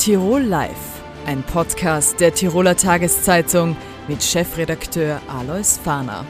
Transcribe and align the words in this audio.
Tirol 0.00 0.40
Live, 0.40 1.02
ein 1.26 1.42
Podcast 1.42 2.20
der 2.20 2.32
Tiroler 2.32 2.74
Tageszeitung 2.74 3.76
mit 4.08 4.22
Chefredakteur 4.22 5.20
Alois 5.28 5.78
Fahner. 5.84 6.24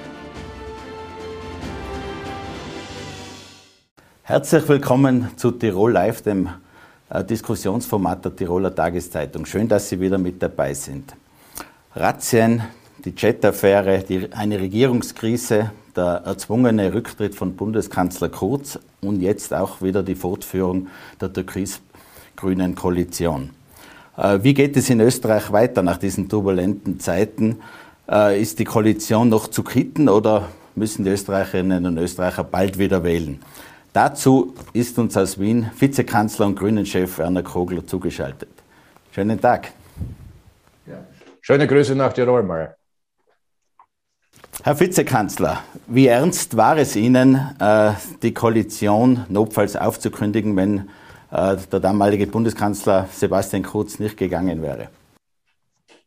Herzlich 4.25 4.69
willkommen 4.69 5.29
zu 5.37 5.52
Tirol 5.52 5.93
Live, 5.93 6.23
dem 6.23 6.48
äh, 7.11 7.23
Diskussionsformat 7.23 8.25
der 8.25 8.34
Tiroler 8.34 8.75
Tageszeitung. 8.75 9.46
Schön, 9.46 9.69
dass 9.69 9.89
Sie 9.89 10.00
wieder 10.00 10.18
mit 10.18 10.43
dabei 10.43 10.75
sind. 10.75 11.14
Razzien, 11.95 12.64
die 13.05 13.14
Jet-Affäre, 13.16 14.05
eine 14.32 14.59
Regierungskrise, 14.59 15.71
der 15.95 16.23
erzwungene 16.25 16.93
Rücktritt 16.93 17.37
von 17.37 17.55
Bundeskanzler 17.55 18.30
Kurz 18.30 18.80
und 19.00 19.21
jetzt 19.21 19.55
auch 19.55 19.80
wieder 19.80 20.02
die 20.02 20.16
Fortführung 20.16 20.88
der 21.21 21.32
türkis-grünen 21.32 22.74
Koalition. 22.74 23.51
Äh, 24.16 24.38
wie 24.42 24.55
geht 24.55 24.77
es 24.77 24.91
in 24.91 25.00
Österreich 25.00 25.52
weiter 25.52 25.82
nach 25.82 25.96
diesen 25.96 26.28
turbulenten 26.28 27.01
Zeiten? 27.01 27.60
Äh, 28.09 28.41
ist 28.41 28.59
die 28.59 28.64
Koalition 28.64 29.28
noch 29.28 29.48
zu 29.48 29.62
kitten 29.62 30.09
oder 30.09 30.48
müssen 30.74 31.05
die 31.05 31.10
Österreicherinnen 31.10 31.87
und 31.87 31.98
Österreicher 31.98 32.45
bald 32.45 32.78
wieder 32.78 33.04
wählen? 33.04 33.41
Dazu 33.92 34.54
ist 34.73 34.98
uns 34.98 35.16
aus 35.16 35.38
Wien 35.38 35.70
Vizekanzler 35.78 36.46
und 36.46 36.59
Grünen-Chef 36.59 37.18
Werner 37.18 37.42
Kogler 37.42 37.87
zugeschaltet. 37.87 38.51
Schönen 39.12 39.41
Tag. 39.41 39.73
Ja. 40.87 40.98
Schöne 41.40 41.66
Grüße 41.66 41.95
nach 41.95 42.12
Tirol 42.12 42.45
mal. 42.45 42.77
Herr 44.62 44.79
Vizekanzler, 44.79 45.65
wie 45.87 46.06
ernst 46.06 46.56
war 46.56 46.77
es 46.77 46.95
Ihnen, 46.95 47.34
äh, 47.59 47.92
die 48.23 48.34
Koalition 48.34 49.24
notfalls 49.30 49.74
aufzukündigen, 49.74 50.54
wenn 50.54 50.90
der 51.30 51.80
damalige 51.80 52.27
Bundeskanzler 52.27 53.09
Sebastian 53.10 53.63
Kurz 53.63 53.99
nicht 53.99 54.16
gegangen 54.16 54.63
wäre? 54.63 54.88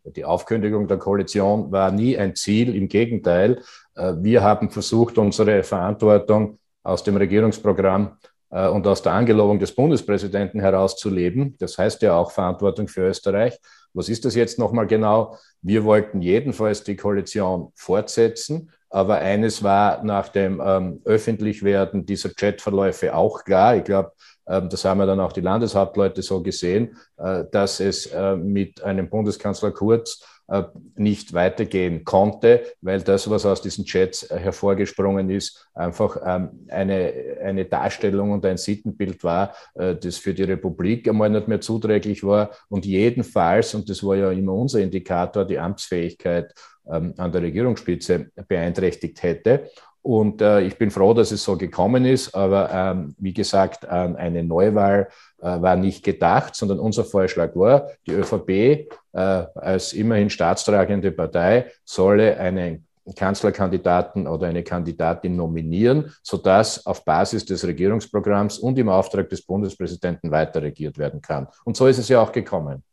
Die 0.06 0.26
Aufkündigung 0.26 0.88
der 0.88 0.98
Koalition 0.98 1.72
war 1.72 1.92
nie 1.92 2.18
ein 2.18 2.36
Ziel, 2.36 2.76
im 2.76 2.90
Gegenteil. 2.90 3.62
Äh, 3.96 4.16
wir 4.18 4.44
haben 4.44 4.70
versucht, 4.70 5.18
unsere 5.18 5.64
Verantwortung 5.64 6.60
aus 6.84 7.04
dem 7.04 7.16
Regierungsprogramm 7.16 8.18
und 8.50 8.86
aus 8.86 9.02
der 9.02 9.14
Angelobung 9.14 9.58
des 9.58 9.74
Bundespräsidenten 9.74 10.60
herauszuleben. 10.60 11.56
Das 11.58 11.76
heißt 11.80 12.04
ja 12.04 12.16
auch 12.16 12.30
Verantwortung 12.30 12.88
für 12.88 13.08
Österreich. 13.08 13.58
Was 13.94 14.10
ist 14.10 14.26
das 14.26 14.36
jetzt 14.36 14.60
nochmal 14.60 14.86
genau? 14.86 15.38
Wir 15.62 15.84
wollten 15.84 16.22
jedenfalls 16.22 16.84
die 16.84 16.96
Koalition 16.96 17.72
fortsetzen, 17.74 18.72
aber 18.90 19.18
eines 19.18 19.64
war 19.64 20.04
nach 20.04 20.30
dem 20.30 20.62
ähm, 20.64 21.02
Öffentlichwerden 21.06 22.06
dieser 22.06 22.30
Chatverläufe 22.30 23.16
auch 23.16 23.44
klar. 23.44 23.76
Ich 23.78 23.86
glaube, 23.86 24.12
das 24.46 24.86
haben 24.86 25.00
wir 25.00 25.06
dann 25.06 25.20
auch 25.20 25.32
die 25.32 25.42
Landeshauptleute 25.42 26.22
so 26.22 26.42
gesehen, 26.42 26.98
äh, 27.18 27.46
dass 27.52 27.80
es 27.80 28.08
äh, 28.08 28.36
mit 28.36 28.84
einem 28.84 29.10
Bundeskanzler 29.10 29.72
Kurz 29.72 30.26
äh, 30.48 30.64
nicht 30.96 31.34
weitergehen 31.34 32.04
konnte, 32.04 32.64
weil 32.82 33.02
das, 33.02 33.30
was 33.30 33.46
aus 33.46 33.62
diesen 33.62 33.86
Chats 33.86 34.30
hervorgesprungen 34.30 35.30
ist, 35.30 35.70
einfach 35.74 36.18
ähm, 36.26 36.68
eine, 36.68 37.14
eine 37.42 37.66
Darstellung 37.66 38.32
und 38.32 38.46
ein 38.46 38.58
Sittenbild 38.58 39.24
war, 39.24 39.54
das 39.76 40.18
für 40.18 40.34
die 40.34 40.44
Republik 40.44 41.08
einmal 41.08 41.30
nicht 41.30 41.48
mehr 41.48 41.62
zuträglich 41.62 42.24
war 42.24 42.52
und 42.68 42.86
jedenfalls, 42.86 43.74
und 43.74 43.90
das 43.90 44.04
war 44.04 44.16
ja 44.16 44.32
immer 44.32 44.54
unser 44.54 44.80
Indikator, 44.80 45.46
die 45.46 45.60
Amtsfähigkeit 45.60 46.54
ähm, 46.92 47.14
an 47.18 47.32
der 47.32 47.42
Regierungsspitze 47.42 48.32
beeinträchtigt 48.48 49.24
hätte. 49.24 49.70
Und 50.04 50.42
äh, 50.42 50.62
ich 50.62 50.78
bin 50.78 50.92
froh, 50.92 51.14
dass 51.14 51.32
es 51.32 51.44
so 51.44 51.58
gekommen 51.58 52.04
ist. 52.04 52.36
Aber 52.36 52.70
ähm, 52.72 53.16
wie 53.18 53.34
gesagt, 53.34 53.86
äh, 53.86 53.88
eine 53.88 54.44
Neuwahl 54.44 55.08
äh, 55.42 55.46
war 55.46 55.78
nicht 55.78 56.04
gedacht, 56.04 56.56
sondern 56.56 56.80
unser 56.80 57.06
Vorschlag 57.06 57.56
war, 57.56 57.88
die 58.06 58.12
ÖVP 58.12 58.50
äh, 58.50 58.88
als 59.14 59.94
immerhin 59.94 60.30
staatstragende 60.30 61.12
Partei 61.12 61.72
solle 61.86 62.38
einen 62.38 62.86
Kanzlerkandidaten 63.16 64.28
oder 64.28 64.48
eine 64.48 64.64
Kandidatin 64.64 65.36
nominieren, 65.36 66.14
sodass 66.22 66.86
auf 66.86 67.04
Basis 67.06 67.46
des 67.46 67.66
Regierungsprogramms 67.66 68.60
und 68.60 68.78
im 68.80 68.90
Auftrag 68.90 69.30
des 69.30 69.42
Bundespräsidenten 69.42 70.32
weiter 70.32 70.62
regiert 70.62 70.98
werden 70.98 71.22
kann. 71.22 71.48
Und 71.64 71.78
so 71.78 71.88
ist 71.88 71.98
es 71.98 72.10
ja 72.10 72.22
auch 72.22 72.32
gekommen. 72.32 72.84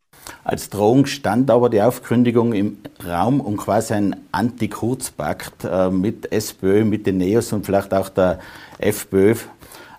Als 0.42 0.70
Drohung 0.70 1.06
stand 1.06 1.50
aber 1.50 1.68
die 1.68 1.82
Aufkündigung 1.82 2.52
im 2.52 2.78
Raum 3.06 3.40
um 3.40 3.56
quasi 3.56 3.94
ein 3.94 4.16
Anti-Kurz-Pakt 4.32 5.64
äh, 5.64 5.90
mit 5.90 6.32
SPÖ, 6.32 6.84
mit 6.84 7.06
den 7.06 7.18
Neos 7.18 7.52
und 7.52 7.66
vielleicht 7.66 7.92
auch 7.92 8.08
der 8.08 8.38
FPÖ 8.78 9.34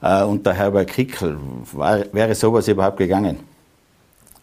äh, 0.02 0.24
und 0.24 0.46
der 0.46 0.54
Herbert 0.54 0.88
Kickel. 0.88 1.38
War, 1.74 2.02
wäre 2.12 2.34
sowas 2.34 2.68
überhaupt 2.68 2.98
gegangen? 2.98 3.40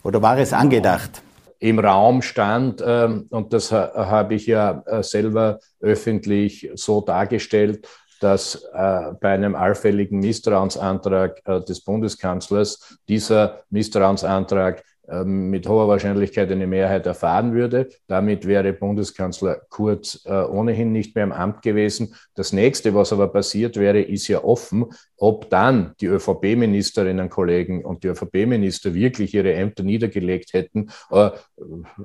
Oder 0.04 0.22
war 0.22 0.38
es 0.38 0.52
angedacht? 0.52 1.22
Im 1.58 1.80
Raum 1.80 2.22
stand, 2.22 2.82
ähm, 2.86 3.26
und 3.30 3.52
das 3.52 3.72
habe 3.72 4.36
ich 4.36 4.46
ja 4.46 4.82
äh, 4.86 5.02
selber 5.02 5.58
öffentlich 5.80 6.70
so 6.76 7.00
dargestellt, 7.00 7.86
dass 8.20 8.66
bei 8.72 9.16
einem 9.28 9.54
allfälligen 9.54 10.18
Misstrauensantrag 10.18 11.40
des 11.68 11.84
Bundeskanzlers 11.84 12.98
dieser 13.08 13.60
Misstrauensantrag 13.70 14.82
mit 15.24 15.66
hoher 15.68 15.88
Wahrscheinlichkeit 15.88 16.50
eine 16.52 16.66
Mehrheit 16.66 17.06
erfahren 17.06 17.54
würde. 17.54 17.88
Damit 18.06 18.46
wäre 18.46 18.72
Bundeskanzler 18.72 19.60
Kurz 19.68 20.24
äh, 20.26 20.32
ohnehin 20.32 20.92
nicht 20.92 21.14
mehr 21.14 21.24
im 21.24 21.32
Amt 21.32 21.62
gewesen. 21.62 22.14
Das 22.34 22.52
nächste, 22.52 22.94
was 22.94 23.12
aber 23.12 23.28
passiert 23.28 23.76
wäre, 23.76 24.00
ist 24.00 24.28
ja 24.28 24.44
offen, 24.44 24.86
ob 25.16 25.48
dann 25.50 25.94
die 26.00 26.06
ÖVP-Ministerinnen, 26.06 27.30
Kollegen 27.30 27.84
und 27.84 28.04
die 28.04 28.08
ÖVP-Minister 28.08 28.94
wirklich 28.94 29.34
ihre 29.34 29.54
Ämter 29.54 29.82
niedergelegt 29.82 30.52
hätten, 30.52 30.90
äh, 31.10 31.30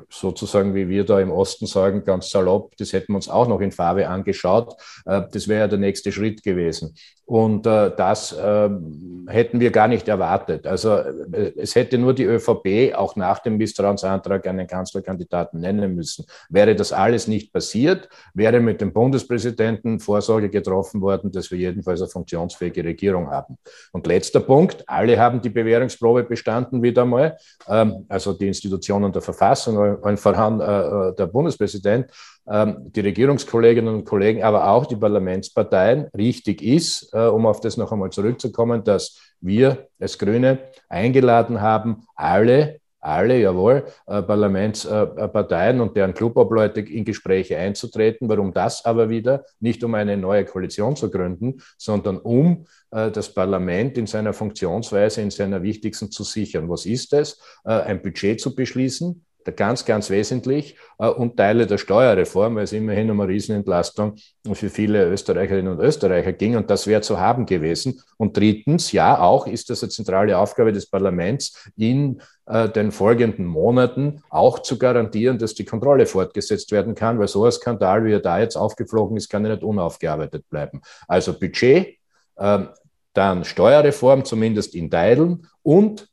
sozusagen 0.10 0.74
wie 0.74 0.88
wir 0.88 1.04
da 1.04 1.20
im 1.20 1.32
Osten 1.32 1.68
sagen, 1.68 2.04
ganz 2.04 2.30
salopp, 2.30 2.76
das 2.78 2.94
hätten 2.94 3.14
wir 3.14 3.18
uns 3.18 3.30
auch 3.30 3.48
noch 3.48 3.62
in 3.62 3.72
Farbe 3.72 4.08
angeschaut. 4.08 4.76
Äh, 5.06 5.24
das 5.32 5.48
wäre 5.48 5.62
ja 5.62 5.68
der 5.68 5.80
nächste 5.80 6.12
Schritt 6.12 6.42
gewesen. 6.44 6.96
Und 7.26 7.66
das 7.66 8.36
ähm, 8.38 9.26
hätten 9.30 9.62
wir 9.62 9.72
gar 9.72 9.88
nicht 9.88 10.10
erwartet. 10.10 10.68
Also 10.68 10.98
es 11.56 11.74
hätte 11.74 11.98
nur 11.98 12.14
die 12.14 12.26
ÖVP 12.26 12.93
auch 12.96 13.16
nach 13.16 13.40
dem 13.40 13.58
Misstrauensantrag 13.58 14.48
einen 14.48 14.68
Kanzlerkandidaten 14.68 15.60
nennen 15.60 15.96
müssen. 15.96 16.26
Wäre 16.50 16.76
das 16.76 16.92
alles 16.92 17.28
nicht 17.28 17.52
passiert, 17.52 18.10
wäre 18.34 18.60
mit 18.60 18.82
dem 18.82 18.94
Bundespräsidenten 18.94 20.00
Vorsorge 20.00 20.50
getroffen 20.50 21.02
worden, 21.02 21.32
dass 21.32 21.52
wir 21.52 21.58
jedenfalls 21.58 22.02
eine 22.02 22.10
funktionsfähige 22.10 22.84
Regierung 22.84 23.30
haben. 23.30 23.58
Und 23.92 24.08
letzter 24.08 24.40
Punkt, 24.40 24.84
alle 24.88 25.20
haben 25.20 25.42
die 25.42 25.50
Bewährungsprobe 25.50 26.24
bestanden 26.24 26.82
wieder 26.82 27.06
mal, 27.06 27.38
ähm, 27.68 28.06
also 28.10 28.34
die 28.34 28.48
Institutionen 28.48 29.12
der 29.12 29.22
Verfassung, 29.22 29.78
allen 29.78 30.18
voran 30.18 30.60
äh, 30.60 31.10
äh, 31.10 31.16
der 31.16 31.28
Bundespräsident, 31.28 32.08
ähm, 32.48 32.92
die 32.92 33.00
Regierungskolleginnen 33.00 33.94
und 33.94 34.06
Kollegen, 34.06 34.44
aber 34.44 34.68
auch 34.68 34.86
die 34.86 34.96
Parlamentsparteien. 34.96 36.08
Richtig 36.18 36.62
ist, 36.62 37.14
äh, 37.14 37.26
um 37.26 37.46
auf 37.46 37.62
das 37.62 37.78
noch 37.78 37.92
einmal 37.92 38.10
zurückzukommen, 38.10 38.84
dass 38.84 39.18
wir 39.40 39.88
als 40.00 40.18
Grüne 40.18 40.60
eingeladen 40.90 41.62
haben, 41.62 42.06
alle 42.16 42.80
alle, 43.04 43.40
jawohl, 43.40 43.86
äh, 44.08 44.22
Parlamentsparteien 44.22 45.82
und 45.82 45.96
deren 45.96 46.14
Clubobleute 46.14 46.82
in 46.82 47.06
Gespräche 47.06 47.58
einzutreten. 47.58 48.30
Warum 48.30 48.54
das 48.54 48.86
aber 48.86 49.10
wieder? 49.10 49.46
Nicht 49.60 49.84
um 49.84 49.96
eine 49.96 50.18
neue 50.18 50.46
Koalition 50.46 50.96
zu 50.96 51.12
gründen, 51.12 51.62
sondern 51.78 52.18
um 52.18 52.66
äh, 52.92 53.12
das 53.12 53.34
Parlament 53.34 53.98
in 53.98 54.08
seiner 54.08 54.34
Funktionsweise, 54.34 55.22
in 55.22 55.32
seiner 55.32 55.64
wichtigsten 55.64 56.12
zu 56.12 56.24
sichern. 56.24 56.70
Was 56.70 56.86
ist 56.86 57.14
es? 57.14 57.40
Äh, 57.66 57.72
ein 57.72 58.02
Budget 58.02 58.40
zu 58.40 58.56
beschließen, 58.56 59.26
ganz, 59.52 59.86
ganz 59.86 60.10
wesentlich 60.10 60.78
äh, 60.98 61.08
und 61.08 61.38
Teile 61.38 61.68
der 61.68 61.78
Steuerreform, 61.78 62.56
weil 62.56 62.64
es 62.64 62.74
immerhin 62.74 63.12
um 63.12 63.20
eine 63.20 63.30
Riesenentlastung 63.30 64.16
für 64.54 64.70
viele 64.70 65.10
Österreicherinnen 65.10 65.74
und 65.74 65.84
Österreicher 65.84 66.34
ging 66.34 66.56
und 66.56 66.70
das 66.70 66.88
wäre 66.88 67.02
zu 67.02 67.20
haben 67.20 67.46
gewesen. 67.46 68.02
Und 68.18 68.38
drittens, 68.38 68.92
ja, 68.92 69.20
auch 69.20 69.48
ist 69.48 69.70
das 69.70 69.84
eine 69.84 69.90
zentrale 69.90 70.38
Aufgabe 70.38 70.72
des 70.72 70.90
Parlaments, 70.90 71.70
in 71.76 72.22
äh, 72.46 72.70
den 72.70 72.92
folgenden 72.92 73.46
Monaten 73.46 74.22
auch 74.30 74.60
zu 74.60 74.78
garantieren, 74.78 75.38
dass 75.38 75.54
die 75.54 75.66
Kontrolle 75.66 76.06
fortgesetzt 76.06 76.72
werden 76.72 76.96
kann, 76.96 77.20
weil 77.20 77.28
so 77.28 77.46
ein 77.46 77.52
Skandal, 77.52 78.06
wie 78.06 78.14
er 78.14 78.20
da 78.20 78.40
jetzt 78.40 78.56
aufgeflogen 78.56 79.18
ist, 79.18 79.30
kann 79.30 79.46
ja 79.46 79.52
nicht 79.52 79.64
unaufgearbeitet 79.64 80.50
bleiben. 80.50 80.82
Also 81.08 81.38
Budget, 81.38 81.98
ähm, 82.38 82.70
dann 83.14 83.44
Steuerreform, 83.44 84.26
zumindest 84.26 84.76
in 84.76 84.90
Teilen 84.90 85.48
und 85.62 86.10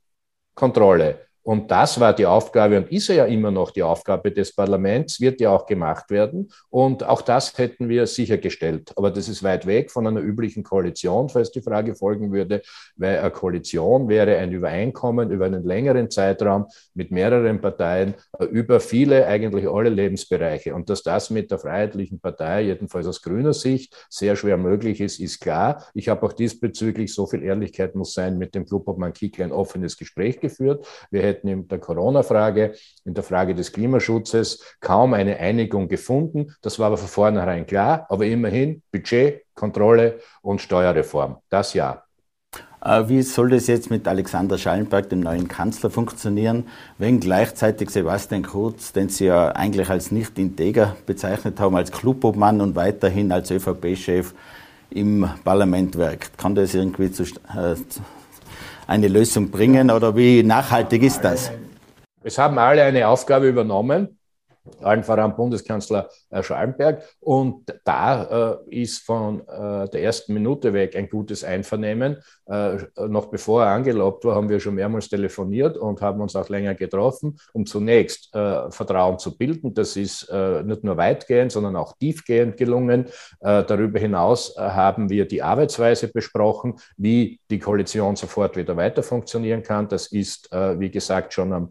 Kontrolle. 0.55 1.27
Und 1.51 1.69
das 1.69 1.99
war 1.99 2.15
die 2.15 2.27
Aufgabe 2.27 2.77
und 2.77 2.93
ist 2.93 3.09
ja 3.09 3.25
immer 3.25 3.51
noch 3.51 3.73
die 3.73 3.83
Aufgabe 3.83 4.31
des 4.31 4.55
Parlaments, 4.55 5.21
wird 5.21 5.41
ja 5.41 5.51
auch 5.51 5.67
gemacht 5.67 6.09
werden. 6.09 6.49
Und 6.69 7.03
auch 7.03 7.23
das 7.23 7.59
hätten 7.59 7.89
wir 7.89 8.07
sichergestellt. 8.07 8.93
Aber 8.95 9.11
das 9.11 9.29
ist 9.29 9.43
weit 9.43 9.67
weg 9.67 9.91
von 9.91 10.07
einer 10.07 10.21
üblichen 10.21 10.63
Koalition, 10.63 11.29
falls 11.29 11.51
die 11.51 11.61
Frage 11.61 11.97
folgen 11.97 12.31
würde, 12.31 12.63
weil 12.95 13.19
eine 13.19 13.33
Koalition 13.33 14.09
wäre 14.09 14.37
ein 14.37 14.53
Übereinkommen 14.53 15.33
über 15.33 15.47
einen 15.47 15.65
längeren 15.65 16.09
Zeitraum 16.09 16.67
mit 16.95 17.11
mehreren 17.11 17.61
Parteien 17.61 18.15
äh, 18.39 18.45
über 18.45 18.79
viele, 18.79 19.27
eigentlich 19.27 19.69
alle 19.69 19.91
Lebensbereiche. 19.91 20.73
Und 20.73 20.89
dass 20.89 21.03
das 21.03 21.31
mit 21.31 21.51
der 21.51 21.59
Freiheitlichen 21.59 22.21
Partei, 22.21 22.63
jedenfalls 22.63 23.09
aus 23.09 23.23
grüner 23.23 23.55
Sicht, 23.55 24.07
sehr 24.09 24.37
schwer 24.37 24.57
möglich 24.57 25.01
ist, 25.01 25.19
ist 25.19 25.41
klar. 25.41 25.85
Ich 25.95 26.09
habe 26.09 26.25
auch 26.25 26.33
diesbezüglich, 26.33 27.13
so 27.13 27.27
viel 27.27 27.43
Ehrlichkeit 27.43 27.97
muss 27.97 28.15
sein, 28.15 28.39
mit 28.39 28.55
dem 28.55 28.67
Clubobmann 28.67 29.15
Kickl 29.15 29.43
ein 29.43 29.51
offenes 29.51 29.97
Gespräch 29.97 30.39
geführt. 30.39 30.87
Wir 31.11 31.23
hätten 31.23 31.40
hätten 31.41 31.49
in 31.49 31.69
der 31.69 31.79
Corona-Frage, 31.79 32.75
in 33.05 33.15
der 33.15 33.25
Frage 33.25 33.55
des 33.55 33.73
Klimaschutzes 33.73 34.63
kaum 34.81 35.15
eine 35.15 35.39
Einigung 35.39 35.89
gefunden. 35.89 36.55
Das 36.63 36.79
war 36.79 36.89
aber 36.89 36.99
von 36.99 37.09
vornherein 37.09 37.67
klar. 37.67 38.07
Aber 38.09 38.27
immerhin 38.27 38.83
Budget, 38.93 39.43
Kontrolle 39.55 40.21
und 40.43 40.61
Steuerreform. 40.61 41.39
Das 41.49 41.75
ja. 41.75 42.05
Äh, 42.83 43.09
wie 43.09 43.23
soll 43.23 43.51
das 43.51 43.67
jetzt 43.67 43.91
mit 43.91 44.09
Alexander 44.09 44.57
Schallenberg, 44.57 45.09
dem 45.11 45.21
neuen 45.21 45.49
Kanzler, 45.49 45.91
funktionieren, 45.91 46.67
wenn 46.99 47.21
gleichzeitig 47.21 47.91
Sebastian 47.91 48.43
Kurz, 48.43 48.93
den 48.93 49.09
Sie 49.09 49.27
ja 49.27 49.49
eigentlich 49.53 49.91
als 49.91 50.11
nicht 50.11 50.39
integer 50.39 50.97
bezeichnet 51.07 51.61
haben, 51.61 51.77
als 51.77 51.93
Clubobmann 51.93 52.61
und 52.61 52.77
weiterhin 52.77 53.33
als 53.33 53.51
ÖVP-Chef 53.51 54.33
im 54.89 55.29
Parlament 55.45 55.97
wirkt? 55.97 56.39
Kann 56.39 56.55
das 56.55 56.75
irgendwie 56.75 57.13
zu, 57.13 57.25
äh, 57.25 57.77
eine 58.91 59.07
Lösung 59.07 59.51
bringen 59.51 59.91
oder 59.91 60.17
wie 60.17 60.43
nachhaltig 60.43 61.03
ist 61.05 61.23
das? 61.23 61.53
Es 62.25 62.37
haben 62.37 62.59
alle 62.59 62.83
eine 62.83 63.07
Aufgabe 63.07 63.49
übernommen 63.49 64.19
allen 64.83 65.05
voran 65.05 65.37
Bundeskanzler 65.37 66.09
äh, 66.31 66.43
Schallenberg. 66.43 67.03
Und 67.21 67.75
da 67.85 68.61
äh, 68.71 68.83
ist 68.83 69.05
von 69.05 69.41
äh, 69.41 69.89
der 69.89 70.03
ersten 70.03 70.35
Minute 70.35 70.73
weg 70.73 70.97
ein 70.97 71.09
gutes 71.09 71.45
Einvernehmen. 71.45 72.19
Äh, 72.47 72.79
noch 73.09 73.27
bevor 73.27 73.65
er 73.65 73.73
angelobt 73.73 74.25
war, 74.25 74.35
haben 74.35 74.49
wir 74.49 74.61
schon 74.61 74.75
mehrmals 74.75 75.09
telefoniert 75.09 75.77
und 75.77 76.01
haben 76.01 76.21
uns 76.21 76.37
auch 76.37 76.49
länger 76.49 76.75
getroffen, 76.75 77.39
um 77.53 77.67
zunächst 77.67 78.35
äh, 78.35 78.71
Vertrauen 78.71 79.19
zu 79.19 79.37
bilden. 79.37 79.75
Das 79.75 79.97
ist 79.97 80.29
äh, 80.31 80.63
nicht 80.63 80.85
nur 80.85 80.97
weitgehend, 80.97 81.53
sondern 81.53 81.77
auch 81.77 81.97
tiefgehend 81.99 82.57
gelungen. 82.57 83.07
darüber 83.41 83.99
hinaus 83.99 84.55
haben 84.57 85.09
wir 85.11 85.27
die 85.27 85.43
Arbeitsweise 85.43 86.09
besprochen, 86.09 86.75
wie 86.97 87.41
die 87.51 87.59
Koalition 87.59 88.17
sofort 88.17 88.57
wieder 88.57 88.77
weiter 88.77 89.03
funktionieren 89.03 89.63
kann. 89.63 89.89
Das 89.89 90.09
ist, 90.09 90.51
wie 90.53 90.91
gesagt, 90.91 91.33
schon 91.33 91.53
am 91.53 91.71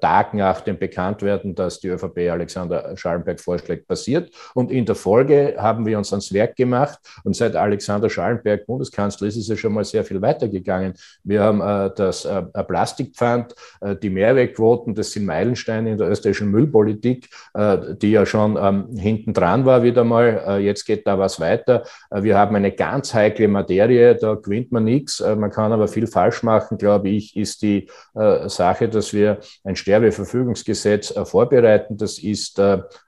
Tag 0.00 0.34
nach 0.34 0.60
dem 0.60 0.78
Bekanntwerden, 0.78 1.54
dass 1.54 1.80
die 1.80 1.88
ÖVP 1.88 2.30
Alexander 2.30 2.96
Schallenberg 2.96 3.40
vorschlägt, 3.40 3.86
passiert. 3.92 4.32
Und 4.54 4.70
in 4.70 4.84
der 4.86 4.94
Folge 4.94 5.54
haben 5.58 5.84
wir 5.86 5.98
uns 5.98 6.12
ans 6.12 6.32
Werk 6.32 6.56
gemacht. 6.56 6.98
Und 7.24 7.36
seit 7.36 7.56
Alexander 7.56 8.08
Schallenberg 8.08 8.66
Bundeskanzler 8.66 9.28
ist 9.28 9.36
es 9.36 9.48
ja 9.48 9.56
schon 9.56 9.74
mal 9.74 9.84
sehr 9.84 10.04
viel 10.04 10.20
weitergegangen. 10.22 10.94
Wir 11.24 11.42
haben 11.42 11.60
äh, 11.60 11.90
das 11.94 12.24
äh, 12.24 12.42
Plastikpfand, 12.42 13.54
äh, 13.80 13.96
die 13.96 14.10
Mehrwegquoten, 14.10 14.94
das 14.94 15.12
sind 15.12 15.26
Meilensteine 15.26 15.92
in 15.92 15.98
der 15.98 16.08
österreichischen 16.08 16.50
Müllpolitik, 16.50 17.28
äh, 17.54 17.78
die 18.00 18.12
ja 18.12 18.24
schon 18.24 18.56
ähm, 18.60 18.96
hinten 18.96 19.34
dran 19.34 19.66
war 19.66 19.82
wieder 19.82 20.04
mal. 20.04 20.42
Äh, 20.46 20.58
jetzt 20.58 20.84
geht 20.86 21.06
da 21.06 21.18
was 21.18 21.38
weiter. 21.38 21.84
Äh, 22.10 22.22
wir 22.22 22.38
haben 22.38 22.56
eine 22.56 22.72
ganz 22.72 23.12
heikle 23.12 23.48
Materie, 23.48 24.14
da 24.14 24.34
gewinnt 24.34 24.72
man 24.72 24.84
nichts. 24.84 25.20
Man 25.20 25.50
kann 25.50 25.72
aber 25.72 25.88
viel 25.88 26.06
falsch 26.06 26.42
machen, 26.42 26.78
glaube 26.78 27.08
ich, 27.10 27.36
ist 27.36 27.62
die 27.62 27.88
Sache, 28.14 28.88
dass 28.88 29.12
wir 29.12 29.38
ein 29.64 29.76
Sterbeverfügungsgesetz 29.76 31.14
vorbereiten. 31.24 31.96
Das 31.96 32.18
ist 32.18 32.60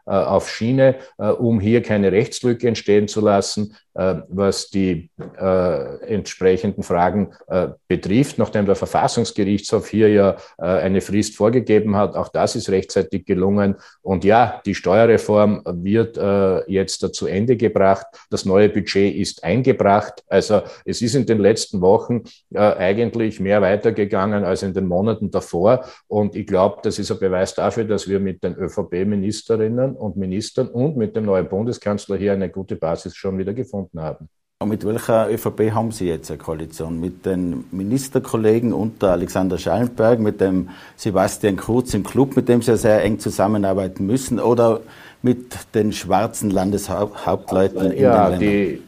auf 0.05 0.51
Schiene, 0.51 0.97
um 1.17 1.61
hier 1.61 1.83
keine 1.83 2.13
Rechtslücke 2.13 2.69
entstehen 2.69 3.09
zu 3.09 3.21
lassen. 3.21 3.75
Äh, 3.97 4.23
was 4.27 4.71
die 4.71 5.09
äh, 5.39 5.99
entsprechenden 6.13 6.83
Fragen 6.83 7.33
äh, 7.47 7.69
betrifft, 7.87 8.39
nachdem 8.39 8.67
der 8.67 8.75
Verfassungsgerichtshof 8.75 9.89
hier 9.89 10.09
ja 10.09 10.37
äh, 10.59 10.65
eine 10.65 11.01
Frist 11.01 11.37
vorgegeben 11.37 11.95
hat. 11.95 12.17
Auch 12.17 12.27
das 12.27 12.57
ist 12.57 12.69
rechtzeitig 12.71 13.25
gelungen. 13.25 13.77
Und 14.03 14.25
ja, 14.25 14.61
die 14.67 14.75
Steuerreform 14.75 15.63
wird 15.65 16.19
äh, 16.19 16.69
jetzt 16.69 17.15
zu 17.15 17.27
Ende 17.29 17.57
gebracht. 17.57 18.07
Das 18.31 18.45
neue 18.45 18.69
Budget 18.69 19.15
ist 19.15 19.45
eingebracht. 19.45 20.25
Also 20.27 20.63
es 20.85 21.01
ist 21.01 21.15
in 21.15 21.27
den 21.27 21.39
letzten 21.39 21.81
Wochen 21.81 22.25
äh, 22.53 22.59
eigentlich 22.59 23.39
mehr 23.39 23.63
weitergegangen 23.63 24.45
als 24.45 24.65
in 24.65 24.75
den 24.75 24.89
Monaten 24.89 25.31
davor. 25.31 25.85
Und 26.09 26.35
ich 26.35 26.49
glaube, 26.49 26.81
das 26.83 26.99
ist 26.99 27.13
ein 27.13 27.21
Beweis 27.21 27.55
dafür, 27.55 27.85
dass 27.85 28.09
wir 28.09 28.19
mit 28.19 28.43
den 28.43 28.57
ÖVP-Ministerinnen 28.57 29.94
und 29.97 30.17
Ministern 30.17 30.69
und 30.69 30.97
mit 30.97 31.17
dem 31.17 31.25
neuen 31.25 31.49
Bundeskanzler 31.49 32.17
hier 32.17 32.33
eine 32.33 32.49
gute 32.49 32.77
Basis 32.77 33.17
schon 33.17 33.39
wieder 33.39 33.55
gefunden 33.55 34.01
haben. 34.01 34.29
Und 34.61 34.69
mit 34.69 34.87
welcher 34.87 35.31
ÖVP 35.31 35.73
haben 35.73 35.91
Sie 35.91 36.09
jetzt 36.09 36.31
eine 36.31 36.39
Koalition? 36.39 37.01
Mit 37.01 37.27
den 37.27 37.65
Ministerkollegen 37.71 38.73
unter 38.73 39.11
Alexander 39.13 39.59
Schallenberg, 39.59 40.21
mit 40.21 40.41
dem 40.41 40.71
Sebastian 40.97 41.57
Kurz 41.57 41.93
im 41.93 42.05
Club, 42.05 42.37
mit 42.37 42.49
dem 42.49 42.63
Sie 42.63 42.71
ja 42.71 42.77
sehr 42.77 43.03
eng 43.03 43.19
zusammenarbeiten 43.19 44.07
müssen, 44.07 44.41
oder 44.41 44.81
mit 45.23 45.75
den 45.75 45.93
schwarzen 45.93 46.51
Landeshauptleuten 46.51 47.91
in 47.91 48.03
ja, 48.03 48.31
den 48.31 48.41
Ländern? 48.41 48.41
Die, 48.41 48.83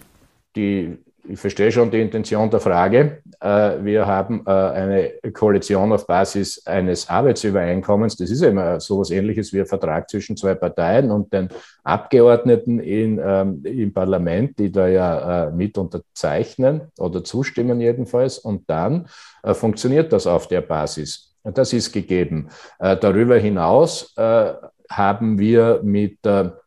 die 0.54 0.98
ich 1.28 1.38
verstehe 1.38 1.72
schon 1.72 1.90
die 1.90 2.00
Intention 2.00 2.50
der 2.50 2.60
Frage. 2.60 3.22
Äh, 3.40 3.84
wir 3.84 4.06
haben 4.06 4.42
äh, 4.46 4.50
eine 4.50 5.12
Koalition 5.32 5.92
auf 5.92 6.06
Basis 6.06 6.66
eines 6.66 7.08
Arbeitsübereinkommens. 7.08 8.16
Das 8.16 8.30
ist 8.30 8.42
immer 8.42 8.80
so 8.80 8.96
etwas 8.96 9.10
Ähnliches 9.10 9.52
wie 9.52 9.60
ein 9.60 9.66
Vertrag 9.66 10.08
zwischen 10.08 10.36
zwei 10.36 10.54
Parteien 10.54 11.10
und 11.10 11.32
den 11.32 11.48
Abgeordneten 11.84 12.80
in, 12.80 13.20
ähm, 13.22 13.62
im 13.64 13.92
Parlament, 13.92 14.58
die 14.58 14.70
da 14.70 14.88
ja 14.88 15.46
äh, 15.46 15.50
mit 15.52 15.78
unterzeichnen 15.78 16.82
oder 16.98 17.24
zustimmen 17.24 17.80
jedenfalls. 17.80 18.38
Und 18.38 18.68
dann 18.68 19.06
funktioniert 19.52 20.12
das 20.12 20.26
auf 20.26 20.48
der 20.48 20.60
Basis. 20.60 21.36
Das 21.44 21.72
ist 21.72 21.92
gegeben. 21.92 22.48
Darüber 22.80 23.36
hinaus 23.36 24.12
haben 24.16 25.38
wir 25.38 25.80
mit 25.84 26.24
der 26.24 26.58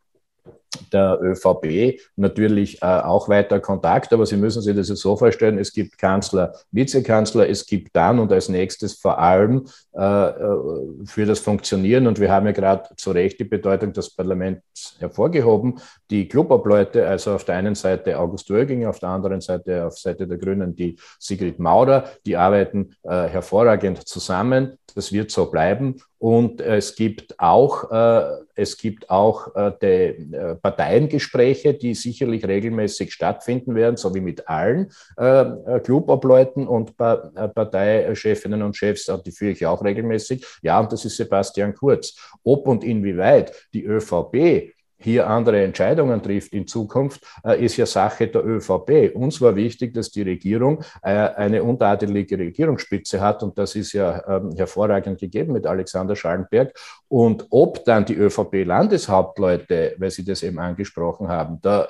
ÖVP 0.94 2.00
natürlich 2.16 2.82
äh, 2.82 2.86
auch 2.86 3.28
weiter 3.30 3.60
Kontakt, 3.60 4.14
aber 4.14 4.26
Sie 4.26 4.38
müssen 4.38 4.62
sich 4.62 4.76
das 4.76 4.90
jetzt 4.90 5.02
so 5.02 5.18
vorstellen, 5.18 5.58
es 5.58 5.74
gibt 5.74 5.98
Kanzler, 5.98 6.54
Vizekanzler, 6.72 7.50
es 7.50 7.66
gibt 7.66 7.96
dann 7.96 8.20
und 8.20 8.32
als 8.32 8.50
nächstes 8.50 8.94
vor 8.94 9.20
allem 9.20 9.68
äh, 9.94 10.02
äh 10.02 11.06
für 11.06 11.26
das 11.26 11.40
Funktionieren, 11.40 12.08
und 12.08 12.20
wir 12.20 12.32
haben 12.32 12.46
ja 12.46 12.52
gerade 12.52 12.90
zu 12.98 13.12
Recht 13.12 13.40
die 13.40 13.46
Bedeutung 13.46 13.94
des 13.94 14.10
Parlaments 14.16 14.96
hervorgehoben, 15.00 15.80
die 16.10 16.28
Clubobleute, 16.28 17.08
also 17.08 17.34
auf 17.34 17.44
der 17.44 17.56
einen 17.56 17.76
Seite 17.76 18.18
August 18.18 18.50
Wöging, 18.50 18.86
auf 18.86 19.00
der 19.00 19.10
anderen 19.10 19.42
Seite, 19.42 19.86
auf 19.86 19.98
Seite 19.98 20.28
der 20.28 20.38
Grünen, 20.38 20.76
die 20.76 20.98
Sigrid 21.20 21.60
Maurer, 21.60 22.06
die 22.26 22.36
arbeiten 22.36 22.96
äh, 23.04 23.28
hervorragend 23.28 24.08
zusammen. 24.08 24.78
Das 24.96 25.14
wird 25.14 25.30
so 25.30 25.52
bleiben. 25.52 26.02
Und 26.18 26.60
es 26.60 26.96
gibt 26.96 27.40
auch, 27.40 27.92
äh, 27.92 28.44
es 28.56 28.78
gibt 28.78 29.10
auch 29.10 29.56
äh, 29.56 29.72
die 29.82 30.36
äh, 30.36 30.56
Parteiengespräche, 30.56 31.76
die 31.76 31.94
sicherlich 31.94 32.46
regelmäßig 32.46 33.14
stattfinden 33.14 33.76
werden, 33.76 33.96
so 33.96 34.14
wie 34.14 34.20
mit 34.20 34.50
allen 34.50 34.92
äh, 35.16 35.80
Clubobleuten 35.82 36.68
und 36.68 36.98
pa 36.98 37.32
äh, 37.36 37.48
Parteichefinnen 37.48 38.64
und 38.64 38.76
Chefs, 38.76 39.10
die 39.26 39.32
führe 39.32 39.52
ich 39.52 39.66
auch 39.66 39.84
regelmäßig. 39.84 40.46
Ja, 40.62 40.80
und 40.80 40.92
das 40.92 41.06
ist 41.06 41.16
Sebastian 41.16 41.74
Kurz. 41.74 42.16
Ob 42.44 42.68
und 42.68 42.84
inwieweit 42.84 43.54
die 43.74 43.86
ÖVP 43.86 44.74
hier 45.00 45.28
andere 45.28 45.64
Entscheidungen 45.64 46.22
trifft 46.22 46.54
in 46.54 46.68
Zukunft, 46.68 47.26
äh, 47.44 47.64
ist 47.64 47.78
ja 47.78 47.86
Sache 47.86 48.28
der 48.28 48.46
ÖVP. 48.46 49.16
Uns 49.16 49.42
war 49.42 49.56
wichtig, 49.56 49.94
dass 49.94 50.12
die 50.12 50.24
Regierung 50.24 50.84
äh, 51.02 51.10
eine 51.12 51.64
untadelige 51.64 52.38
Regierungsspitze 52.38 53.22
hat 53.22 53.42
und 53.44 53.58
das 53.58 53.76
ist 53.76 53.94
ja 53.94 54.22
ähm, 54.28 54.52
hervorragend 54.56 55.20
gegeben 55.20 55.54
mit 55.54 55.66
Alexander 55.66 56.16
Schallenberg. 56.16 56.74
Und 57.08 57.48
ob 57.50 57.86
dann 57.86 58.06
die 58.06 58.16
ÖVP-Landeshauptleute, 58.16 59.96
weil 59.98 60.12
Sie 60.12 60.26
das 60.26 60.44
eben 60.44 60.60
angesprochen 60.60 61.30
haben, 61.30 61.60
da 61.62 61.88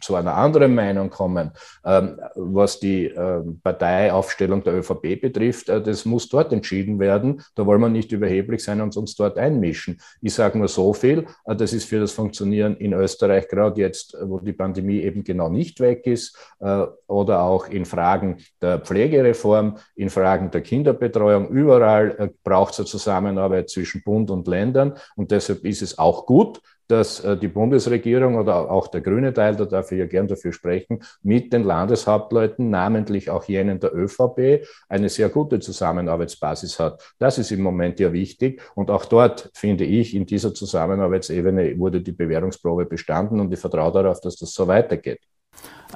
zu 0.00 0.14
einer 0.14 0.34
anderen 0.34 0.74
Meinung 0.74 1.10
kommen, 1.10 1.52
ähm, 1.84 2.20
was 2.34 2.80
die 2.80 3.06
ähm, 3.06 3.60
Parteiaufstellung 3.62 4.62
der 4.62 4.74
ÖVP 4.74 5.20
betrifft, 5.20 5.68
äh, 5.68 5.82
das 5.82 6.04
muss 6.04 6.28
dort 6.28 6.52
entschieden 6.52 6.98
werden. 6.98 7.42
Da 7.54 7.66
wollen 7.66 7.80
wir 7.80 7.88
nicht 7.88 8.12
überheblich 8.12 8.62
sein 8.64 8.80
und 8.80 8.96
uns 8.96 9.14
dort 9.14 9.38
einmischen. 9.38 10.00
Ich 10.20 10.34
sage 10.34 10.58
nur 10.58 10.68
so 10.68 10.92
viel, 10.92 11.26
äh, 11.44 11.56
das 11.56 11.72
ist 11.72 11.84
für 11.84 12.00
das 12.00 12.12
Funktionieren 12.12 12.76
in 12.76 12.92
Österreich 12.92 13.48
gerade 13.48 13.80
jetzt, 13.80 14.16
wo 14.22 14.40
die 14.40 14.52
Pandemie 14.52 15.00
eben 15.00 15.24
genau 15.24 15.48
nicht 15.48 15.80
weg 15.80 16.06
ist, 16.06 16.36
äh, 16.60 16.86
oder 17.06 17.42
auch 17.42 17.68
in 17.68 17.84
Fragen 17.84 18.38
der 18.60 18.78
Pflegereform, 18.80 19.78
in 19.94 20.10
Fragen 20.10 20.50
der 20.50 20.62
Kinderbetreuung, 20.62 21.48
überall 21.48 22.32
braucht 22.42 22.72
es 22.74 22.80
eine 22.80 22.86
Zusammenarbeit 22.86 23.70
zwischen 23.70 24.02
Bund 24.02 24.30
und 24.30 24.48
Ländern 24.48 24.94
und 25.16 25.30
deshalb 25.30 25.64
ist 25.64 25.82
es 25.82 25.98
auch 25.98 26.26
gut, 26.26 26.60
dass 26.88 27.20
äh, 27.20 27.36
die 27.36 27.48
Bundesregierung 27.48 28.36
oder 28.36 28.70
auch 28.70 28.88
der 28.88 29.00
grüne 29.00 29.32
Teil, 29.32 29.56
da 29.56 29.64
darf 29.64 29.92
ich 29.92 29.98
ja 29.98 30.06
gern 30.06 30.28
dafür 30.28 30.52
sprechen, 30.52 31.02
mit 31.22 31.52
den 31.52 31.64
Landeshauptleuten, 31.64 32.70
namentlich 32.70 33.30
auch 33.30 33.44
jenen 33.44 33.80
der 33.80 33.94
ÖVP, 33.94 34.66
eine 34.88 35.08
sehr 35.08 35.28
gute 35.28 35.60
Zusammenarbeitsbasis 35.60 36.78
hat. 36.78 37.02
Das 37.18 37.38
ist 37.38 37.50
im 37.52 37.62
Moment 37.62 38.00
ja 38.00 38.12
wichtig. 38.12 38.60
Und 38.74 38.90
auch 38.90 39.04
dort, 39.04 39.50
finde 39.54 39.84
ich, 39.84 40.14
in 40.14 40.26
dieser 40.26 40.54
Zusammenarbeitsebene 40.54 41.78
wurde 41.78 42.00
die 42.00 42.12
Bewährungsprobe 42.12 42.86
bestanden 42.86 43.40
und 43.40 43.52
ich 43.52 43.60
vertraue 43.60 43.92
darauf, 43.92 44.20
dass 44.20 44.36
das 44.36 44.52
so 44.52 44.66
weitergeht. 44.66 45.20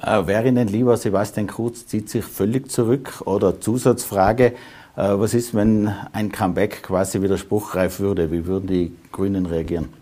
Äh, 0.01 0.25
wäre 0.27 0.47
Ihnen 0.47 0.67
lieber, 0.67 0.95
Sebastian 0.97 1.47
Kurz 1.47 1.85
zieht 1.85 2.09
sich 2.09 2.23
völlig 2.23 2.71
zurück 2.71 3.21
oder 3.25 3.59
Zusatzfrage, 3.59 4.53
äh, 4.95 5.19
was 5.19 5.33
ist, 5.33 5.53
wenn 5.53 5.87
ein 6.13 6.31
Comeback 6.31 6.83
quasi 6.83 7.21
widerspruchreif 7.21 7.99
würde? 7.99 8.31
Wie 8.31 8.45
würden 8.45 8.67
die 8.67 8.95
Grünen 9.11 9.45
reagieren? 9.45 9.98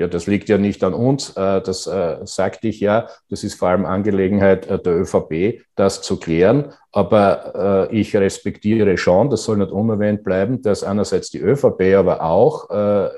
Ja, 0.00 0.06
das 0.06 0.26
liegt 0.26 0.48
ja 0.48 0.56
nicht 0.56 0.82
an 0.82 0.94
uns. 0.94 1.36
Äh, 1.36 1.60
das 1.60 1.86
äh, 1.86 2.16
sagte 2.24 2.68
ich 2.68 2.80
ja. 2.80 3.10
Das 3.28 3.44
ist 3.44 3.56
vor 3.56 3.68
allem 3.68 3.84
Angelegenheit 3.84 4.66
äh, 4.66 4.78
der 4.78 4.98
ÖVP, 4.98 5.60
das 5.76 6.00
zu 6.00 6.18
klären. 6.18 6.72
Aber 6.90 7.88
ich 7.92 8.16
respektiere 8.16 8.98
schon, 8.98 9.30
das 9.30 9.44
soll 9.44 9.58
nicht 9.58 9.70
unerwähnt 9.70 10.24
bleiben, 10.24 10.60
dass 10.60 10.82
einerseits 10.82 11.30
die 11.30 11.38
ÖVP, 11.38 11.94
aber 11.96 12.20
auch 12.20 12.68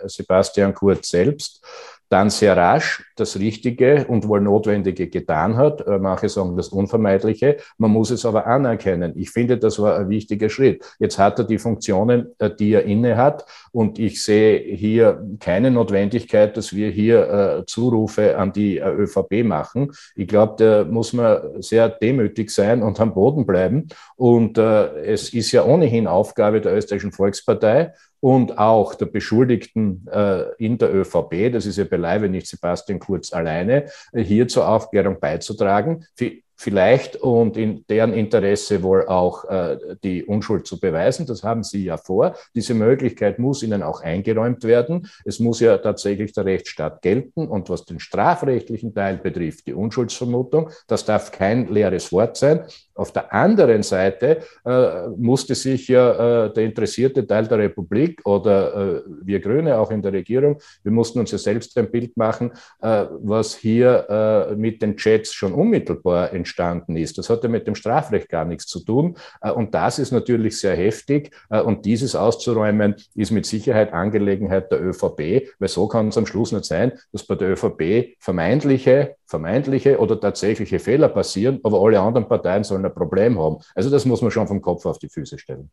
Sebastian 0.04 0.74
Kurz 0.74 1.08
selbst 1.08 1.64
dann 2.12 2.28
sehr 2.28 2.56
rasch 2.56 3.02
das 3.16 3.38
Richtige 3.38 4.06
und 4.06 4.28
wohl 4.28 4.40
Notwendige 4.40 5.08
getan 5.08 5.56
hat. 5.56 5.86
Äh, 5.86 5.98
manche 5.98 6.28
sagen 6.28 6.56
das 6.56 6.68
Unvermeidliche. 6.68 7.56
Man 7.78 7.90
muss 7.90 8.10
es 8.10 8.26
aber 8.26 8.46
anerkennen. 8.46 9.12
Ich 9.16 9.30
finde, 9.30 9.56
das 9.56 9.78
war 9.78 9.98
ein 9.98 10.10
wichtiger 10.10 10.50
Schritt. 10.50 10.84
Jetzt 10.98 11.18
hat 11.18 11.38
er 11.38 11.46
die 11.46 11.58
Funktionen, 11.58 12.26
äh, 12.38 12.50
die 12.54 12.72
er 12.72 12.84
inne 12.84 13.16
hat. 13.16 13.46
Und 13.70 13.98
ich 13.98 14.22
sehe 14.22 14.58
hier 14.58 15.24
keine 15.40 15.70
Notwendigkeit, 15.70 16.54
dass 16.56 16.74
wir 16.74 16.90
hier 16.90 17.30
äh, 17.30 17.66
Zurufe 17.66 18.36
an 18.36 18.52
die 18.52 18.78
ÖVP 18.78 19.42
machen. 19.44 19.92
Ich 20.14 20.28
glaube, 20.28 20.54
da 20.58 20.84
muss 20.84 21.14
man 21.14 21.62
sehr 21.62 21.88
demütig 21.88 22.50
sein 22.50 22.82
und 22.82 23.00
am 23.00 23.14
Boden 23.14 23.46
bleiben. 23.46 23.88
Und 24.16 24.58
es 24.58 25.32
ist 25.32 25.52
ja 25.52 25.64
ohnehin 25.64 26.06
Aufgabe 26.06 26.60
der 26.60 26.76
österreichischen 26.76 27.12
Volkspartei, 27.12 27.92
und 28.22 28.56
auch 28.56 28.94
der 28.94 29.06
Beschuldigten 29.06 30.06
äh, 30.06 30.44
in 30.56 30.78
der 30.78 30.94
ÖVP, 30.94 31.50
das 31.52 31.66
ist 31.66 31.76
ja 31.76 31.84
beileibe 31.84 32.28
nicht 32.28 32.46
Sebastian 32.46 33.00
Kurz 33.00 33.32
alleine, 33.32 33.86
äh, 34.12 34.22
hier 34.22 34.46
zur 34.46 34.68
Aufklärung 34.68 35.18
beizutragen. 35.18 36.06
Für 36.14 36.30
vielleicht 36.56 37.16
und 37.16 37.56
in 37.56 37.84
deren 37.88 38.12
Interesse 38.12 38.82
wohl 38.82 39.06
auch 39.06 39.44
äh, 39.44 39.78
die 40.04 40.24
Unschuld 40.24 40.66
zu 40.66 40.78
beweisen. 40.78 41.26
Das 41.26 41.42
haben 41.42 41.64
Sie 41.64 41.84
ja 41.84 41.96
vor. 41.96 42.36
Diese 42.54 42.74
Möglichkeit 42.74 43.38
muss 43.38 43.62
Ihnen 43.62 43.82
auch 43.82 44.00
eingeräumt 44.02 44.64
werden. 44.64 45.08
Es 45.24 45.40
muss 45.40 45.60
ja 45.60 45.78
tatsächlich 45.78 46.32
der 46.32 46.44
Rechtsstaat 46.44 47.02
gelten. 47.02 47.48
Und 47.48 47.68
was 47.68 47.84
den 47.84 47.98
strafrechtlichen 47.98 48.94
Teil 48.94 49.18
betrifft, 49.18 49.66
die 49.66 49.74
Unschuldsvermutung, 49.74 50.70
das 50.86 51.04
darf 51.04 51.32
kein 51.32 51.68
leeres 51.68 52.12
Wort 52.12 52.36
sein. 52.36 52.64
Auf 52.94 53.10
der 53.10 53.32
anderen 53.32 53.82
Seite 53.82 54.42
äh, 54.64 55.08
musste 55.16 55.54
sich 55.54 55.88
ja 55.88 56.44
äh, 56.46 56.52
der 56.52 56.64
interessierte 56.64 57.26
Teil 57.26 57.46
der 57.46 57.58
Republik 57.58 58.20
oder 58.26 58.98
äh, 58.98 59.02
wir 59.22 59.40
Grüne 59.40 59.78
auch 59.78 59.90
in 59.90 60.02
der 60.02 60.12
Regierung, 60.12 60.60
wir 60.82 60.92
mussten 60.92 61.18
uns 61.18 61.30
ja 61.30 61.38
selbst 61.38 61.76
ein 61.78 61.90
Bild 61.90 62.16
machen, 62.18 62.52
äh, 62.82 63.06
was 63.22 63.56
hier 63.56 64.06
äh, 64.10 64.54
mit 64.56 64.82
den 64.82 64.96
Chats 64.96 65.32
schon 65.32 65.54
unmittelbar 65.54 66.32
entsteht 66.34 66.51
entstanden 66.52 66.96
ist. 66.96 67.16
Das 67.18 67.30
hatte 67.30 67.48
mit 67.48 67.66
dem 67.66 67.74
Strafrecht 67.74 68.28
gar 68.28 68.44
nichts 68.44 68.66
zu 68.66 68.80
tun. 68.80 69.16
Äh, 69.40 69.50
und 69.50 69.74
das 69.74 69.98
ist 69.98 70.12
natürlich 70.12 70.58
sehr 70.58 70.76
heftig. 70.76 71.32
Äh, 71.50 71.60
und 71.60 71.84
dieses 71.84 72.14
auszuräumen 72.14 72.96
ist 73.14 73.30
mit 73.30 73.46
Sicherheit 73.46 73.92
Angelegenheit 73.92 74.70
der 74.70 74.82
ÖVP, 74.82 75.48
weil 75.58 75.68
so 75.68 75.88
kann 75.88 76.08
es 76.08 76.18
am 76.18 76.26
Schluss 76.26 76.52
nicht 76.52 76.66
sein, 76.66 76.92
dass 77.12 77.24
bei 77.24 77.34
der 77.34 77.52
ÖVP 77.52 78.16
vermeintliche, 78.18 79.16
vermeintliche 79.26 79.98
oder 79.98 80.20
tatsächliche 80.20 80.78
Fehler 80.78 81.08
passieren, 81.08 81.60
aber 81.62 81.80
alle 81.80 82.00
anderen 82.00 82.28
Parteien 82.28 82.64
sollen 82.64 82.84
ein 82.84 82.94
Problem 82.94 83.38
haben. 83.38 83.58
Also 83.74 83.90
das 83.90 84.04
muss 84.04 84.20
man 84.20 84.30
schon 84.30 84.46
vom 84.46 84.60
Kopf 84.60 84.84
auf 84.84 84.98
die 84.98 85.08
Füße 85.08 85.38
stellen. 85.38 85.70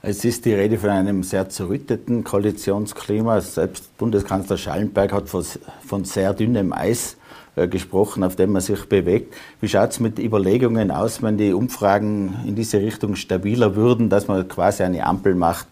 Es 0.00 0.24
ist 0.24 0.44
die 0.44 0.54
Rede 0.54 0.78
von 0.78 0.90
einem 0.90 1.24
sehr 1.24 1.48
zerrütteten 1.48 2.22
Koalitionsklima. 2.22 3.40
Selbst 3.40 3.96
Bundeskanzler 3.98 4.56
Schallenberg 4.56 5.12
hat 5.12 5.28
von 5.28 6.04
sehr 6.04 6.34
dünnem 6.34 6.72
Eis 6.72 7.17
gesprochen, 7.66 8.22
auf 8.22 8.36
dem 8.36 8.52
man 8.52 8.62
sich 8.62 8.84
bewegt. 8.84 9.34
Wie 9.60 9.68
schaut 9.68 9.90
es 9.90 10.00
mit 10.00 10.18
Überlegungen 10.18 10.90
aus, 10.90 11.22
wenn 11.22 11.38
die 11.38 11.52
Umfragen 11.52 12.36
in 12.46 12.54
diese 12.54 12.78
Richtung 12.78 13.16
stabiler 13.16 13.74
würden, 13.74 14.08
dass 14.08 14.28
man 14.28 14.46
quasi 14.46 14.82
eine 14.82 15.04
Ampel 15.04 15.34
macht, 15.34 15.66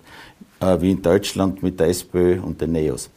äh, 0.60 0.80
wie 0.80 0.90
in 0.92 1.02
Deutschland 1.02 1.62
mit 1.62 1.78
der 1.78 1.88
SPÖ 1.88 2.40
und 2.40 2.60
den 2.60 2.72
NEOS? 2.72 3.10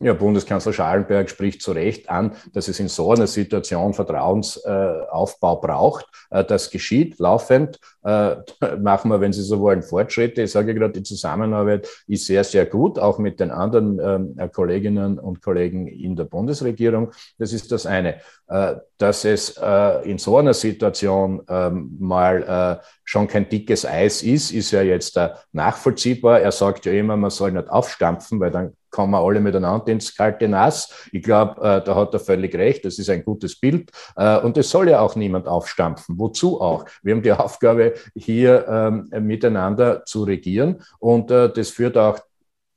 Ja, 0.00 0.12
Bundeskanzler 0.12 0.72
Schallenberg 0.72 1.30
spricht 1.30 1.62
zu 1.62 1.70
Recht 1.70 2.10
an, 2.10 2.32
dass 2.52 2.66
es 2.66 2.80
in 2.80 2.88
so 2.88 3.12
einer 3.12 3.28
Situation 3.28 3.94
Vertrauensaufbau 3.94 5.56
braucht. 5.60 6.06
Äh, 6.30 6.44
das 6.44 6.70
geschieht 6.70 7.20
laufend. 7.20 7.78
Äh, 8.02 8.36
machen 8.80 9.10
wir, 9.10 9.20
wenn 9.20 9.32
Sie 9.32 9.42
so 9.42 9.60
wollen, 9.60 9.82
Fortschritte. 9.82 10.42
Ich 10.42 10.50
sage 10.50 10.74
gerade, 10.74 10.94
die 10.94 11.04
Zusammenarbeit 11.04 11.88
ist 12.08 12.26
sehr, 12.26 12.42
sehr 12.42 12.66
gut, 12.66 12.98
auch 12.98 13.18
mit 13.18 13.38
den 13.38 13.52
anderen 13.52 14.00
ähm, 14.38 14.50
Kolleginnen 14.52 15.20
und 15.20 15.40
Kollegen 15.42 15.86
in 15.86 16.16
der 16.16 16.24
Bundesregierung. 16.24 17.12
Das 17.38 17.52
ist 17.52 17.70
das 17.70 17.86
eine. 17.86 18.16
Äh, 18.46 18.76
dass 18.98 19.24
es 19.24 19.58
in 20.04 20.18
so 20.18 20.38
einer 20.38 20.54
Situation 20.54 21.42
ähm, 21.48 21.96
mal 21.98 22.80
schon 23.02 23.26
kein 23.26 23.48
dickes 23.48 23.84
Eis 23.84 24.22
ist, 24.22 24.50
ist 24.50 24.70
ja 24.70 24.80
jetzt 24.80 25.18
nachvollziehbar. 25.52 26.40
Er 26.40 26.52
sagt 26.52 26.86
ja 26.86 26.92
immer, 26.92 27.16
man 27.16 27.30
soll 27.30 27.52
nicht 27.52 27.68
aufstampfen, 27.68 28.40
weil 28.40 28.50
dann 28.50 28.72
kommen 28.94 29.16
alle 29.16 29.40
miteinander 29.40 29.88
ins 29.88 30.14
kalte 30.14 30.46
Nass. 30.48 31.08
Ich 31.10 31.24
glaube, 31.24 31.60
äh, 31.60 31.84
da 31.84 31.96
hat 31.96 32.14
er 32.14 32.20
völlig 32.20 32.54
recht. 32.54 32.84
Das 32.84 33.00
ist 33.00 33.10
ein 33.10 33.24
gutes 33.24 33.58
Bild. 33.58 33.90
Äh, 34.14 34.38
und 34.38 34.56
es 34.56 34.70
soll 34.70 34.88
ja 34.88 35.00
auch 35.00 35.16
niemand 35.16 35.48
aufstampfen. 35.48 36.16
Wozu 36.16 36.60
auch? 36.60 36.84
Wir 37.02 37.14
haben 37.14 37.22
die 37.22 37.32
Aufgabe, 37.32 37.94
hier 38.14 38.66
ähm, 38.68 39.08
miteinander 39.26 40.04
zu 40.04 40.22
regieren. 40.22 40.80
Und 41.00 41.32
äh, 41.32 41.52
das 41.52 41.70
führt 41.70 41.98
auch 41.98 42.20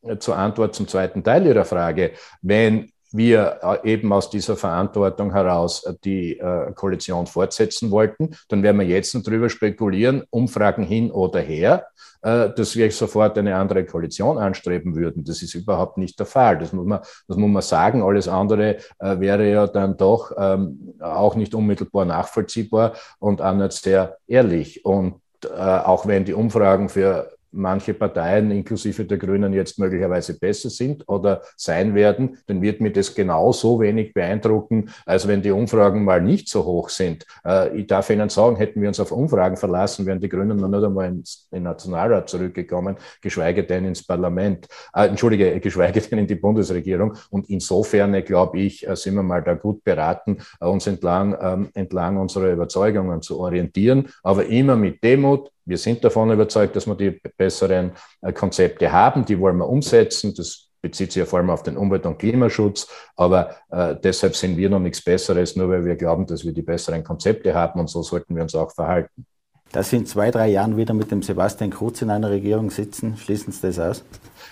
äh, 0.01 0.17
zur 0.17 0.35
Antwort 0.37 0.73
zum 0.73 0.87
zweiten 0.87 1.23
Teil 1.23 1.45
Ihrer 1.45 1.65
Frage. 1.65 2.13
Wenn 2.41 2.91
wir 3.11 3.59
äh, 3.83 3.93
eben 3.93 4.11
aus 4.11 4.29
dieser 4.29 4.55
Verantwortung 4.55 5.31
heraus 5.31 5.83
äh, 5.83 5.93
die 6.03 6.37
äh, 6.37 6.71
Koalition 6.73 7.27
fortsetzen 7.27 7.91
wollten, 7.91 8.35
dann 8.49 8.63
werden 8.63 8.79
wir 8.79 8.87
jetzt 8.87 9.15
noch 9.15 9.23
drüber 9.23 9.49
spekulieren, 9.49 10.23
Umfragen 10.29 10.83
hin 10.83 11.11
oder 11.11 11.39
her, 11.39 11.87
dass 12.21 12.75
wir 12.75 12.91
sofort 12.91 13.37
eine 13.37 13.55
andere 13.55 13.85
Koalition 13.85 14.39
anstreben 14.39 14.95
würden. 14.95 15.23
Das 15.23 15.43
ist 15.43 15.53
überhaupt 15.53 15.97
nicht 15.97 16.19
der 16.19 16.25
Fall. 16.25 16.57
Das 16.57 16.73
muss 16.73 16.85
man, 16.85 16.99
das 17.27 17.37
muss 17.37 17.49
man 17.49 17.61
sagen. 17.61 18.01
Alles 18.01 18.27
andere 18.27 18.77
wäre 18.99 19.49
ja 19.49 19.67
dann 19.67 19.97
doch 19.97 20.31
ähm, 20.35 20.95
auch 20.99 21.35
nicht 21.35 21.53
unmittelbar 21.53 22.05
nachvollziehbar 22.05 22.93
und 23.19 23.41
auch 23.41 23.53
nicht 23.53 23.73
sehr 23.73 24.17
ehrlich. 24.27 24.83
Und 24.83 25.21
auch 25.53 26.07
wenn 26.07 26.25
die 26.25 26.33
Umfragen 26.33 26.89
für 26.89 27.36
manche 27.51 27.93
Parteien, 27.93 28.51
inklusive 28.51 29.05
der 29.05 29.17
Grünen, 29.17 29.53
jetzt 29.53 29.79
möglicherweise 29.79 30.37
besser 30.37 30.69
sind 30.69 31.07
oder 31.07 31.41
sein 31.55 31.95
werden, 31.95 32.37
dann 32.47 32.61
wird 32.61 32.81
mir 32.81 32.91
das 32.91 33.13
genauso 33.13 33.79
wenig 33.79 34.13
beeindrucken, 34.13 34.89
als 35.05 35.27
wenn 35.27 35.41
die 35.41 35.51
Umfragen 35.51 36.03
mal 36.03 36.21
nicht 36.21 36.49
so 36.49 36.65
hoch 36.65 36.89
sind. 36.89 37.25
Äh, 37.45 37.77
ich 37.77 37.87
darf 37.87 38.09
Ihnen 38.09 38.29
sagen, 38.29 38.55
hätten 38.55 38.81
wir 38.81 38.87
uns 38.87 38.99
auf 38.99 39.11
Umfragen 39.11 39.57
verlassen, 39.57 40.05
wären 40.05 40.19
die 40.19 40.29
Grünen 40.29 40.57
noch 40.57 40.67
nicht 40.67 40.83
einmal 40.83 41.07
ins, 41.07 41.47
in 41.51 41.59
den 41.59 41.63
Nationalrat 41.63 42.29
zurückgekommen, 42.29 42.95
geschweige 43.21 43.63
denn 43.63 43.85
ins 43.85 44.05
Parlament, 44.05 44.67
äh, 44.93 45.07
entschuldige, 45.07 45.59
geschweige 45.59 46.01
denn 46.01 46.19
in 46.19 46.27
die 46.27 46.35
Bundesregierung. 46.35 47.13
Und 47.29 47.49
insofern, 47.49 48.23
glaube 48.23 48.59
ich, 48.59 48.87
äh, 48.87 48.95
sind 48.95 49.15
wir 49.15 49.23
mal 49.23 49.43
da 49.43 49.53
gut 49.53 49.83
beraten, 49.83 50.37
äh, 50.59 50.65
uns 50.65 50.87
entlang, 50.87 51.35
ähm, 51.41 51.69
entlang 51.73 52.17
unserer 52.17 52.51
Überzeugungen 52.51 53.21
zu 53.21 53.39
orientieren, 53.39 54.09
aber 54.23 54.45
immer 54.45 54.75
mit 54.75 55.03
Demut, 55.03 55.51
wir 55.67 55.77
sind 55.77 56.03
davon 56.03 56.31
überzeugt, 56.31 56.75
dass 56.75 56.87
wir 56.87 56.95
die 56.95 57.19
besseren 57.37 57.91
äh, 58.21 58.31
Konzepte 58.31 58.91
haben, 58.91 59.25
die 59.25 59.39
wollen 59.39 59.57
wir 59.57 59.67
umsetzen. 59.67 60.33
Das 60.33 60.69
bezieht 60.81 61.11
sich 61.11 61.19
ja 61.19 61.25
vor 61.25 61.39
allem 61.39 61.49
auf 61.49 61.63
den 61.63 61.75
Umwelt- 61.75 62.05
und 62.05 62.17
Klimaschutz. 62.17 62.87
Aber 63.15 63.55
äh, 63.69 63.95
deshalb 64.01 64.35
sind 64.35 64.55
wir 64.55 64.69
noch 64.69 64.79
nichts 64.79 65.03
Besseres, 65.03 65.55
nur 65.55 65.69
weil 65.69 65.83
wir 65.83 65.95
glauben, 65.95 66.25
dass 66.25 66.45
wir 66.45 66.53
die 66.53 66.61
besseren 66.61 67.03
Konzepte 67.03 67.53
haben 67.53 67.79
und 67.79 67.89
so 67.89 68.01
sollten 68.01 68.35
wir 68.35 68.43
uns 68.43 68.55
auch 68.55 68.71
verhalten. 68.71 69.25
Dass 69.73 69.89
Sie 69.89 69.97
in 69.97 70.05
zwei, 70.05 70.31
drei 70.31 70.47
Jahren 70.47 70.77
wieder 70.77 70.93
mit 70.93 71.11
dem 71.11 71.21
Sebastian 71.21 71.71
Kurz 71.71 72.01
in 72.01 72.09
einer 72.09 72.29
Regierung 72.29 72.69
sitzen, 72.69 73.17
schließen 73.17 73.51
Sie 73.51 73.67
das 73.67 73.79
aus? 73.79 74.05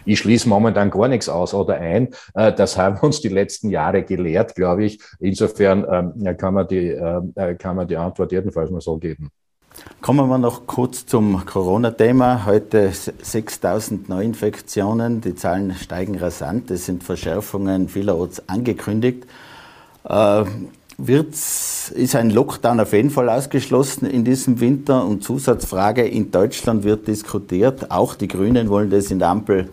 Ich 0.04 0.20
schließe 0.20 0.50
momentan 0.50 0.92
gar 0.92 1.08
nichts 1.08 1.30
aus 1.30 1.54
oder 1.54 1.76
ein. 1.76 2.10
Äh, 2.34 2.52
das 2.52 2.78
haben 2.78 3.00
uns 3.00 3.22
die 3.22 3.30
letzten 3.30 3.70
Jahre 3.70 4.04
gelehrt, 4.04 4.56
glaube 4.56 4.84
ich. 4.84 5.02
Insofern 5.22 5.86
ähm, 5.90 6.38
kann 6.38 6.54
man 6.54 6.68
die, 6.68 6.90
äh, 6.90 7.56
kann 7.56 7.78
man 7.78 7.88
die 7.88 7.96
Antwort 7.96 8.34
jedenfalls 8.34 8.70
mal 8.70 8.82
so 8.82 8.98
geben. 8.98 9.32
Kommen 10.02 10.30
wir 10.30 10.38
noch 10.38 10.68
kurz 10.68 11.06
zum 11.06 11.46
Corona-Thema. 11.46 12.46
Heute 12.46 12.92
6000 12.92 14.08
Neuinfektionen. 14.08 15.22
Die 15.22 15.36
Zahlen 15.36 15.74
steigen 15.74 16.20
rasant. 16.20 16.70
Es 16.70 16.86
sind 16.86 17.04
Verschärfungen 17.04 17.90
vielerorts 17.90 18.48
angekündigt. 18.48 19.26
Äh, 20.04 20.44
wird's, 20.98 21.90
ist 21.90 22.16
ein 22.16 22.30
Lockdown 22.30 22.80
auf 22.80 22.94
jeden 22.94 23.10
Fall 23.10 23.30
ausgeschlossen 23.30 24.06
in 24.06 24.24
diesem 24.24 24.60
Winter? 24.60 25.04
Und 25.06 25.24
Zusatzfrage, 25.24 26.06
in 26.08 26.32
Deutschland 26.32 26.84
wird 26.84 27.08
diskutiert, 27.08 27.92
auch 27.92 28.16
die 28.16 28.28
Grünen 28.28 28.70
wollen 28.70 28.90
das 28.90 29.12
in 29.12 29.20
der 29.20 29.30
Ampel 29.30 29.70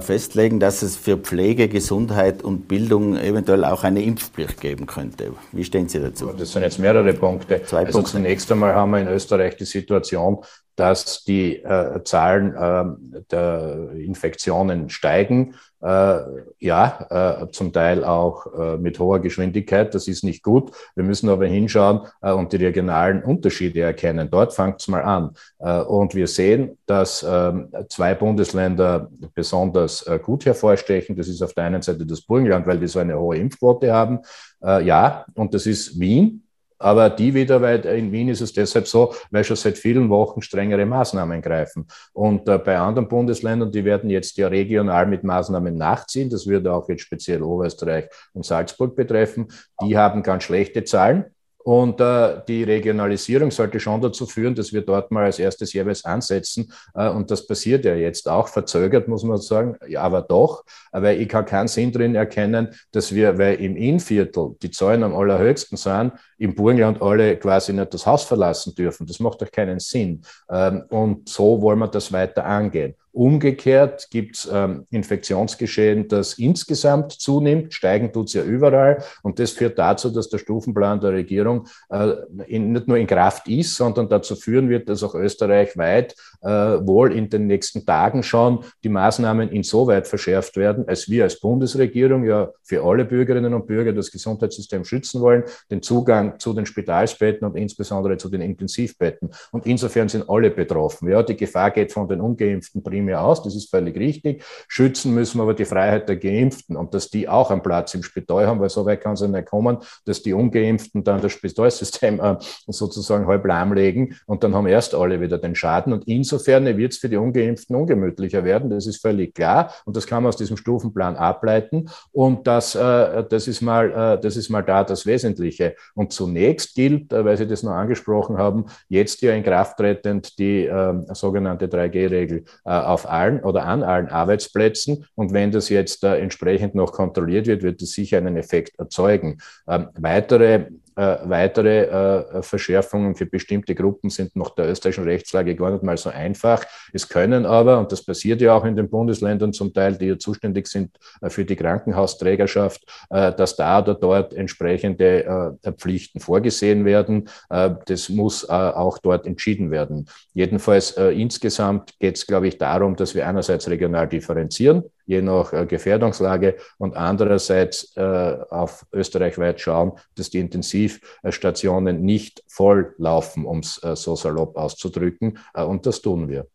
festlegen, 0.00 0.60
dass 0.60 0.82
es 0.82 0.96
für 0.96 1.16
Pflege, 1.16 1.68
Gesundheit 1.68 2.42
und 2.42 2.68
Bildung 2.68 3.16
eventuell 3.16 3.64
auch 3.64 3.82
eine 3.82 4.02
Impfpflicht 4.02 4.60
geben 4.60 4.86
könnte. 4.86 5.32
Wie 5.50 5.64
stehen 5.64 5.88
Sie 5.88 5.98
dazu? 5.98 6.32
Das 6.38 6.52
sind 6.52 6.62
jetzt 6.62 6.78
mehrere 6.78 7.12
Punkte. 7.12 7.62
Zwei 7.64 7.78
also 7.78 7.98
Punkte. 7.98 8.12
Zunächst 8.12 8.50
einmal 8.52 8.74
haben 8.74 8.92
wir 8.92 9.00
in 9.00 9.08
Österreich 9.08 9.56
die 9.56 9.64
Situation, 9.64 10.38
dass 10.76 11.24
die 11.24 11.62
äh, 11.62 12.02
Zahlen 12.04 12.54
äh, 12.54 13.22
der 13.30 13.90
Infektionen 13.96 14.88
steigen. 14.88 15.54
Äh, 15.82 16.20
ja, 16.60 17.40
äh, 17.42 17.50
zum 17.50 17.72
Teil 17.72 18.04
auch 18.04 18.46
äh, 18.54 18.76
mit 18.76 19.00
hoher 19.00 19.20
Geschwindigkeit. 19.20 19.92
Das 19.94 20.06
ist 20.06 20.22
nicht 20.22 20.44
gut. 20.44 20.70
Wir 20.94 21.02
müssen 21.02 21.28
aber 21.28 21.46
hinschauen 21.46 22.02
äh, 22.20 22.30
und 22.30 22.52
die 22.52 22.64
regionalen 22.64 23.24
Unterschiede 23.24 23.80
erkennen. 23.80 24.28
Dort 24.30 24.54
fängt 24.54 24.80
es 24.80 24.88
mal 24.88 25.02
an. 25.02 25.30
und 25.58 26.14
wir 26.14 26.26
sehen, 26.26 26.78
dass 26.86 27.24
ähm, 27.28 27.68
zwei 27.88 28.14
Bundesländer 28.14 29.10
besonders 29.34 30.04
gut 30.22 30.46
hervorstechen. 30.46 31.16
Das 31.16 31.28
ist 31.28 31.42
auf 31.42 31.54
der 31.54 31.64
einen 31.64 31.82
Seite 31.82 32.06
das 32.06 32.20
Burgenland, 32.22 32.66
weil 32.66 32.78
die 32.78 32.88
so 32.88 32.98
eine 32.98 33.18
hohe 33.18 33.36
Impfquote 33.36 33.92
haben. 33.92 34.20
ja, 34.60 35.24
und 35.34 35.54
das 35.54 35.66
ist 35.66 35.98
Wien 35.98 36.41
aber 36.82 37.10
die 37.10 37.32
wieder, 37.34 37.60
weil 37.62 37.84
in 37.86 38.10
Wien 38.12 38.28
ist 38.28 38.40
es 38.40 38.52
deshalb 38.52 38.88
so, 38.88 39.14
weil 39.30 39.44
schon 39.44 39.56
seit 39.56 39.78
vielen 39.78 40.08
Wochen 40.10 40.42
strengere 40.42 40.84
Maßnahmen 40.84 41.40
greifen. 41.40 41.86
Und 42.12 42.48
äh, 42.48 42.58
bei 42.58 42.76
anderen 42.76 43.08
Bundesländern, 43.08 43.70
die 43.70 43.84
werden 43.84 44.10
jetzt 44.10 44.36
ja 44.36 44.48
regional 44.48 45.06
mit 45.06 45.24
Maßnahmen 45.24 45.76
nachziehen. 45.76 46.28
Das 46.28 46.46
würde 46.46 46.72
auch 46.72 46.88
jetzt 46.88 47.02
speziell 47.02 47.42
Oberösterreich 47.42 48.08
und 48.32 48.44
Salzburg 48.44 48.96
betreffen. 48.96 49.48
Die 49.82 49.96
haben 49.96 50.22
ganz 50.22 50.44
schlechte 50.44 50.84
Zahlen. 50.84 51.26
Und 51.64 52.00
äh, 52.00 52.40
die 52.48 52.64
Regionalisierung 52.64 53.50
sollte 53.50 53.78
schon 53.78 54.00
dazu 54.00 54.26
führen, 54.26 54.54
dass 54.54 54.72
wir 54.72 54.82
dort 54.82 55.10
mal 55.12 55.24
als 55.24 55.38
erstes 55.38 55.72
jeweils 55.72 56.04
ansetzen. 56.04 56.72
Äh, 56.94 57.08
und 57.08 57.30
das 57.30 57.46
passiert 57.46 57.84
ja 57.84 57.94
jetzt 57.94 58.28
auch, 58.28 58.48
verzögert, 58.48 59.06
muss 59.06 59.22
man 59.22 59.38
sagen, 59.38 59.76
ja, 59.86 60.02
aber 60.02 60.22
doch. 60.22 60.64
weil 60.90 61.20
ich 61.20 61.28
kann 61.28 61.44
keinen 61.44 61.68
Sinn 61.68 61.92
drin 61.92 62.14
erkennen, 62.14 62.68
dass 62.90 63.14
wir, 63.14 63.38
weil 63.38 63.54
im 63.56 63.76
Innviertel 63.76 64.56
die 64.60 64.70
Zahlen 64.70 65.04
am 65.04 65.14
allerhöchsten 65.14 65.76
sind, 65.76 66.12
im 66.42 66.56
Burgenland 66.56 67.00
alle 67.00 67.36
quasi 67.36 67.72
nicht 67.72 67.94
das 67.94 68.04
Haus 68.04 68.24
verlassen 68.24 68.74
dürfen. 68.74 69.06
Das 69.06 69.20
macht 69.20 69.40
doch 69.40 69.50
keinen 69.50 69.78
Sinn. 69.78 70.22
Ähm, 70.50 70.82
und 70.88 71.28
so 71.28 71.62
wollen 71.62 71.78
wir 71.78 71.86
das 71.88 72.12
weiter 72.12 72.44
angehen. 72.44 72.94
Umgekehrt 73.14 74.08
gibt 74.10 74.36
es 74.36 74.48
ähm, 74.50 74.86
Infektionsgeschehen, 74.90 76.08
das 76.08 76.38
insgesamt 76.38 77.12
zunimmt. 77.12 77.74
Steigen 77.74 78.10
tut 78.10 78.28
es 78.28 78.32
ja 78.32 78.42
überall. 78.42 79.04
Und 79.22 79.38
das 79.38 79.50
führt 79.50 79.78
dazu, 79.78 80.08
dass 80.08 80.30
der 80.30 80.38
Stufenplan 80.38 80.98
der 80.98 81.12
Regierung 81.12 81.66
äh, 81.90 82.14
nicht 82.48 82.88
nur 82.88 82.96
in 82.96 83.06
Kraft 83.06 83.48
ist, 83.48 83.76
sondern 83.76 84.08
dazu 84.08 84.34
führen 84.34 84.70
wird, 84.70 84.88
dass 84.88 85.02
auch 85.02 85.14
österreichweit 85.14 86.14
äh, 86.40 86.48
wohl 86.48 87.12
in 87.12 87.28
den 87.28 87.46
nächsten 87.46 87.84
Tagen 87.84 88.22
schon 88.22 88.64
die 88.82 88.88
Maßnahmen 88.88 89.50
insoweit 89.50 90.08
verschärft 90.08 90.56
werden, 90.56 90.88
als 90.88 91.10
wir 91.10 91.24
als 91.24 91.38
Bundesregierung 91.38 92.24
ja 92.24 92.48
für 92.62 92.82
alle 92.82 93.04
Bürgerinnen 93.04 93.52
und 93.52 93.66
Bürger 93.66 93.92
das 93.92 94.10
Gesundheitssystem 94.10 94.86
schützen 94.86 95.20
wollen, 95.20 95.44
den 95.70 95.82
Zugang 95.82 96.31
zu 96.38 96.52
den 96.52 96.66
Spitalsbetten 96.66 97.46
und 97.46 97.56
insbesondere 97.56 98.16
zu 98.16 98.28
den 98.28 98.40
Intensivbetten. 98.40 99.30
Und 99.50 99.66
insofern 99.66 100.08
sind 100.08 100.28
alle 100.28 100.50
betroffen. 100.50 101.08
Ja, 101.08 101.22
die 101.22 101.36
Gefahr 101.36 101.70
geht 101.70 101.92
von 101.92 102.08
den 102.08 102.20
Ungeimpften 102.20 102.82
primär 102.82 103.22
aus, 103.22 103.42
das 103.42 103.54
ist 103.54 103.70
völlig 103.70 103.96
richtig. 103.96 104.44
Schützen 104.68 105.14
müssen 105.14 105.38
wir 105.38 105.42
aber 105.42 105.54
die 105.54 105.64
Freiheit 105.64 106.08
der 106.08 106.16
Geimpften 106.16 106.76
und 106.76 106.94
dass 106.94 107.08
die 107.08 107.28
auch 107.28 107.50
einen 107.50 107.62
Platz 107.62 107.94
im 107.94 108.02
Spital 108.02 108.46
haben, 108.46 108.60
weil 108.60 108.70
so 108.70 108.84
weit 108.86 109.00
kann 109.00 109.14
es 109.14 109.20
ja 109.20 109.28
nicht 109.28 109.46
kommen, 109.46 109.78
dass 110.04 110.22
die 110.22 110.32
Ungeimpften 110.32 111.04
dann 111.04 111.20
das 111.20 111.32
Spitalsystem 111.32 112.20
äh, 112.20 112.36
sozusagen 112.68 113.26
halb 113.26 113.46
lahmlegen 113.46 114.16
und 114.26 114.44
dann 114.44 114.54
haben 114.54 114.66
erst 114.66 114.94
alle 114.94 115.20
wieder 115.20 115.38
den 115.38 115.54
Schaden. 115.54 115.92
Und 115.92 116.06
insofern 116.06 116.64
wird 116.76 116.92
es 116.92 116.98
für 116.98 117.08
die 117.08 117.16
Ungeimpften 117.16 117.76
ungemütlicher 117.76 118.44
werden, 118.44 118.70
das 118.70 118.86
ist 118.86 119.00
völlig 119.00 119.34
klar 119.34 119.72
und 119.84 119.96
das 119.96 120.06
kann 120.06 120.22
man 120.22 120.28
aus 120.28 120.36
diesem 120.36 120.56
Stufenplan 120.56 121.16
ableiten 121.16 121.88
und 122.12 122.46
das, 122.46 122.74
äh, 122.74 123.24
das, 123.28 123.48
ist, 123.48 123.62
mal, 123.62 123.90
äh, 123.90 124.20
das 124.20 124.36
ist 124.36 124.48
mal 124.48 124.62
da 124.62 124.84
das 124.84 125.06
Wesentliche. 125.06 125.74
Und 125.94 126.11
zunächst 126.14 126.74
gilt, 126.74 127.12
äh, 127.12 127.24
weil 127.24 127.36
Sie 127.36 127.46
das 127.46 127.62
noch 127.62 127.72
angesprochen 127.72 128.38
haben, 128.38 128.66
jetzt 128.88 129.22
ja 129.22 129.32
in 129.32 129.42
Kraft 129.42 129.76
tretend 129.76 130.38
die 130.38 130.66
äh, 130.66 130.94
sogenannte 131.14 131.66
3G-Regel 131.66 132.44
äh, 132.64 132.70
auf 132.70 133.08
allen 133.08 133.40
oder 133.40 133.64
an 133.64 133.82
allen 133.82 134.08
Arbeitsplätzen. 134.08 135.06
Und 135.14 135.32
wenn 135.32 135.50
das 135.50 135.68
jetzt 135.68 136.04
äh, 136.04 136.18
entsprechend 136.18 136.74
noch 136.74 136.92
kontrolliert 136.92 137.46
wird, 137.46 137.62
wird 137.62 137.82
es 137.82 137.92
sicher 137.92 138.18
einen 138.18 138.36
Effekt 138.36 138.78
erzeugen. 138.78 139.38
Ähm, 139.68 139.88
weitere 139.94 140.66
äh, 140.96 141.18
weitere 141.24 141.84
äh, 141.84 142.42
Verschärfungen 142.42 143.14
für 143.14 143.26
bestimmte 143.26 143.74
Gruppen 143.74 144.10
sind 144.10 144.34
nach 144.36 144.50
der 144.50 144.70
österreichischen 144.70 145.04
Rechtslage 145.04 145.54
gar 145.56 145.70
nicht 145.70 145.82
mal 145.82 145.96
so 145.96 146.10
einfach. 146.10 146.64
Es 146.92 147.08
können 147.08 147.46
aber, 147.46 147.78
und 147.78 147.92
das 147.92 148.04
passiert 148.04 148.40
ja 148.40 148.54
auch 148.54 148.64
in 148.64 148.76
den 148.76 148.88
Bundesländern 148.88 149.52
zum 149.52 149.72
Teil, 149.72 149.96
die 149.96 150.06
ja 150.06 150.18
zuständig 150.18 150.66
sind 150.66 150.90
äh, 151.20 151.30
für 151.30 151.44
die 151.44 151.56
Krankenhausträgerschaft, 151.56 152.82
äh, 153.10 153.32
dass 153.32 153.56
da 153.56 153.80
oder 153.80 153.94
dort 153.94 154.34
entsprechende 154.34 155.58
äh, 155.62 155.72
Pflichten 155.72 156.20
vorgesehen 156.20 156.84
werden. 156.84 157.28
Äh, 157.50 157.70
das 157.86 158.08
muss 158.08 158.48
auch 158.48 158.98
dort 158.98 159.26
entschieden 159.26 159.70
werden. 159.70 160.06
Jedenfalls 160.34 160.92
insgesamt 160.92 161.98
geht 161.98 162.16
es, 162.16 162.26
glaube 162.26 162.48
ich, 162.48 162.58
darum, 162.58 162.96
dass 162.96 163.14
wir 163.14 163.26
einerseits 163.26 163.68
regional 163.68 164.08
differenzieren 164.08 164.84
je 165.06 165.22
nach 165.22 165.52
äh, 165.52 165.66
Gefährdungslage 165.66 166.56
und 166.78 166.96
andererseits 166.96 167.96
äh, 167.96 168.36
auf 168.50 168.86
österreichweit 168.92 169.60
schauen, 169.60 169.92
dass 170.16 170.30
die 170.30 170.40
Intensivstationen 170.40 172.02
nicht 172.02 172.42
voll 172.48 172.94
laufen, 172.98 173.44
um 173.44 173.60
es 173.60 173.82
äh, 173.82 173.96
so 173.96 174.16
salopp 174.16 174.56
auszudrücken. 174.56 175.38
und 175.54 175.86
das 175.86 176.00
tun 176.00 176.28
wir. 176.28 176.46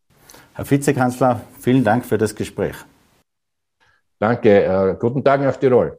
Herr 0.53 0.69
Vizekanzler, 0.69 1.41
vielen 1.59 1.83
Dank 1.83 2.05
für 2.05 2.17
das 2.17 2.33
Gespräch. 2.33 2.75
Danke. 4.19 4.97
guten 4.99 5.23
Tag 5.23 5.41
nach 5.41 5.55
Tirol. 5.57 5.97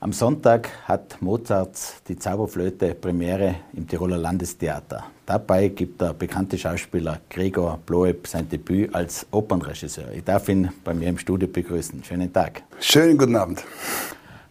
Am 0.00 0.12
Sonntag 0.12 0.68
hat 0.84 1.20
Mozart 1.20 1.76
die 2.06 2.16
Zauberflöte 2.16 2.94
Premiere 2.94 3.56
im 3.76 3.88
Tiroler 3.88 4.16
Landestheater. 4.16 5.02
Dabei 5.26 5.66
gibt 5.68 6.00
der 6.00 6.14
bekannte 6.14 6.56
Schauspieler 6.56 7.18
Gregor 7.28 7.80
Bloeb 7.84 8.28
sein 8.28 8.48
Debüt 8.48 8.94
als 8.94 9.26
Opernregisseur. 9.32 10.12
Ich 10.14 10.22
darf 10.22 10.48
ihn 10.48 10.70
bei 10.84 10.94
mir 10.94 11.08
im 11.08 11.18
Studio 11.18 11.48
begrüßen. 11.48 12.04
Schönen 12.04 12.32
Tag. 12.32 12.62
Schönen 12.78 13.18
guten 13.18 13.34
Abend. 13.34 13.64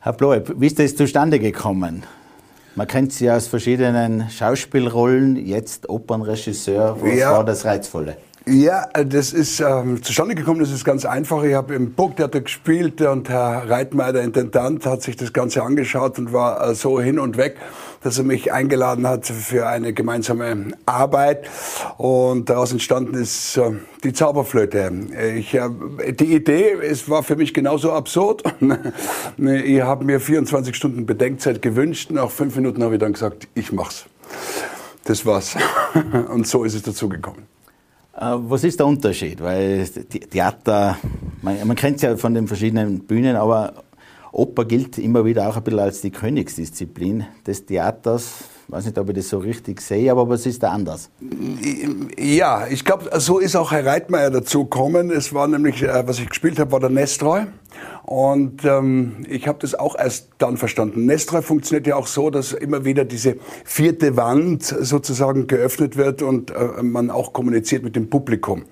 Herr 0.01 0.12
Bloeb, 0.12 0.53
wie 0.57 0.67
ist 0.67 0.79
das 0.79 0.97
zustande 0.97 1.39
gekommen? 1.39 2.03
Man 2.75 2.86
kennt 2.86 3.13
Sie 3.13 3.31
aus 3.31 3.47
verschiedenen 3.47 4.29
Schauspielrollen, 4.29 5.38
jetzt 5.38 5.88
Opernregisseur. 5.88 6.97
Was 7.01 7.17
ja. 7.17 7.31
war 7.31 7.45
das 7.45 7.63
Reizvolle? 7.63 8.17
Ja, 8.49 8.88
das 8.93 9.33
ist 9.33 9.60
ähm, 9.60 10.01
zustande 10.01 10.33
gekommen, 10.33 10.62
das 10.62 10.71
ist 10.71 10.86
ganz 10.86 11.03
einfach. 11.03 11.43
Ich 11.43 11.53
habe 11.53 11.75
im 11.75 11.91
Burgtheater 11.91 12.39
gespielt 12.39 13.01
und 13.01 13.27
Herr 13.27 13.69
Reitmeier, 13.69 14.13
der 14.13 14.23
Intendant, 14.23 14.86
hat 14.86 15.01
sich 15.01 15.17
das 15.17 15.33
Ganze 15.33 15.63
angeschaut 15.63 16.17
und 16.17 16.31
war 16.31 16.69
äh, 16.69 16.73
so 16.73 17.01
hin 17.01 17.19
und 17.19 17.36
weg, 17.36 17.57
dass 18.03 18.17
er 18.17 18.23
mich 18.23 18.53
eingeladen 18.53 19.05
hat 19.05 19.25
für 19.25 19.67
eine 19.67 19.91
gemeinsame 19.91 20.69
Arbeit. 20.86 21.49
Und 21.97 22.49
daraus 22.49 22.71
entstanden 22.71 23.15
ist 23.15 23.57
äh, 23.57 23.71
die 24.05 24.13
Zauberflöte. 24.13 24.93
Ich, 25.36 25.53
äh, 25.53 25.69
die 26.13 26.33
Idee 26.33 26.71
es 26.71 27.10
war 27.10 27.23
für 27.23 27.36
mich 27.36 27.53
genauso 27.53 27.91
absurd. 27.91 28.43
ich 29.38 29.81
habe 29.81 30.05
mir 30.05 30.21
24 30.21 30.73
Stunden 30.73 31.05
Bedenkzeit 31.05 31.62
gewünscht. 31.62 32.12
Nach 32.12 32.31
fünf 32.31 32.55
Minuten 32.55 32.81
habe 32.81 32.93
ich 32.93 33.01
dann 33.01 33.12
gesagt, 33.12 33.49
ich 33.55 33.73
mach's. 33.73 34.05
Das 35.03 35.25
war's. 35.25 35.57
und 36.29 36.47
so 36.47 36.63
ist 36.63 36.75
es 36.75 36.83
dazu 36.83 37.10
gekommen. 37.10 37.57
Äh, 38.17 38.36
was 38.38 38.63
ist 38.63 38.80
der 38.80 38.88
Unterschied? 38.88 39.41
Weil 39.41 39.88
Theater, 39.88 40.97
man, 41.41 41.67
man 41.67 41.75
kennt 41.75 41.97
es 41.97 42.01
ja 42.01 42.17
von 42.17 42.34
den 42.34 42.47
verschiedenen 42.47 43.01
Bühnen, 43.01 43.36
aber 43.36 43.73
Oper 44.32 44.65
gilt 44.65 44.97
immer 44.97 45.23
wieder 45.23 45.47
auch 45.47 45.58
ein 45.58 45.63
bisschen 45.63 45.80
als 45.80 46.01
die 46.01 46.12
Königsdisziplin 46.12 47.25
des 47.45 47.65
Theaters. 47.65 48.43
Ich 48.67 48.73
weiß 48.73 48.86
nicht, 48.86 48.97
ob 48.97 49.10
ich 49.10 49.15
das 49.15 49.30
so 49.30 49.38
richtig 49.38 49.80
sehe, 49.82 50.12
aber 50.12 50.27
was 50.27 50.45
ist 50.45 50.62
da 50.62 50.71
anders? 50.71 51.10
Ja, 52.17 52.67
ich 52.67 52.84
glaube, 52.84 53.10
so 53.19 53.39
ist 53.39 53.56
auch 53.56 53.71
Herr 53.71 53.86
Reitmeier 53.86 54.30
dazu 54.30 54.63
gekommen. 54.63 55.10
Es 55.10 55.34
war 55.34 55.47
nämlich, 55.47 55.84
äh, 55.84 56.06
was 56.06 56.19
ich 56.19 56.27
gespielt 56.27 56.60
habe, 56.60 56.71
war 56.71 56.80
der 56.80 56.89
Nestroy. 56.89 57.45
Und 58.03 58.63
ähm, 58.63 59.25
ich 59.27 59.47
habe 59.47 59.60
das 59.60 59.75
auch 59.75 59.97
erst 59.97 60.30
dann 60.38 60.56
verstanden. 60.56 61.06
Nestra 61.06 61.41
funktioniert 61.41 61.88
ja 61.88 61.97
auch 61.97 62.08
so, 62.08 62.30
dass 62.30 62.53
immer 62.53 62.86
wieder 62.86 63.03
diese 63.03 63.36
vierte 63.65 64.15
Wand 64.15 64.63
sozusagen 64.63 65.47
geöffnet 65.47 65.97
wird 65.97 66.21
und 66.21 66.51
äh, 66.51 66.84
man 66.84 67.12
auch 67.12 67.34
kommuniziert 67.34 67.84
mit 67.84 67.97
dem 67.97 68.10
Publikum 68.10 68.63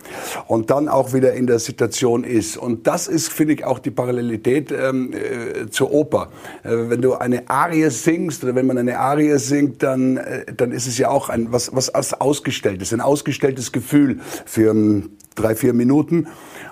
und 0.48 0.70
dann 0.70 0.88
auch 0.88 1.14
wieder 1.14 1.34
in 1.34 1.48
der 1.48 1.60
Situation 1.60 2.24
ist. 2.24 2.56
Und 2.56 2.88
das 2.88 3.08
ist, 3.08 3.28
finde 3.28 3.56
ich, 3.56 3.66
auch 3.66 3.80
die 3.80 3.92
Parallelität 3.92 4.72
ähm, 4.72 5.12
äh, 5.12 5.70
zur 5.70 5.92
Oper. 5.92 6.30
Äh, 6.64 6.70
wenn 6.90 7.02
du 7.02 7.16
eine 7.16 7.50
Arie 7.50 7.90
singst 7.90 8.44
oder 8.44 8.56
wenn 8.56 8.66
man 8.66 8.78
eine 8.78 9.00
Arie 9.00 9.38
singt, 9.38 9.84
dann, 9.84 10.16
äh, 10.16 10.46
dann 10.56 10.72
ist 10.72 10.88
es 10.88 10.98
ja 10.98 11.10
auch 11.10 11.28
ein, 11.28 11.52
was, 11.52 11.74
was 11.74 12.14
ausgestelltes, 12.14 12.94
ein 12.94 13.02
ausgestelltes 13.02 13.74
Gefühl 13.74 14.22
für 14.46 14.72
ähm, 14.72 15.12
drei, 15.36 15.56
vier 15.56 15.74
Minuten. 15.74 16.28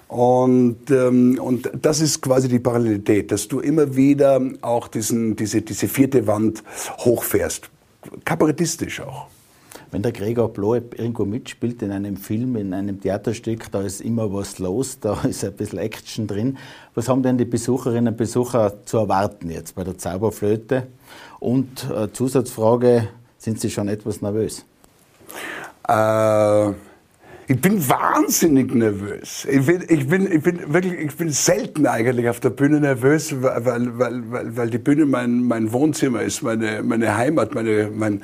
Und, 0.07 0.91
ähm, 0.91 1.39
und 1.41 1.71
das 1.81 2.01
ist 2.01 2.21
quasi 2.21 2.47
die 2.47 2.59
Parallelität, 2.59 3.31
dass 3.31 3.47
du 3.47 3.59
immer 3.59 3.95
wieder 3.95 4.41
auch 4.61 4.87
diesen, 4.87 5.35
diese, 5.35 5.61
diese 5.61 5.87
vierte 5.87 6.27
Wand 6.27 6.63
hochfährst. 6.99 7.69
Kabarettistisch 8.25 9.01
auch. 9.01 9.27
Wenn 9.91 10.01
der 10.01 10.11
Gregor 10.11 10.49
Bloeb 10.49 10.97
irgendwo 10.97 11.23
mitspielt 11.23 11.81
in 11.83 11.91
einem 11.91 12.17
Film, 12.17 12.55
in 12.55 12.73
einem 12.73 12.99
Theaterstück, 12.99 13.71
da 13.71 13.81
ist 13.81 14.01
immer 14.01 14.33
was 14.33 14.57
los, 14.59 14.99
da 14.99 15.21
ist 15.29 15.45
ein 15.45 15.53
bisschen 15.53 15.79
Action 15.79 16.27
drin. 16.27 16.57
Was 16.95 17.07
haben 17.09 17.21
denn 17.21 17.37
die 17.37 17.45
Besucherinnen 17.45 18.13
und 18.13 18.17
Besucher 18.17 18.73
zu 18.85 18.97
erwarten 18.97 19.49
jetzt 19.49 19.75
bei 19.75 19.83
der 19.83 19.97
Zauberflöte? 19.97 20.87
Und 21.39 21.89
äh, 21.91 22.11
Zusatzfrage, 22.11 23.09
sind 23.37 23.59
Sie 23.59 23.69
schon 23.69 23.87
etwas 23.87 24.21
nervös? 24.21 24.65
Äh, 25.87 26.71
ich 27.47 27.59
bin 27.59 27.87
wahnsinnig 27.89 28.73
nervös. 28.73 29.45
Ich 29.49 29.65
bin, 29.65 29.83
ich 29.87 30.07
bin, 30.07 30.31
ich 30.31 30.41
bin 30.41 30.73
wirklich, 30.73 30.93
ich 30.93 31.15
bin 31.15 31.29
selten 31.29 31.85
eigentlich 31.87 32.29
auf 32.29 32.39
der 32.39 32.51
Bühne 32.51 32.79
nervös, 32.79 33.35
weil, 33.41 33.65
weil, 33.65 33.99
weil, 33.99 34.57
weil 34.57 34.69
die 34.69 34.77
Bühne 34.77 35.05
mein, 35.05 35.43
mein 35.43 35.71
Wohnzimmer 35.73 36.21
ist, 36.21 36.41
meine, 36.41 36.83
meine 36.83 37.17
Heimat, 37.17 37.53
meine, 37.53 37.89
mein, 37.93 38.21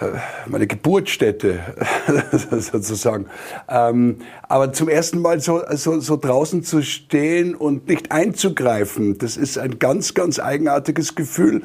äh, 0.00 0.06
meine 0.46 0.66
Geburtsstätte 0.66 1.60
sozusagen. 2.58 3.26
Ähm, 3.68 4.18
aber 4.42 4.72
zum 4.72 4.88
ersten 4.88 5.20
Mal 5.20 5.40
so, 5.40 5.62
so, 5.72 5.98
so 5.98 6.16
draußen 6.16 6.62
zu 6.62 6.82
stehen 6.82 7.54
und 7.54 7.88
nicht 7.88 8.12
einzugreifen, 8.12 9.18
das 9.18 9.36
ist 9.36 9.58
ein 9.58 9.78
ganz, 9.78 10.14
ganz 10.14 10.38
eigenartiges 10.38 11.14
Gefühl. 11.16 11.62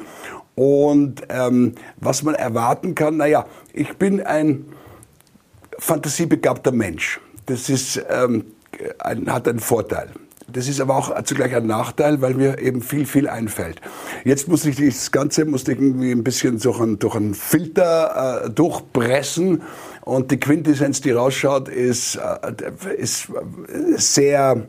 Und 0.56 1.22
ähm, 1.28 1.74
was 1.96 2.22
man 2.22 2.34
erwarten 2.34 2.94
kann, 2.94 3.16
naja, 3.16 3.46
ich 3.72 3.96
bin 3.96 4.20
ein 4.20 4.66
fantasiebegabter 5.80 6.72
Mensch. 6.72 7.20
Das 7.46 7.68
ist, 7.68 8.00
ähm, 8.08 8.44
ein, 8.98 9.32
hat 9.32 9.48
einen 9.48 9.58
Vorteil. 9.58 10.10
Das 10.52 10.68
ist 10.68 10.80
aber 10.80 10.96
auch 10.96 11.22
zugleich 11.22 11.54
ein 11.54 11.66
Nachteil, 11.66 12.20
weil 12.20 12.34
mir 12.34 12.58
eben 12.58 12.82
viel, 12.82 13.06
viel 13.06 13.28
einfällt. 13.28 13.80
Jetzt 14.24 14.48
muss 14.48 14.64
ich 14.64 14.76
das 14.76 15.12
Ganze 15.12 15.44
muss 15.44 15.66
irgendwie 15.68 16.10
ein 16.10 16.24
bisschen 16.24 16.58
durch 16.58 16.80
einen, 16.80 16.98
durch 16.98 17.14
einen 17.14 17.34
Filter 17.34 18.44
äh, 18.46 18.50
durchpressen 18.50 19.62
und 20.02 20.30
die 20.30 20.40
Quintessenz, 20.40 21.00
die 21.00 21.12
rausschaut, 21.12 21.68
ist, 21.68 22.16
äh, 22.16 22.96
ist 22.96 23.30
sehr 23.96 24.66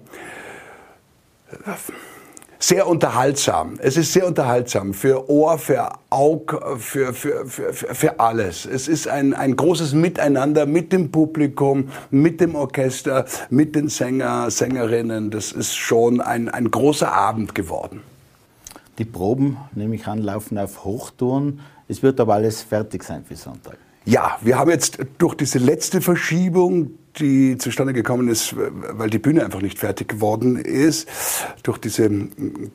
sehr 2.62 2.88
unterhaltsam. 2.88 3.74
Es 3.80 3.98
ist 3.98 4.14
sehr 4.14 4.28
unterhaltsam 4.28 4.94
für 4.94 5.30
Ohr, 5.30 5.58
für 5.58 5.90
Aug, 6.10 6.62
für, 6.78 7.14
für, 7.14 7.46
für, 7.46 7.74
für 7.74 8.20
alles. 8.20 8.66
Es 8.66 8.88
ist 8.88 9.08
ein, 9.08 9.34
ein 9.34 9.56
großes 9.56 9.94
Miteinander 9.94 10.66
mit 10.66 10.94
dem 10.94 11.12
Publikum, 11.12 11.90
mit 12.12 12.40
dem 12.40 12.56
Orchester, 12.56 13.26
mit 13.50 13.76
den 13.76 13.90
Sänger, 13.90 14.52
Sängerinnen. 14.52 15.32
Das 15.32 15.52
ist 15.52 15.76
schon 15.76 16.22
ein, 16.22 16.50
ein 16.50 16.70
großer 16.70 17.12
Abend 17.12 17.56
geworden. 17.56 18.02
Die 19.00 19.06
Proben, 19.06 19.58
nehme 19.74 19.96
ich 19.96 20.08
an, 20.08 20.20
laufen 20.20 20.60
auf 20.60 20.84
Hochtouren. 20.84 21.62
Es 21.88 22.04
wird 22.04 22.20
aber 22.20 22.36
alles 22.36 22.62
fertig 22.62 23.04
sein 23.04 23.26
für 23.26 23.36
Sonntag. 23.36 23.78
Ja, 24.06 24.38
wir 24.42 24.58
haben 24.58 24.70
jetzt 24.70 25.00
durch 25.18 25.36
diese 25.36 25.58
letzte 25.58 26.02
Verschiebung 26.02 26.92
die 27.18 27.58
zustande 27.58 27.94
gekommen 27.94 28.28
ist, 28.30 28.56
weil 28.58 29.10
die 29.10 29.20
Bühne 29.20 29.44
einfach 29.44 29.62
nicht 29.62 29.80
fertig 29.80 30.10
geworden 30.10 30.58
ist. 30.58 31.08
Durch 31.64 31.78
diese 31.78 32.10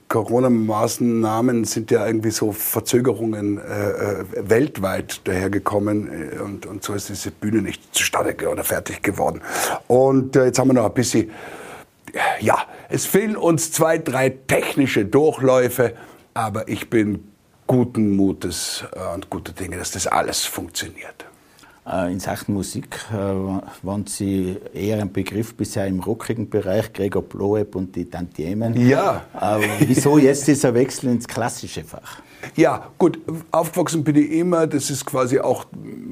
Corona-Maßnahmen 0.09 1.65
sind 1.65 1.91
ja 1.91 2.07
irgendwie 2.07 2.31
so 2.31 2.53
Verzögerungen 2.53 3.59
äh, 3.59 3.63
äh 3.63 4.25
weltweit 4.37 5.21
dahergekommen 5.25 6.09
äh, 6.09 6.39
und, 6.39 6.67
und 6.67 6.85
so 6.85 6.95
ist 6.95 7.09
diese 7.09 7.31
Bühne 7.31 7.63
nicht 7.63 7.95
zustande 7.95 8.35
oder 8.49 8.65
fertig 8.65 9.03
geworden. 9.03 9.41
Und 9.87 10.37
äh, 10.37 10.47
jetzt 10.47 10.59
haben 10.59 10.69
wir 10.69 10.75
noch 10.75 10.87
ein 10.87 10.95
bisschen, 10.95 11.31
ja, 12.41 12.59
es 12.89 13.07
fehlen 13.07 13.37
uns 13.37 13.73
zwei, 13.73 13.99
drei 13.99 14.31
technische 14.31 15.05
Durchläufe, 15.05 15.95
aber 16.35 16.69
ich 16.69 16.91
bin 16.91 17.33
guten 17.67 18.15
Mutes 18.15 18.85
äh, 18.93 19.15
und 19.15 19.31
guter 19.31 19.53
Dinge, 19.53 19.79
dass 19.79 19.93
das 19.93 20.07
alles 20.07 20.45
funktioniert. 20.45 21.27
Äh, 21.87 22.13
in 22.13 22.21
Sachen 22.21 22.55
Musik 22.55 22.99
äh, 23.13 23.15
waren 23.15 24.07
Sie 24.07 24.57
eher 24.75 25.01
ein 25.01 25.13
Begriff 25.13 25.55
bisher 25.55 25.87
im 25.87 26.01
rockigen 26.01 26.51
Bereich, 26.51 26.93
Gregor 26.93 27.23
Bloeb 27.23 27.77
und 27.77 27.95
die 27.95 28.07
Tantiemen. 28.07 28.75
Ja. 28.89 29.23
Äh, 29.41 29.61
wieso 29.81 30.19
jetzt 30.19 30.49
dieser 30.49 30.75
Wechsel 30.75 31.11
ins 31.11 31.29
klassische 31.29 31.85
Fach? 31.85 32.21
Ja, 32.57 32.91
gut, 32.99 33.19
aufgewachsen 33.51 34.03
bin 34.03 34.17
ich 34.17 34.33
immer, 34.33 34.67
das 34.67 34.91
ist 34.91 35.05
quasi 35.05 35.39
auch, 35.39 35.67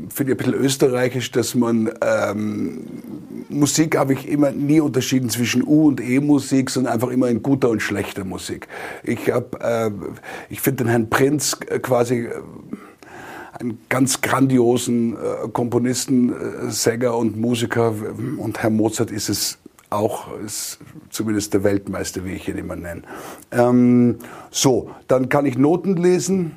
finde 0.09 0.33
ich, 0.33 0.39
ein 0.39 0.45
bisschen 0.45 0.55
österreichisch, 0.55 1.31
dass 1.33 1.55
man, 1.55 1.91
ähm, 2.03 2.85
Musik 3.49 3.97
habe 3.97 4.15
ich 4.15 4.29
immer 4.29 4.51
nie 4.51 4.81
unterschieden 4.81 5.29
zwischen 5.29 5.63
U- 5.63 5.89
und 5.89 6.01
E-Musik, 6.01 6.71
sondern 6.71 6.95
einfach 6.95 7.11
immer 7.11 7.29
in 7.29 7.43
guter 7.43 7.71
und 7.71 7.81
schlechter 7.81 8.25
Musik. 8.25 8.69
Ich 9.03 9.31
habe, 9.31 9.61
äh, 9.61 9.91
ich 10.51 10.61
finde 10.61 10.85
den 10.85 10.91
Herrn 10.91 11.11
Prinz 11.11 11.59
quasi 11.83 12.29
einen 13.59 13.79
ganz 13.89 14.21
grandiosen 14.21 15.15
äh, 15.15 15.49
Komponisten, 15.53 16.33
äh, 16.33 16.71
Sänger 16.71 17.17
und 17.17 17.37
Musiker. 17.37 17.95
Und 18.39 18.63
Herr 18.63 18.71
Mozart 18.71 19.11
ist 19.11 19.29
es 19.29 19.59
auch, 19.91 20.27
ist 20.41 20.79
zumindest 21.11 21.55
der 21.55 21.65
Weltmeister, 21.65 22.25
wie 22.25 22.33
ich 22.33 22.49
ihn 22.49 22.59
immer 22.59 22.77
nenne. 22.77 23.03
Ähm, 23.53 24.19
so, 24.51 24.91
dann 25.09 25.29
kann 25.29 25.47
ich 25.47 25.57
Noten 25.57 25.97
lesen. 25.97 26.57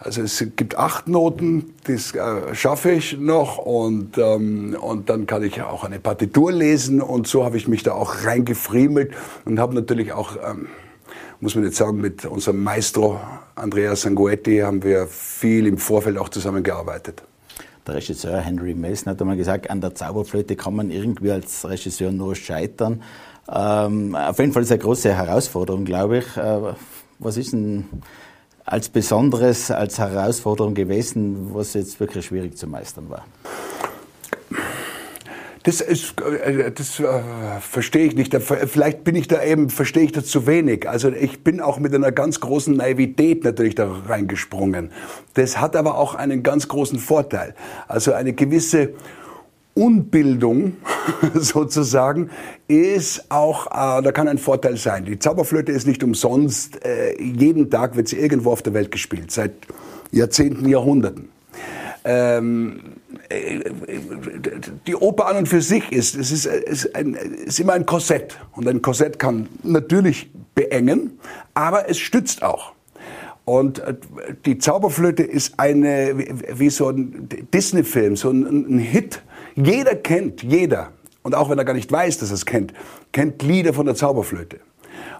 Also 0.00 0.22
es 0.22 0.38
gibt 0.54 0.78
acht 0.78 1.08
Noten, 1.08 1.74
das 1.84 2.14
äh, 2.14 2.54
schaffe 2.54 2.92
ich 2.92 3.18
noch 3.18 3.58
und, 3.58 4.16
ähm, 4.16 4.76
und 4.80 5.10
dann 5.10 5.26
kann 5.26 5.42
ich 5.42 5.60
auch 5.60 5.82
eine 5.82 5.98
Partitur 5.98 6.52
lesen 6.52 7.02
und 7.02 7.26
so 7.26 7.44
habe 7.44 7.56
ich 7.56 7.66
mich 7.66 7.82
da 7.82 7.92
auch 7.92 8.24
reingefriemelt 8.24 9.12
und 9.44 9.58
habe 9.58 9.74
natürlich 9.74 10.12
auch 10.12 10.36
ähm, 10.36 10.68
muss 11.40 11.54
man 11.54 11.64
jetzt 11.64 11.76
sagen, 11.76 12.00
mit 12.00 12.24
unserem 12.24 12.62
Maestro 12.62 13.20
Andrea 13.54 13.94
Sanguetti 13.96 14.58
haben 14.58 14.82
wir 14.82 15.06
viel 15.06 15.66
im 15.66 15.78
Vorfeld 15.78 16.18
auch 16.18 16.28
zusammengearbeitet. 16.28 17.22
Der 17.86 17.94
Regisseur 17.94 18.38
Henry 18.38 18.74
Mason 18.74 19.10
hat 19.10 19.20
einmal 19.20 19.36
gesagt, 19.36 19.70
an 19.70 19.80
der 19.80 19.94
Zauberflöte 19.94 20.56
kann 20.56 20.76
man 20.76 20.90
irgendwie 20.90 21.30
als 21.30 21.66
Regisseur 21.66 22.12
nur 22.12 22.34
scheitern. 22.34 23.02
Ähm, 23.50 24.14
auf 24.14 24.38
jeden 24.38 24.52
Fall 24.52 24.62
ist 24.62 24.68
es 24.68 24.72
eine 24.72 24.82
große 24.82 25.14
Herausforderung, 25.14 25.84
glaube 25.84 26.18
ich. 26.18 26.36
Äh, 26.36 26.74
was 27.18 27.36
ist 27.36 27.52
denn 27.52 27.86
als 28.64 28.90
Besonderes, 28.90 29.70
als 29.70 29.98
Herausforderung 29.98 30.74
gewesen, 30.74 31.54
was 31.54 31.72
jetzt 31.72 31.98
wirklich 31.98 32.26
schwierig 32.26 32.58
zu 32.58 32.66
meistern 32.66 33.08
war? 33.08 33.24
Das, 35.68 35.82
ist, 35.82 36.18
äh, 36.22 36.72
das 36.72 36.98
äh, 36.98 37.04
verstehe 37.60 38.06
ich 38.06 38.14
nicht. 38.16 38.34
Vielleicht 38.34 39.04
bin 39.04 39.14
ich 39.14 39.28
da 39.28 39.42
eben, 39.42 39.68
verstehe 39.68 40.04
ich 40.04 40.12
das 40.12 40.24
zu 40.24 40.46
wenig. 40.46 40.88
Also 40.88 41.10
ich 41.10 41.44
bin 41.44 41.60
auch 41.60 41.78
mit 41.78 41.94
einer 41.94 42.10
ganz 42.10 42.40
großen 42.40 42.74
Naivität 42.74 43.44
natürlich 43.44 43.74
da 43.74 43.86
reingesprungen. 44.08 44.90
Das 45.34 45.60
hat 45.60 45.76
aber 45.76 45.98
auch 45.98 46.14
einen 46.14 46.42
ganz 46.42 46.68
großen 46.68 46.98
Vorteil. 46.98 47.54
Also 47.86 48.14
eine 48.14 48.32
gewisse 48.32 48.94
Unbildung 49.74 50.78
sozusagen 51.34 52.30
ist 52.66 53.30
auch, 53.30 53.66
äh, 53.66 54.02
da 54.02 54.10
kann 54.10 54.26
ein 54.26 54.38
Vorteil 54.38 54.78
sein. 54.78 55.04
Die 55.04 55.18
Zauberflöte 55.18 55.70
ist 55.70 55.86
nicht 55.86 56.02
umsonst, 56.02 56.82
äh, 56.82 57.20
jeden 57.20 57.68
Tag 57.68 57.94
wird 57.94 58.08
sie 58.08 58.16
irgendwo 58.16 58.52
auf 58.52 58.62
der 58.62 58.72
Welt 58.72 58.90
gespielt, 58.90 59.30
seit 59.30 59.52
Jahrzehnten, 60.12 60.66
Jahrhunderten. 60.66 61.28
Ähm, 62.04 62.80
die 64.86 64.94
Oper 64.94 65.26
an 65.26 65.36
und 65.36 65.48
für 65.48 65.60
sich 65.60 65.92
ist, 65.92 66.14
es 66.14 66.30
ist, 66.30 66.46
ist, 66.46 66.94
ein, 66.94 67.14
ist 67.14 67.60
immer 67.60 67.74
ein 67.74 67.86
Korsett. 67.86 68.38
Und 68.52 68.68
ein 68.68 68.82
Korsett 68.82 69.18
kann 69.18 69.48
natürlich 69.62 70.30
beengen, 70.54 71.18
aber 71.54 71.88
es 71.88 71.98
stützt 71.98 72.42
auch. 72.42 72.72
Und 73.44 73.78
äh, 73.78 73.94
die 74.44 74.58
Zauberflöte 74.58 75.22
ist 75.22 75.58
eine, 75.58 76.14
wie 76.58 76.70
so 76.70 76.88
ein 76.88 77.28
Disney-Film, 77.52 78.16
so 78.16 78.30
ein, 78.30 78.44
ein 78.44 78.78
Hit. 78.78 79.22
Jeder 79.54 79.94
kennt, 79.94 80.42
jeder, 80.42 80.92
und 81.22 81.34
auch 81.34 81.50
wenn 81.50 81.58
er 81.58 81.64
gar 81.64 81.72
nicht 81.72 81.90
weiß, 81.90 82.18
dass 82.18 82.30
er 82.30 82.34
es 82.34 82.46
kennt, 82.46 82.72
kennt 83.12 83.42
Lieder 83.42 83.72
von 83.72 83.86
der 83.86 83.94
Zauberflöte. 83.94 84.60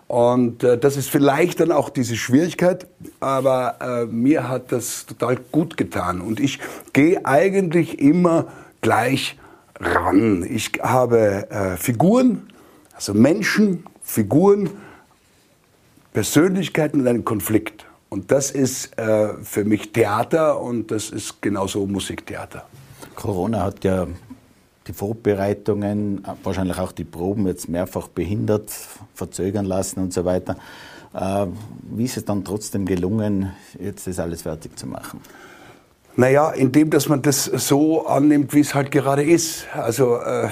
Und 0.09 0.65
äh, 0.65 0.79
das 0.79 0.97
ist 0.97 1.11
vielleicht 1.11 1.61
dann 1.61 1.71
auch 1.71 1.91
diese 1.91 2.17
Schwierigkeit, 2.17 2.87
aber 3.21 3.77
äh, 3.81 4.07
mir 4.07 4.49
hat 4.49 4.73
das 4.73 5.05
total 5.05 5.37
gut 5.53 5.77
getan. 5.77 6.23
Und 6.23 6.41
ich 6.41 6.59
gehe 6.95 7.25
eigentlich 7.27 7.99
immer 7.99 8.47
gleich 8.81 9.39
ran. 9.79 10.47
Ich 10.49 10.73
habe 10.81 11.51
äh, 11.51 11.77
Figuren, 11.77 12.49
also 12.95 13.13
Menschen, 13.13 13.85
Figuren, 14.03 14.71
Persönlichkeiten 16.15 17.01
und 17.01 17.07
einen 17.07 17.27
Konflikt. 17.27 17.85
Und 18.09 18.33
das 18.33 18.51
ist 18.51 18.99
äh, 18.99 19.35
für 19.43 19.65
mich 19.65 19.93
Theater 19.93 20.59
und 20.59 20.91
das 20.91 21.11
ist 21.11 21.43
genauso 21.43 21.87
Musiktheater. 21.87 22.65
Corona 23.15 23.65
hat 23.65 23.85
ja 23.85 24.07
die 24.89 24.93
Vorbereitungen, 24.93 26.25
wahrscheinlich 26.43 26.79
auch 26.79 26.93
die 26.93 27.05
Proben 27.05 27.47
jetzt 27.47 27.69
mehrfach 27.69 28.09
behindert, 28.09 28.71
verzögern 29.15 29.67
lassen 29.67 30.01
und 30.01 30.13
so 30.13 30.25
weiter. 30.25 30.57
Äh, 31.15 31.47
wie 31.91 32.05
ist 32.05 32.17
es 32.17 32.25
dann 32.25 32.45
trotzdem 32.45 32.87
gelungen, 32.87 33.53
jetzt 33.79 34.07
das 34.07 34.19
alles 34.19 34.43
fertig 34.43 34.79
zu 34.79 34.87
machen? 34.87 35.21
Naja, 36.17 36.51
indem, 36.51 36.91
dass 36.91 37.09
man 37.09 37.23
das 37.23 37.45
so 37.45 38.07
annimmt, 38.07 38.53
wie 38.53 38.59
es 38.59 38.75
halt 38.75 38.91
gerade 38.91 39.23
ist. 39.23 39.69
Also 39.73 40.17
äh, 40.17 40.49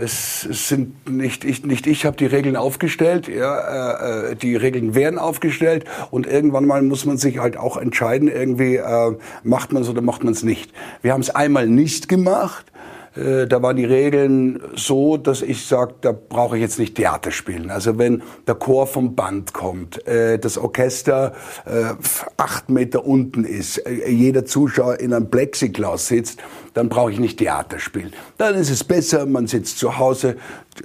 es, 0.00 0.42
sind 0.42 1.10
nicht 1.10 1.44
ich, 1.44 1.64
nicht 1.64 1.88
ich 1.88 2.06
habe 2.06 2.16
die 2.16 2.26
Regeln 2.26 2.54
aufgestellt, 2.54 3.26
ja, 3.26 4.28
äh, 4.28 4.32
äh 4.32 4.36
die 4.36 4.54
Regeln 4.54 4.94
werden 4.94 5.18
aufgestellt 5.18 5.86
und 6.12 6.28
irgendwann 6.28 6.66
mal 6.66 6.82
muss 6.82 7.04
man 7.04 7.16
sich 7.16 7.38
halt 7.38 7.56
auch 7.56 7.76
entscheiden, 7.76 8.28
irgendwie 8.28 8.76
äh, 8.76 9.16
macht 9.42 9.72
man 9.72 9.82
es 9.82 9.88
oder 9.88 10.02
macht 10.02 10.22
man 10.22 10.34
es 10.34 10.44
nicht. 10.44 10.72
Wir 11.02 11.14
haben 11.14 11.20
es 11.20 11.30
einmal 11.30 11.66
nicht 11.66 12.08
gemacht 12.08 12.66
da 13.14 13.62
waren 13.62 13.76
die 13.76 13.84
Regeln 13.84 14.60
so, 14.74 15.16
dass 15.16 15.42
ich 15.42 15.66
sage, 15.66 15.94
da 16.00 16.12
brauche 16.12 16.56
ich 16.56 16.62
jetzt 16.62 16.78
nicht 16.78 16.94
Theater 16.94 17.30
spielen. 17.30 17.70
Also 17.70 17.98
wenn 17.98 18.22
der 18.46 18.54
Chor 18.54 18.86
vom 18.86 19.14
Band 19.14 19.52
kommt, 19.52 20.06
äh, 20.06 20.38
das 20.38 20.58
Orchester 20.58 21.32
äh, 21.64 21.94
acht 22.36 22.70
Meter 22.70 23.06
unten 23.06 23.44
ist, 23.44 23.82
jeder 24.06 24.44
Zuschauer 24.44 25.00
in 25.00 25.12
einem 25.12 25.30
Plexiglas 25.30 26.08
sitzt, 26.08 26.40
dann 26.74 26.88
brauche 26.88 27.12
ich 27.12 27.18
nicht 27.18 27.38
Theater 27.38 27.78
spielen. 27.78 28.12
Dann 28.36 28.54
ist 28.54 28.70
es 28.70 28.84
besser, 28.84 29.26
man 29.26 29.46
sitzt 29.46 29.78
zu 29.78 29.98
Hause, 29.98 30.36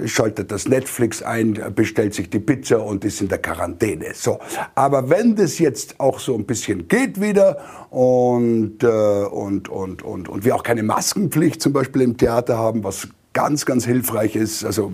schaltet 0.06 0.52
das 0.52 0.67
Netflix 0.67 1.22
ein, 1.22 1.60
bestellt 1.76 2.13
sich 2.13 2.30
die 2.30 2.39
Pizza 2.39 2.84
und 2.84 3.06
ist 3.06 3.22
in 3.22 3.28
der 3.28 3.38
Quarantäne. 3.39 4.13
So. 4.13 4.39
Aber 4.76 5.10
wenn 5.10 5.36
das 5.36 5.60
jetzt 5.60 6.00
auch 6.00 6.19
so 6.19 6.36
ein 6.36 6.46
bisschen 6.46 6.88
geht 6.88 7.22
wieder 7.22 7.58
und, 7.89 8.84
äh, 8.84 8.88
und, 8.88 9.69
und, 9.69 10.02
und, 10.02 10.30
und 10.30 10.46
wir 10.46 10.56
auch 10.56 10.63
keine 10.63 10.84
Maskenpflicht 10.84 11.62
zum 11.62 11.74
Beispiel 11.74 12.02
im 12.02 12.17
Theater 12.17 12.58
haben, 12.58 12.84
was 12.84 13.08
ganz, 13.34 13.65
ganz 13.65 13.86
hilfreich 13.86 14.36
ist. 14.36 14.63
Also 14.63 14.93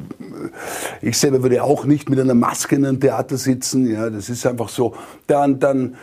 ich 1.01 1.17
selber 1.17 1.43
würde 1.43 1.61
auch 1.63 1.85
nicht 1.85 2.09
mit 2.09 2.19
einer 2.19 2.33
Maske 2.33 2.75
in 2.75 2.85
einem 2.85 2.99
Theater 2.99 3.37
sitzen. 3.37 3.89
Ja, 3.91 4.09
das 4.09 4.29
ist 4.29 4.45
einfach 4.45 4.69
so. 4.69 4.95
Dann, 5.27 5.59
dann, 5.59 5.95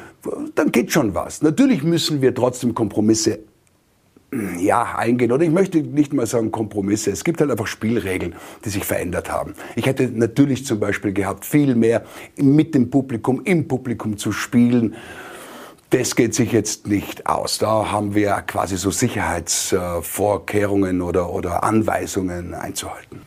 dann 0.54 0.70
geht 0.70 0.92
schon 0.92 1.14
was. 1.14 1.42
Natürlich 1.42 1.82
müssen 1.82 2.20
wir 2.20 2.34
trotzdem 2.34 2.74
Kompromisse 2.74 3.40
ja, 4.58 4.96
eingehen. 4.96 5.32
Oder 5.32 5.44
ich 5.44 5.50
möchte 5.50 5.78
nicht 5.78 6.12
mal 6.12 6.26
sagen 6.26 6.50
Kompromisse. 6.50 7.10
Es 7.10 7.24
gibt 7.24 7.40
halt 7.40 7.50
einfach 7.50 7.66
Spielregeln, 7.66 8.34
die 8.64 8.70
sich 8.70 8.84
verändert 8.84 9.30
haben. 9.30 9.54
Ich 9.74 9.86
hätte 9.86 10.08
natürlich 10.08 10.66
zum 10.66 10.80
Beispiel 10.80 11.12
gehabt, 11.12 11.44
viel 11.44 11.74
mehr 11.74 12.04
mit 12.36 12.74
dem 12.74 12.90
Publikum, 12.90 13.42
im 13.44 13.68
Publikum 13.68 14.16
zu 14.16 14.32
spielen. 14.32 14.96
Das 15.90 16.16
geht 16.16 16.34
sich 16.34 16.52
jetzt 16.52 16.88
nicht 16.88 17.26
aus. 17.26 17.58
Da 17.58 17.92
haben 17.92 18.14
wir 18.14 18.32
quasi 18.46 18.76
so 18.76 18.90
Sicherheitsvorkehrungen 18.90 21.00
oder, 21.00 21.32
oder 21.32 21.62
Anweisungen 21.62 22.54
einzuhalten. 22.54 23.20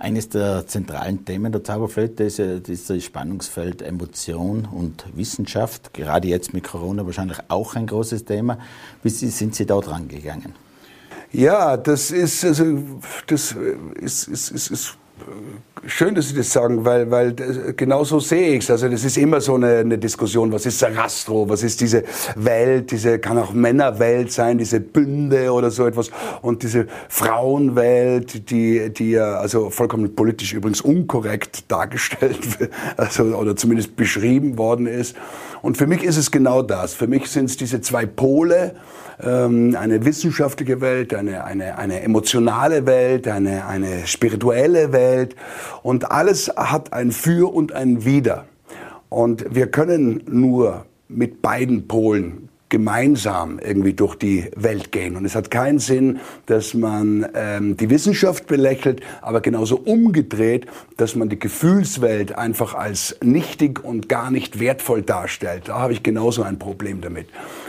Eines 0.00 0.28
der 0.28 0.64
zentralen 0.64 1.24
Themen 1.24 1.50
der 1.50 1.64
Zauberflöte 1.64 2.22
ist 2.22 2.38
ja 2.38 2.60
dieses 2.60 3.04
Spannungsfeld 3.04 3.82
Emotion 3.82 4.64
und 4.64 5.04
Wissenschaft. 5.16 5.92
Gerade 5.92 6.28
jetzt 6.28 6.54
mit 6.54 6.64
Corona 6.64 7.04
wahrscheinlich 7.04 7.38
auch 7.48 7.74
ein 7.74 7.88
großes 7.88 8.24
Thema. 8.24 8.58
Wie 9.02 9.08
sind 9.08 9.56
Sie 9.56 9.66
da 9.66 9.80
dran 9.80 10.06
gegangen? 10.06 10.54
Ja, 11.32 11.76
das 11.76 12.12
ist, 12.12 12.44
also, 12.44 12.78
das 13.26 13.56
ist, 14.00 14.28
ist, 14.28 14.50
ist, 14.52 14.70
ist 14.70 14.97
Schön, 15.86 16.14
dass 16.14 16.28
Sie 16.28 16.34
das 16.34 16.52
sagen, 16.52 16.84
weil, 16.84 17.10
weil 17.10 17.34
genau 17.76 18.02
so 18.04 18.18
sehe 18.18 18.54
ich 18.54 18.64
es. 18.64 18.70
Also 18.70 18.88
das 18.88 19.04
ist 19.04 19.16
immer 19.16 19.40
so 19.40 19.54
eine, 19.54 19.78
eine 19.78 19.96
Diskussion, 19.96 20.52
was 20.52 20.66
ist 20.66 20.78
Sarastro, 20.78 21.48
was 21.48 21.62
ist 21.62 21.80
diese 21.80 22.02
Welt, 22.34 22.90
diese 22.90 23.18
kann 23.18 23.38
auch 23.38 23.52
Männerwelt 23.52 24.32
sein, 24.32 24.58
diese 24.58 24.80
Bünde 24.80 25.52
oder 25.52 25.70
so 25.70 25.86
etwas 25.86 26.10
und 26.42 26.62
diese 26.62 26.88
Frauenwelt, 27.08 28.50
die, 28.50 28.92
die 28.92 29.12
ja 29.12 29.38
also 29.38 29.70
vollkommen 29.70 30.14
politisch 30.14 30.52
übrigens 30.52 30.80
unkorrekt 30.80 31.70
dargestellt 31.70 32.70
also, 32.96 33.24
oder 33.24 33.56
zumindest 33.56 33.96
beschrieben 33.96 34.58
worden 34.58 34.86
ist. 34.86 35.16
Und 35.62 35.76
für 35.76 35.86
mich 35.86 36.02
ist 36.02 36.16
es 36.16 36.30
genau 36.30 36.62
das. 36.62 36.94
Für 36.94 37.06
mich 37.06 37.28
sind 37.28 37.46
es 37.46 37.56
diese 37.56 37.80
zwei 37.80 38.04
Pole, 38.04 38.74
ähm, 39.22 39.76
eine 39.78 40.04
wissenschaftliche 40.04 40.80
Welt, 40.80 41.14
eine, 41.14 41.44
eine, 41.44 41.78
eine 41.78 42.00
emotionale 42.02 42.86
Welt, 42.86 43.28
eine, 43.28 43.66
eine 43.66 44.06
spirituelle 44.06 44.92
Welt. 44.92 45.34
Und 45.82 46.10
alles 46.10 46.52
hat 46.56 46.92
ein 46.92 47.12
Für 47.12 47.52
und 47.52 47.72
ein 47.72 48.04
Wider. 48.04 48.46
Und 49.08 49.54
wir 49.54 49.68
können 49.68 50.22
nur 50.28 50.86
mit 51.08 51.40
beiden 51.42 51.88
Polen 51.88 52.47
gemeinsam 52.68 53.58
irgendwie 53.58 53.94
durch 53.94 54.14
die 54.14 54.50
Welt 54.54 54.92
gehen. 54.92 55.16
Und 55.16 55.24
es 55.24 55.34
hat 55.34 55.50
keinen 55.50 55.78
Sinn, 55.78 56.20
dass 56.46 56.74
man 56.74 57.26
ähm, 57.34 57.76
die 57.76 57.88
Wissenschaft 57.88 58.46
belächelt, 58.46 59.00
aber 59.22 59.40
genauso 59.40 59.76
umgedreht, 59.76 60.66
dass 60.96 61.16
man 61.16 61.28
die 61.28 61.38
Gefühlswelt 61.38 62.36
einfach 62.36 62.74
als 62.74 63.16
nichtig 63.22 63.84
und 63.84 64.08
gar 64.08 64.30
nicht 64.30 64.60
wertvoll 64.60 65.02
darstellt. 65.02 65.68
Da 65.68 65.78
habe 65.78 65.92
ich 65.92 66.02
genauso 66.02 66.42
ein 66.42 66.58
Problem 66.58 67.00
damit. 67.00 67.28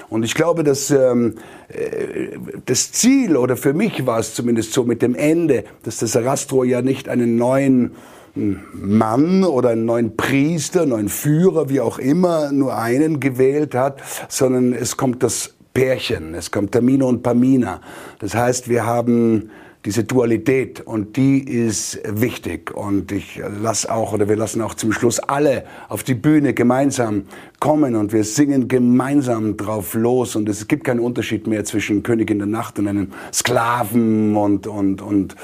Und 0.10 0.24
ich 0.24 0.34
glaube, 0.34 0.64
dass 0.64 0.92
ähm, 0.92 1.36
äh, 1.70 2.38
das 2.66 2.92
Ziel, 2.92 3.38
oder 3.38 3.56
für 3.56 3.74
mich 3.74 4.06
war 4.06 4.20
es 4.20 4.34
zumindest 4.34 4.74
so 4.74 4.84
mit 4.84 5.02
dem 5.02 5.16
Ende, 5.16 5.64
dass 5.84 5.98
das 5.98 6.12
Sarastro 6.12 6.64
ja 6.64 6.82
nicht 6.82 7.08
einen 7.08 7.38
neuen 7.38 7.92
Mann 8.36 9.44
oder 9.44 9.70
einen 9.70 9.86
neuen 9.86 10.16
Priester, 10.16 10.82
einen 10.82 10.92
neuen 10.92 11.10
Führer, 11.10 11.70
wie 11.70 11.82
auch 11.82 12.00
immer, 12.00 12.52
nur 12.52 12.76
einen 12.78 13.20
gewählt 13.20 13.76
hat, 13.76 14.02
sondern 14.28 14.74
es 14.74 14.98
kommt 14.98 15.24
das 15.24 15.56
Pärchen, 15.74 16.34
es 16.36 16.52
kommt 16.52 16.72
Tamino 16.72 17.08
und 17.08 17.24
Pamina. 17.24 17.82
Das 18.20 18.36
heißt, 18.36 18.70
wir 18.70 18.86
haben 18.86 19.50
diese 19.86 20.04
Dualität 20.04 20.82
und 20.82 21.16
die 21.16 21.40
ist 21.40 22.02
wichtig 22.06 22.76
und 22.76 23.14
ich 23.14 23.42
lasse 23.62 23.90
auch 23.90 24.12
oder 24.12 24.28
wir 24.28 24.36
lassen 24.36 24.62
auch 24.62 24.74
zum 24.74 24.92
Schluss 24.92 25.20
alle 25.20 25.64
auf 25.88 26.04
die 26.04 26.16
Bühne 26.16 26.54
gemeinsam 26.54 27.24
kommen 27.62 27.96
und 27.96 28.12
wir 28.12 28.26
singen 28.26 28.68
gemeinsam 28.68 29.56
drauf 29.56 29.94
los 29.94 30.36
und 30.36 30.50
es 30.50 30.68
gibt 30.68 30.84
keinen 30.84 31.00
Unterschied 31.00 31.48
mehr 31.48 31.64
zwischen 31.64 32.04
Königin 32.04 32.40
der 32.40 32.48
Nacht 32.48 32.78
und 32.78 32.90
einem 32.90 33.14
Sklaven 33.32 34.36
und 34.36 34.68
und 34.68 35.02
und 35.02 35.38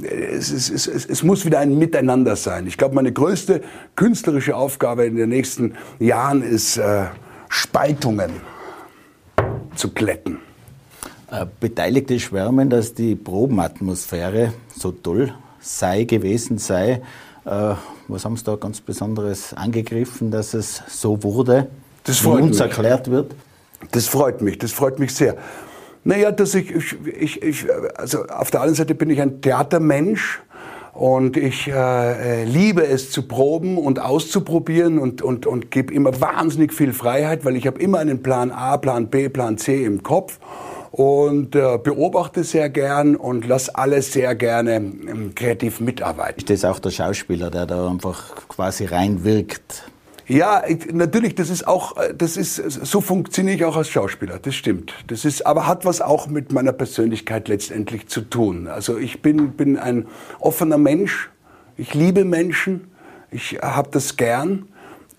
es, 0.00 0.50
ist, 0.50 0.70
es, 0.70 0.86
es, 0.86 1.04
es 1.04 1.22
muss 1.22 1.44
wieder 1.44 1.58
ein 1.58 1.78
Miteinander 1.78 2.36
sein. 2.36 2.66
Ich 2.66 2.78
glaube, 2.78 2.94
meine 2.94 3.12
größte 3.12 3.60
künstlerische 3.94 4.56
Aufgabe 4.56 5.04
in 5.04 5.16
den 5.16 5.28
nächsten 5.28 5.74
Jahren 5.98 6.42
ist 6.42 6.78
äh, 6.78 7.04
Spaltungen 7.50 8.30
zu 9.74 9.90
glätten. 9.90 10.38
Äh, 11.32 11.46
Beteiligte 11.60 12.20
schwärmen, 12.20 12.68
dass 12.68 12.92
die 12.92 13.14
Probenatmosphäre 13.14 14.52
so 14.76 14.92
toll 14.92 15.32
sei, 15.60 16.04
gewesen 16.04 16.58
sei. 16.58 17.00
Äh, 17.46 17.74
was 18.06 18.26
haben 18.26 18.36
Sie 18.36 18.44
da 18.44 18.56
ganz 18.56 18.82
Besonderes 18.82 19.54
angegriffen, 19.54 20.30
dass 20.30 20.52
es 20.52 20.82
so 20.88 21.22
wurde, 21.22 21.68
das 22.04 22.18
freut 22.18 22.42
uns 22.42 22.58
mich. 22.58 22.60
erklärt 22.60 23.10
wird? 23.10 23.34
Das 23.92 24.08
freut 24.08 24.42
mich, 24.42 24.58
das 24.58 24.72
freut 24.72 24.98
mich 24.98 25.14
sehr. 25.14 25.36
Naja, 26.04 26.32
dass 26.32 26.54
ich, 26.54 26.70
ich, 27.06 27.42
ich, 27.42 27.66
also 27.94 28.26
auf 28.26 28.50
der 28.50 28.60
einen 28.60 28.74
Seite 28.74 28.94
bin 28.94 29.08
ich 29.08 29.22
ein 29.22 29.40
Theatermensch 29.40 30.42
und 30.92 31.38
ich 31.38 31.66
äh, 31.66 32.44
liebe 32.44 32.86
es 32.86 33.10
zu 33.10 33.22
proben 33.22 33.78
und 33.78 34.00
auszuprobieren 34.00 34.98
und, 34.98 35.22
und, 35.22 35.46
und 35.46 35.70
gebe 35.70 35.94
immer 35.94 36.20
wahnsinnig 36.20 36.74
viel 36.74 36.92
Freiheit, 36.92 37.46
weil 37.46 37.56
ich 37.56 37.66
habe 37.66 37.80
immer 37.80 38.00
einen 38.00 38.22
Plan 38.22 38.50
A, 38.50 38.76
Plan 38.76 39.06
B, 39.06 39.30
Plan 39.30 39.56
C 39.56 39.82
im 39.82 40.02
Kopf 40.02 40.38
und 40.92 41.56
äh, 41.56 41.78
beobachte 41.82 42.44
sehr 42.44 42.68
gern 42.68 43.16
und 43.16 43.46
lasse 43.48 43.74
alles 43.74 44.12
sehr 44.12 44.34
gerne 44.34 44.76
ähm, 44.76 45.32
kreativ 45.34 45.80
mitarbeiten. 45.80 46.38
Ist 46.38 46.50
das 46.50 46.64
auch 46.66 46.78
der 46.78 46.90
Schauspieler, 46.90 47.50
der 47.50 47.64
da 47.64 47.88
einfach 47.88 48.46
quasi 48.48 48.84
reinwirkt? 48.84 49.84
Ja, 50.28 50.62
ich, 50.68 50.92
natürlich, 50.92 51.34
das 51.34 51.48
ist 51.48 51.66
auch, 51.66 51.96
äh, 51.96 52.14
das 52.14 52.36
ist, 52.36 52.56
so 52.56 53.00
funktioniere 53.00 53.56
ich 53.56 53.64
auch 53.64 53.76
als 53.76 53.88
Schauspieler, 53.88 54.38
das 54.38 54.54
stimmt. 54.54 54.92
Das 55.06 55.24
ist, 55.24 55.46
aber 55.46 55.66
hat 55.66 55.86
was 55.86 56.02
auch 56.02 56.26
mit 56.26 56.52
meiner 56.52 56.72
Persönlichkeit 56.72 57.48
letztendlich 57.48 58.08
zu 58.08 58.20
tun. 58.20 58.68
Also 58.68 58.98
ich 58.98 59.22
bin, 59.22 59.52
bin 59.52 59.78
ein 59.78 60.06
offener 60.40 60.78
Mensch, 60.78 61.30
ich 61.78 61.94
liebe 61.94 62.26
Menschen, 62.26 62.88
ich 63.30 63.58
habe 63.62 63.88
das 63.90 64.18
gern 64.18 64.66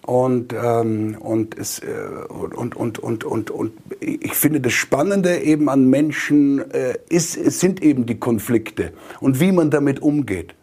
und, 0.05 0.53
ähm, 0.53 1.17
und, 1.19 1.57
es, 1.57 1.79
äh, 1.79 1.85
und, 2.29 2.75
und, 2.75 2.99
und, 2.99 3.23
und, 3.23 3.51
und 3.51 3.73
ich 3.99 4.33
finde, 4.33 4.59
das 4.59 4.73
Spannende 4.73 5.39
eben 5.39 5.69
an 5.69 5.89
Menschen 5.89 6.71
äh, 6.71 6.95
ist, 7.09 7.33
sind 7.33 7.81
eben 7.81 8.05
die 8.05 8.19
Konflikte 8.19 8.91
und 9.21 9.39
wie 9.39 9.51
man 9.51 9.71
damit 9.71 10.01
umgeht. 10.01 10.55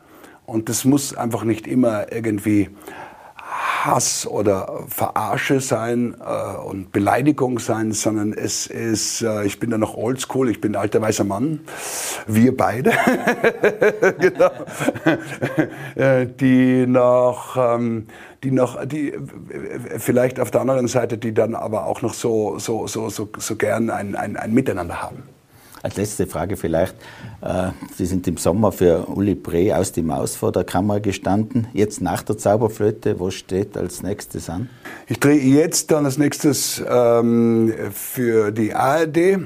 Und 0.45 0.69
das 0.69 0.85
muss 0.85 1.15
einfach 1.15 1.45
nicht 1.45 1.67
immer 1.67 2.13
irgendwie 2.13 2.71
Hass 3.51 4.27
oder 4.27 4.85
Verarsche 4.89 5.61
sein 5.61 6.15
äh, 6.21 6.57
und 6.59 6.93
Beleidigung 6.93 7.59
sein, 7.59 7.93
sondern 7.93 8.33
es 8.33 8.67
ist, 8.67 9.23
äh, 9.23 9.45
ich 9.45 9.59
bin 9.59 9.71
da 9.71 9.79
noch 9.79 9.97
oldschool, 9.97 10.51
ich 10.51 10.61
bin 10.61 10.73
ein 10.73 10.81
alter 10.81 11.01
weißer 11.01 11.25
Mann, 11.25 11.61
wir 12.27 12.57
beide, 12.57 12.93
genau, 14.19 14.51
äh, 15.97 16.27
die 16.27 16.87
noch, 16.87 17.57
ähm, 17.57 18.07
die 18.45 18.51
noch, 18.51 18.85
die 18.85 19.15
vielleicht 19.99 20.39
auf 20.39 20.51
der 20.51 20.61
anderen 20.61 20.89
Seite, 20.89 21.19
die 21.19 21.35
dann 21.35 21.55
aber 21.55 21.87
auch 21.87 22.03
noch 22.03 22.15
so, 22.15 22.59
so, 22.59 22.87
so, 22.87 23.09
so, 23.11 23.29
so 23.37 23.57
gern 23.57 23.91
ein, 23.91 24.15
ein, 24.15 24.37
ein 24.37 24.53
Miteinander 24.55 25.03
haben. 25.03 25.25
Als 25.83 25.97
letzte 25.97 26.27
Frage 26.27 26.57
vielleicht. 26.57 26.95
Äh, 27.41 27.71
Sie 27.97 28.05
sind 28.05 28.29
im 28.29 28.37
Sommer 28.37 28.71
für 28.71 29.09
Uli 29.09 29.35
Pre 29.35 29.77
aus 29.77 29.93
die 29.93 30.03
Maus 30.03 30.37
vor 30.37 30.53
der 30.53 30.65
Kamera 30.65 30.99
gestanden. 30.99 31.69
Jetzt 31.73 32.03
nach 32.03 32.23
der 32.23 32.37
Zauberflöte, 32.37 33.19
was 33.19 33.35
steht 33.35 33.77
als 33.77 34.03
nächstes 34.03 34.51
an? 34.51 34.69
Ich 35.07 35.19
drehe 35.21 35.41
jetzt 35.41 35.91
dann 35.91 36.05
als 36.05 36.19
nächstes 36.19 36.83
ähm, 36.87 37.73
für 37.93 38.51
die 38.53 38.75
ARD. 38.75 39.41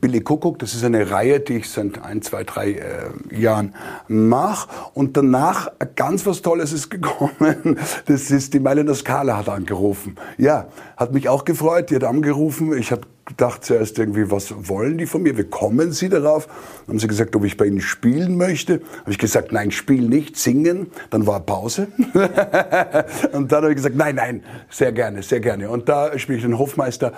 Billy 0.00 0.20
Kuckuck, 0.20 0.58
das 0.58 0.74
ist 0.74 0.82
eine 0.82 1.12
Reihe, 1.12 1.38
die 1.38 1.58
ich 1.58 1.70
seit 1.70 2.02
ein, 2.02 2.22
zwei, 2.22 2.42
drei 2.42 2.72
äh, 2.72 3.10
Jahren 3.30 3.74
mache. 4.08 4.68
Und 4.94 5.16
danach 5.16 5.70
ganz 5.94 6.26
was 6.26 6.42
Tolles 6.42 6.72
ist 6.72 6.90
gekommen. 6.90 7.78
Das 8.06 8.30
ist 8.30 8.52
die 8.54 8.58
Mailänder 8.58 8.94
Skala 8.94 9.36
hat 9.36 9.48
angerufen. 9.48 10.16
Ja, 10.38 10.66
hat 10.96 11.12
mich 11.12 11.28
auch 11.28 11.44
gefreut. 11.44 11.90
Die 11.90 11.96
hat 11.96 12.04
angerufen. 12.04 12.76
Ich 12.76 12.90
habe 12.90 13.02
gedacht 13.30 13.64
zuerst 13.64 13.98
irgendwie, 13.98 14.30
was 14.30 14.52
wollen 14.68 14.98
die 14.98 15.06
von 15.06 15.22
mir? 15.22 15.38
Wie 15.38 15.44
kommen 15.44 15.92
sie 15.92 16.08
darauf? 16.08 16.46
Dann 16.46 16.94
haben 16.94 16.98
sie 16.98 17.06
gesagt, 17.06 17.34
ob 17.36 17.44
ich 17.44 17.56
bei 17.56 17.66
ihnen 17.66 17.80
spielen 17.80 18.36
möchte. 18.36 18.82
Habe 19.00 19.10
ich 19.10 19.18
gesagt, 19.18 19.52
nein, 19.52 19.70
spiel 19.70 20.02
nicht, 20.02 20.36
singen. 20.36 20.88
Dann 21.10 21.26
war 21.26 21.40
Pause. 21.40 21.88
und 23.32 23.50
dann 23.52 23.62
habe 23.62 23.70
ich 23.70 23.76
gesagt, 23.76 23.96
nein, 23.96 24.16
nein, 24.16 24.42
sehr 24.68 24.92
gerne, 24.92 25.22
sehr 25.22 25.40
gerne. 25.40 25.70
Und 25.70 25.88
da 25.88 26.18
spiele 26.18 26.38
ich 26.38 26.44
den 26.44 26.58
Hofmeister 26.58 27.12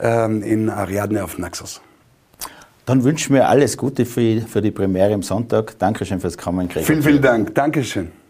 ähm, 0.00 0.42
in 0.42 0.70
Ariadne 0.70 1.24
auf 1.24 1.38
Naxos. 1.38 1.80
Dann 2.86 3.02
wünschen 3.02 3.34
wir 3.34 3.48
alles 3.48 3.76
Gute 3.76 4.04
für, 4.04 4.42
für 4.42 4.60
die 4.60 4.70
Premiere 4.70 5.14
am 5.14 5.22
Sonntag. 5.22 5.78
Dankeschön 5.78 6.20
fürs 6.20 6.36
Kommen, 6.36 6.68
Gregor. 6.68 6.86
Vielen, 6.86 7.02
vielen 7.02 7.22
Dank. 7.22 7.54
Dankeschön. 7.54 8.23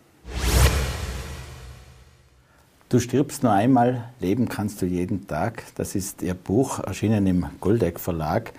Du 2.94 3.00
stirbst 3.00 3.42
nur 3.42 3.50
einmal, 3.50 4.04
leben 4.20 4.48
kannst 4.48 4.80
du 4.80 4.86
jeden 4.86 5.26
Tag. 5.26 5.64
Das 5.74 5.96
ist 5.96 6.22
ihr 6.22 6.34
Buch, 6.34 6.78
erschienen 6.78 7.26
im 7.26 7.44
Goldeck 7.58 7.98
Verlag. 7.98 8.52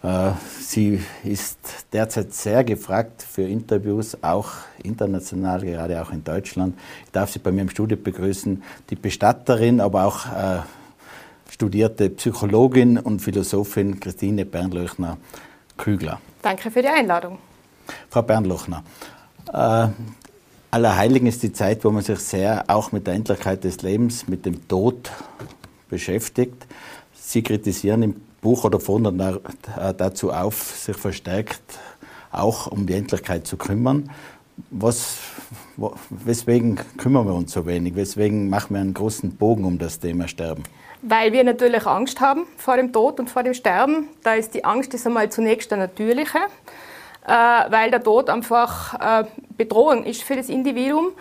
Äh, 0.00 0.30
sie 0.60 1.02
ist 1.24 1.58
derzeit 1.92 2.32
sehr 2.32 2.62
gefragt 2.62 3.24
für 3.28 3.42
Interviews, 3.42 4.16
auch 4.22 4.52
international, 4.84 5.62
gerade 5.62 6.00
auch 6.00 6.12
in 6.12 6.22
Deutschland. 6.22 6.78
Ich 7.06 7.10
darf 7.10 7.32
Sie 7.32 7.40
bei 7.40 7.50
mir 7.50 7.62
im 7.62 7.68
Studio 7.68 7.96
begrüßen, 7.96 8.62
die 8.90 8.94
Bestatterin, 8.94 9.80
aber 9.80 10.04
auch 10.04 10.26
äh, 10.26 10.60
studierte 11.50 12.10
Psychologin 12.10 12.96
und 12.96 13.22
Philosophin 13.22 13.98
Christine 13.98 14.46
Bernlöchner-Kügler. 14.46 16.20
Danke 16.42 16.70
für 16.70 16.80
die 16.80 16.86
Einladung. 16.86 17.38
Frau 18.08 18.22
Bernlochner, 18.22 18.84
äh, 19.52 19.88
Allerheiligen 20.74 21.28
ist 21.28 21.40
die 21.44 21.52
Zeit, 21.52 21.84
wo 21.84 21.92
man 21.92 22.02
sich 22.02 22.18
sehr 22.18 22.64
auch 22.66 22.90
mit 22.90 23.06
der 23.06 23.14
Endlichkeit 23.14 23.62
des 23.62 23.82
Lebens, 23.82 24.26
mit 24.26 24.44
dem 24.44 24.66
Tod 24.66 25.08
beschäftigt. 25.88 26.66
Sie 27.12 27.44
kritisieren 27.44 28.02
im 28.02 28.16
Buch 28.40 28.64
oder 28.64 28.80
fordern 28.80 29.20
äh, 29.20 29.94
dazu 29.96 30.32
auf, 30.32 30.76
sich 30.76 30.96
verstärkt 30.96 31.62
auch 32.32 32.66
um 32.66 32.88
die 32.88 32.94
Endlichkeit 32.94 33.46
zu 33.46 33.56
kümmern. 33.56 34.10
Was, 34.70 35.18
weswegen 36.10 36.80
kümmern 36.96 37.28
wir 37.28 37.34
uns 37.34 37.52
so 37.52 37.66
wenig? 37.66 37.94
Weswegen 37.94 38.50
machen 38.50 38.74
wir 38.74 38.80
einen 38.80 38.94
großen 38.94 39.36
Bogen 39.36 39.64
um 39.64 39.78
das 39.78 40.00
Thema 40.00 40.26
Sterben? 40.26 40.64
Weil 41.02 41.32
wir 41.32 41.44
natürlich 41.44 41.86
Angst 41.86 42.20
haben 42.20 42.46
vor 42.56 42.78
dem 42.78 42.92
Tod 42.92 43.20
und 43.20 43.30
vor 43.30 43.44
dem 43.44 43.54
Sterben. 43.54 44.08
Da 44.24 44.34
ist 44.34 44.54
die 44.54 44.64
Angst 44.64 44.92
ist 44.92 45.06
einmal 45.06 45.30
zunächst 45.30 45.72
eine 45.72 45.82
natürliche, 45.82 46.38
äh, 47.26 47.30
weil 47.30 47.90
der 47.90 48.02
Tod 48.02 48.30
einfach 48.30 49.22
äh, 49.22 49.24
Bedrohung 49.56 50.04
ist 50.04 50.22
für 50.22 50.36
das 50.36 50.48
Individuum. 50.48 51.12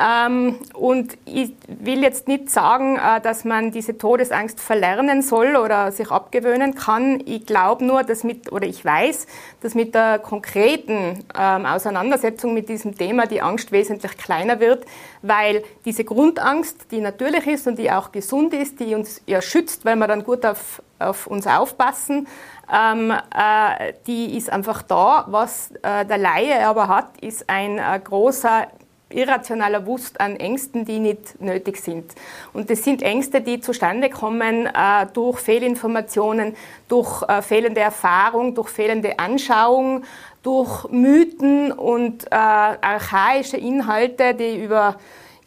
Ähm, 0.00 0.60
und 0.74 1.18
ich 1.24 1.54
will 1.66 2.02
jetzt 2.04 2.28
nicht 2.28 2.50
sagen, 2.50 2.96
äh, 2.96 3.20
dass 3.20 3.44
man 3.44 3.72
diese 3.72 3.98
Todesangst 3.98 4.60
verlernen 4.60 5.22
soll 5.22 5.56
oder 5.56 5.90
sich 5.90 6.12
abgewöhnen 6.12 6.76
kann. 6.76 7.20
Ich 7.26 7.46
glaube 7.46 7.84
nur, 7.84 8.04
dass 8.04 8.22
mit, 8.22 8.52
oder 8.52 8.64
ich 8.68 8.84
weiß, 8.84 9.26
dass 9.60 9.74
mit 9.74 9.96
der 9.96 10.20
konkreten 10.20 11.24
ähm, 11.36 11.66
Auseinandersetzung 11.66 12.54
mit 12.54 12.68
diesem 12.68 12.96
Thema 12.96 13.26
die 13.26 13.42
Angst 13.42 13.72
wesentlich 13.72 14.16
kleiner 14.16 14.60
wird, 14.60 14.84
weil 15.22 15.64
diese 15.84 16.04
Grundangst, 16.04 16.92
die 16.92 17.00
natürlich 17.00 17.48
ist 17.48 17.66
und 17.66 17.76
die 17.76 17.90
auch 17.90 18.12
gesund 18.12 18.54
ist, 18.54 18.78
die 18.78 18.94
uns 18.94 19.20
ja 19.26 19.42
schützt, 19.42 19.84
weil 19.84 19.96
wir 19.96 20.06
dann 20.06 20.22
gut 20.22 20.46
auf, 20.46 20.80
auf 21.00 21.26
uns 21.26 21.48
aufpassen, 21.48 22.28
ähm, 22.72 23.10
äh, 23.10 23.92
die 24.06 24.36
ist 24.36 24.50
einfach 24.50 24.82
da. 24.82 25.24
Was 25.28 25.70
äh, 25.82 26.04
der 26.04 26.18
Laie 26.18 26.66
aber 26.66 26.88
hat, 26.88 27.18
ist 27.20 27.48
ein 27.48 27.78
äh, 27.78 28.00
großer 28.02 28.68
irrationaler 29.10 29.86
Wust 29.86 30.20
an 30.20 30.36
Ängsten, 30.36 30.84
die 30.84 30.98
nicht 30.98 31.40
nötig 31.40 31.78
sind. 31.78 32.12
Und 32.52 32.68
das 32.70 32.84
sind 32.84 33.02
Ängste, 33.02 33.40
die 33.40 33.60
zustande 33.60 34.10
kommen 34.10 34.66
äh, 34.66 35.06
durch 35.12 35.38
Fehlinformationen, 35.38 36.54
durch 36.88 37.22
äh, 37.22 37.42
fehlende 37.42 37.80
Erfahrung, 37.80 38.54
durch 38.54 38.68
fehlende 38.68 39.18
Anschauung, 39.18 40.04
durch 40.42 40.88
Mythen 40.90 41.72
und 41.72 42.26
äh, 42.26 42.34
archaische 42.34 43.56
Inhalte, 43.56 44.34
die 44.34 44.62
über 44.62 44.96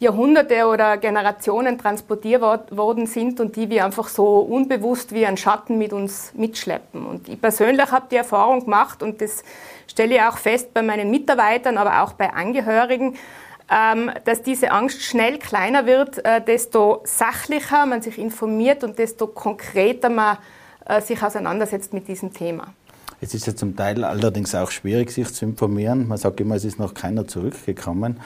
Jahrhunderte 0.02 0.66
oder 0.66 0.96
Generationen 0.98 1.78
transportiert 1.78 2.42
worden 2.76 3.06
sind 3.06 3.40
und 3.40 3.56
die 3.56 3.70
wir 3.70 3.84
einfach 3.84 4.08
so 4.08 4.40
unbewusst 4.40 5.14
wie 5.14 5.24
ein 5.24 5.36
Schatten 5.36 5.78
mit 5.78 5.92
uns 5.92 6.32
mitschleppen. 6.34 7.06
Und 7.06 7.28
ich 7.28 7.40
persönlich 7.40 7.90
habe 7.90 8.06
die 8.10 8.16
Erfahrung 8.16 8.64
gemacht 8.64 9.02
und 9.02 9.20
das 9.20 9.44
stelle 9.86 10.16
ich 10.16 10.20
auch 10.20 10.38
fest 10.38 10.74
bei 10.74 10.82
meinen 10.82 11.10
Mitarbeitern, 11.10 11.78
aber 11.78 12.02
auch 12.02 12.14
bei 12.14 12.32
Angehörigen, 12.32 13.16
ähm, 13.70 14.10
dass 14.24 14.42
diese 14.42 14.72
Angst 14.72 15.02
schnell 15.02 15.38
kleiner 15.38 15.86
wird, 15.86 16.24
äh, 16.24 16.40
desto 16.42 17.00
sachlicher 17.04 17.86
man 17.86 18.02
sich 18.02 18.18
informiert 18.18 18.84
und 18.84 18.98
desto 18.98 19.28
konkreter 19.28 20.08
man 20.08 20.38
äh, 20.84 21.00
sich 21.00 21.22
auseinandersetzt 21.22 21.92
mit 21.92 22.08
diesem 22.08 22.32
Thema. 22.32 22.74
Es 23.20 23.34
ist 23.34 23.46
ja 23.46 23.54
zum 23.54 23.76
Teil 23.76 24.02
allerdings 24.02 24.52
auch 24.56 24.72
schwierig, 24.72 25.12
sich 25.12 25.32
zu 25.32 25.44
informieren. 25.44 26.08
Man 26.08 26.18
sagt 26.18 26.40
immer, 26.40 26.56
es 26.56 26.64
ist 26.64 26.80
noch 26.80 26.92
keiner 26.92 27.28
zurückgekommen. 27.28 28.20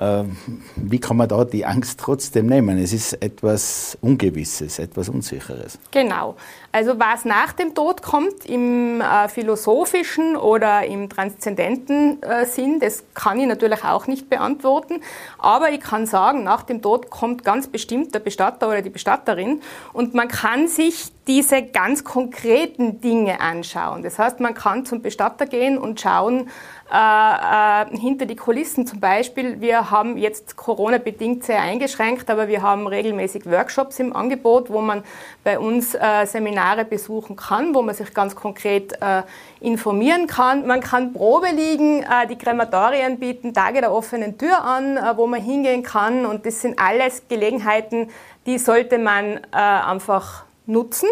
Ähm, 0.00 0.36
wie 0.76 1.00
kann 1.00 1.16
man 1.16 1.28
da 1.28 1.44
die 1.44 1.66
Angst 1.66 1.98
trotzdem 2.00 2.46
nehmen? 2.46 2.78
Es 2.78 2.92
ist 2.92 3.14
etwas 3.14 3.98
Ungewisses, 4.00 4.78
etwas 4.78 5.08
Unsicheres. 5.08 5.78
Genau. 5.90 6.36
Also 6.70 6.98
was 6.98 7.24
nach 7.24 7.52
dem 7.54 7.74
Tod 7.74 8.02
kommt 8.02 8.44
im 8.44 9.00
äh, 9.00 9.28
philosophischen 9.28 10.36
oder 10.36 10.84
im 10.84 11.08
transzendenten 11.08 12.22
äh, 12.22 12.44
Sinn, 12.44 12.78
das 12.78 13.04
kann 13.14 13.40
ich 13.40 13.46
natürlich 13.46 13.84
auch 13.84 14.06
nicht 14.06 14.28
beantworten. 14.28 15.00
Aber 15.38 15.70
ich 15.70 15.80
kann 15.80 16.04
sagen, 16.04 16.44
nach 16.44 16.62
dem 16.62 16.82
Tod 16.82 17.08
kommt 17.08 17.42
ganz 17.42 17.68
bestimmt 17.68 18.14
der 18.14 18.20
Bestatter 18.20 18.68
oder 18.68 18.82
die 18.82 18.90
Bestatterin 18.90 19.62
und 19.94 20.12
man 20.12 20.28
kann 20.28 20.68
sich 20.68 21.10
diese 21.26 21.62
ganz 21.62 22.04
konkreten 22.04 23.00
Dinge 23.00 23.40
anschauen. 23.40 24.02
Das 24.02 24.18
heißt, 24.18 24.40
man 24.40 24.54
kann 24.54 24.86
zum 24.86 25.02
Bestatter 25.02 25.46
gehen 25.46 25.78
und 25.78 26.00
schauen, 26.00 26.48
äh, 26.90 26.96
äh, 26.96 27.98
hinter 27.98 28.24
die 28.24 28.34
Kulissen 28.34 28.86
zum 28.86 28.98
Beispiel. 28.98 29.60
Wir 29.60 29.90
haben 29.90 30.16
jetzt 30.16 30.56
Corona-bedingt 30.56 31.44
sehr 31.44 31.60
eingeschränkt, 31.60 32.30
aber 32.30 32.48
wir 32.48 32.62
haben 32.62 32.86
regelmäßig 32.86 33.44
Workshops 33.44 34.00
im 34.00 34.16
Angebot, 34.16 34.70
wo 34.70 34.80
man 34.80 35.02
bei 35.44 35.58
uns 35.58 35.94
äh, 35.94 36.24
Seminare 36.58 36.84
besuchen 36.84 37.36
kann, 37.36 37.74
wo 37.74 37.82
man 37.82 37.94
sich 37.94 38.12
ganz 38.12 38.34
konkret 38.34 38.92
äh, 39.00 39.22
informieren 39.60 40.26
kann. 40.26 40.66
Man 40.66 40.80
kann 40.80 41.12
Probe 41.12 41.48
liegen, 41.48 42.02
äh, 42.02 42.26
die 42.28 42.36
Krematorien 42.36 43.18
bieten 43.18 43.54
Tage 43.54 43.80
der 43.80 43.92
offenen 43.92 44.38
Tür 44.38 44.62
an, 44.64 44.96
äh, 44.96 45.16
wo 45.16 45.26
man 45.26 45.40
hingehen 45.40 45.82
kann 45.82 46.26
und 46.26 46.44
das 46.44 46.62
sind 46.62 46.78
alles 46.78 47.22
Gelegenheiten, 47.28 48.10
die 48.46 48.58
sollte 48.58 48.98
man 48.98 49.40
einfach 49.52 50.44
nutzen. 50.66 51.08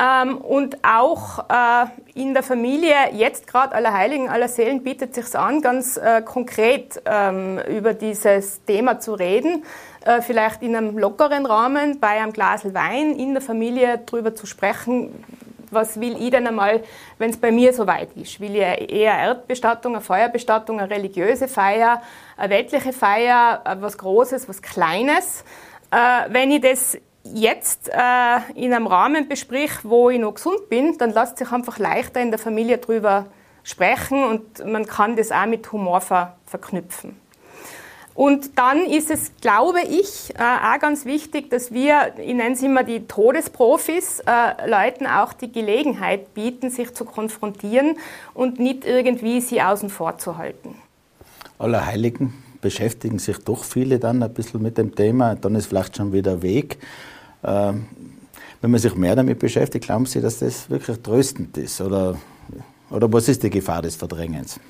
Ähm, 0.00 0.38
und 0.38 0.78
auch 0.82 1.44
äh, 1.50 1.86
in 2.14 2.32
der 2.32 2.42
Familie, 2.42 2.94
jetzt 3.12 3.46
gerade 3.46 3.74
Allerheiligen, 3.74 4.28
Allerseelen, 4.28 4.82
bietet 4.82 5.14
sich 5.14 5.38
an, 5.38 5.60
ganz 5.60 5.96
äh, 5.98 6.22
konkret 6.22 7.02
ähm, 7.04 7.60
über 7.68 7.92
dieses 7.92 8.64
Thema 8.64 8.98
zu 8.98 9.12
reden. 9.12 9.62
Äh, 10.04 10.22
vielleicht 10.22 10.62
in 10.62 10.74
einem 10.74 10.96
lockeren 10.96 11.44
Rahmen, 11.44 12.00
bei 12.00 12.20
einem 12.20 12.32
Glas 12.32 12.64
Wein 12.72 13.16
in 13.16 13.34
der 13.34 13.42
Familie 13.42 14.00
darüber 14.06 14.34
zu 14.34 14.46
sprechen, 14.46 15.24
was 15.70 16.00
will 16.00 16.16
ich 16.18 16.30
denn 16.30 16.46
einmal, 16.46 16.82
wenn 17.18 17.30
es 17.30 17.36
bei 17.36 17.52
mir 17.52 17.72
soweit 17.72 18.08
ist? 18.16 18.40
Will 18.40 18.56
ich 18.56 18.62
eher 18.62 19.14
Erdbestattung, 19.14 19.94
eine 19.94 20.02
Feuerbestattung, 20.02 20.80
eine 20.80 20.90
religiöse 20.90 21.48
Feier, 21.48 22.02
eine 22.36 22.50
weltliche 22.50 22.92
Feier, 22.92 23.62
was 23.78 23.96
Großes, 23.98 24.48
was 24.48 24.62
Kleines? 24.62 25.44
Äh, 25.90 25.96
wenn 26.28 26.50
ich 26.50 26.62
das 26.62 26.98
jetzt 27.24 27.90
äh, 27.90 28.38
in 28.54 28.72
einem 28.72 28.86
Rahmen 28.86 29.28
besprich, 29.28 29.70
wo 29.82 30.10
ich 30.10 30.18
noch 30.18 30.34
gesund 30.34 30.68
bin, 30.70 30.96
dann 30.98 31.10
lässt 31.10 31.38
sich 31.38 31.52
einfach 31.52 31.78
leichter 31.78 32.20
in 32.20 32.30
der 32.30 32.38
Familie 32.38 32.78
drüber 32.78 33.26
sprechen 33.62 34.24
und 34.24 34.64
man 34.64 34.86
kann 34.86 35.14
das 35.14 35.30
auch 35.30 35.46
mit 35.46 35.70
Humor 35.70 36.00
ver 36.00 36.36
verknüpfen. 36.46 37.20
Und 38.20 38.58
dann 38.58 38.84
ist 38.84 39.10
es, 39.10 39.32
glaube 39.40 39.78
ich, 39.80 40.34
äh, 40.34 40.42
auch 40.42 40.78
ganz 40.78 41.06
wichtig, 41.06 41.48
dass 41.48 41.72
wir, 41.72 42.12
ich 42.18 42.34
nenne 42.34 42.52
es 42.52 42.62
immer 42.62 42.84
die 42.84 43.06
Todesprofis, 43.06 44.20
äh, 44.26 44.68
Leuten 44.68 45.06
auch 45.06 45.32
die 45.32 45.50
Gelegenheit 45.50 46.34
bieten, 46.34 46.68
sich 46.68 46.92
zu 46.92 47.06
konfrontieren 47.06 47.96
und 48.34 48.60
nicht 48.60 48.84
irgendwie 48.84 49.40
sie 49.40 49.62
außen 49.62 49.88
vor 49.88 50.18
zu 50.18 50.36
halten. 50.36 50.74
Allerheiligen 51.58 52.34
beschäftigen 52.60 53.18
sich 53.18 53.38
doch 53.38 53.64
viele 53.64 53.98
dann 53.98 54.22
ein 54.22 54.34
bisschen 54.34 54.60
mit 54.60 54.76
dem 54.76 54.94
Thema. 54.94 55.34
Dann 55.36 55.54
ist 55.54 55.68
vielleicht 55.68 55.96
schon 55.96 56.12
wieder 56.12 56.42
Weg. 56.42 56.76
Ähm, 57.42 57.86
wenn 58.60 58.70
man 58.70 58.80
sich 58.80 58.94
mehr 58.96 59.16
damit 59.16 59.38
beschäftigt, 59.38 59.86
glauben 59.86 60.04
Sie, 60.04 60.20
dass 60.20 60.40
das 60.40 60.68
wirklich 60.68 61.00
tröstend 61.00 61.56
ist? 61.56 61.80
Oder, 61.80 62.18
oder 62.90 63.10
was 63.10 63.30
ist 63.30 63.42
die 63.42 63.48
Gefahr 63.48 63.80
des 63.80 63.96
Verdrängens? 63.96 64.60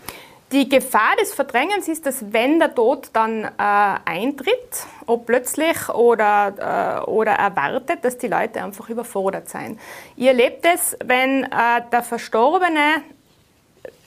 Die 0.53 0.69
Gefahr 0.69 1.15
des 1.21 1.33
Verdrängens 1.33 1.87
ist, 1.87 2.07
dass 2.07 2.33
wenn 2.33 2.59
der 2.59 2.75
Tod 2.75 3.11
dann 3.13 3.45
äh, 3.45 3.49
eintritt, 3.57 4.85
ob 5.07 5.27
plötzlich 5.27 5.89
oder, 5.91 7.05
äh, 7.07 7.09
oder 7.09 7.33
erwartet, 7.33 8.05
dass 8.05 8.19
die 8.19 8.27
Leute 8.27 8.61
einfach 8.61 8.89
überfordert 8.89 9.49
sein. 9.49 9.79
Ihr 10.17 10.31
erlebt 10.31 10.67
es, 10.67 10.97
wenn 11.05 11.45
äh, 11.45 11.49
der 11.93 12.03
Verstorbene 12.03 13.03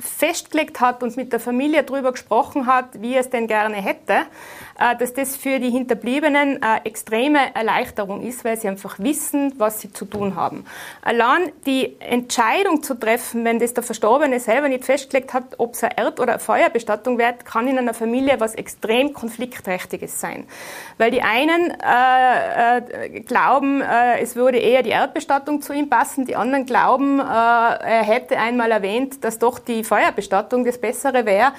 festgelegt 0.03 0.81
hat 0.81 1.01
und 1.01 1.15
mit 1.15 1.31
der 1.31 1.39
Familie 1.39 1.83
darüber 1.83 2.11
gesprochen 2.11 2.67
hat, 2.67 3.01
wie 3.01 3.13
er 3.13 3.21
es 3.21 3.29
denn 3.29 3.47
gerne 3.47 3.77
hätte, 3.77 4.23
äh, 4.79 4.95
dass 4.97 5.13
das 5.13 5.35
für 5.35 5.59
die 5.59 5.69
Hinterbliebenen 5.69 6.61
eine 6.61 6.85
extreme 6.85 7.55
Erleichterung 7.55 8.21
ist, 8.21 8.43
weil 8.43 8.57
sie 8.57 8.67
einfach 8.67 8.99
wissen, 8.99 9.53
was 9.57 9.81
sie 9.81 9.93
zu 9.93 10.05
tun 10.05 10.35
haben. 10.35 10.65
Allein 11.01 11.51
die 11.65 11.95
Entscheidung 11.99 12.83
zu 12.83 12.95
treffen, 12.95 13.45
wenn 13.45 13.59
das 13.59 13.73
der 13.73 13.83
Verstorbene 13.83 14.39
selber 14.39 14.67
nicht 14.67 14.83
festgelegt 14.83 15.33
hat, 15.33 15.43
ob 15.57 15.73
es 15.73 15.83
eine 15.83 15.97
Erd- 15.97 16.19
oder 16.19 16.33
eine 16.33 16.39
Feuerbestattung 16.39 17.17
wird, 17.17 17.45
kann 17.45 17.67
in 17.67 17.77
einer 17.77 17.93
Familie 17.93 18.39
was 18.39 18.55
extrem 18.55 19.13
konfliktträchtiges 19.13 20.19
sein. 20.19 20.45
Weil 20.97 21.11
die 21.11 21.21
einen 21.21 21.71
äh, 21.71 22.77
äh, 22.77 23.19
glauben, 23.21 23.81
äh, 23.81 24.19
es 24.19 24.35
würde 24.35 24.57
eher 24.57 24.83
die 24.83 24.89
Erdbestattung 24.89 25.61
zu 25.61 25.73
ihm 25.73 25.89
passen, 25.89 26.25
die 26.25 26.35
anderen 26.35 26.65
glauben, 26.65 27.19
äh, 27.19 27.23
er 27.23 28.03
hätte 28.03 28.37
einmal 28.37 28.71
erwähnt, 28.71 29.23
dass 29.23 29.39
doch 29.39 29.59
die 29.59 29.83
Feuerbestattung 29.93 30.65
das 30.65 30.79
Bessere 30.79 31.25
wäre. 31.25 31.53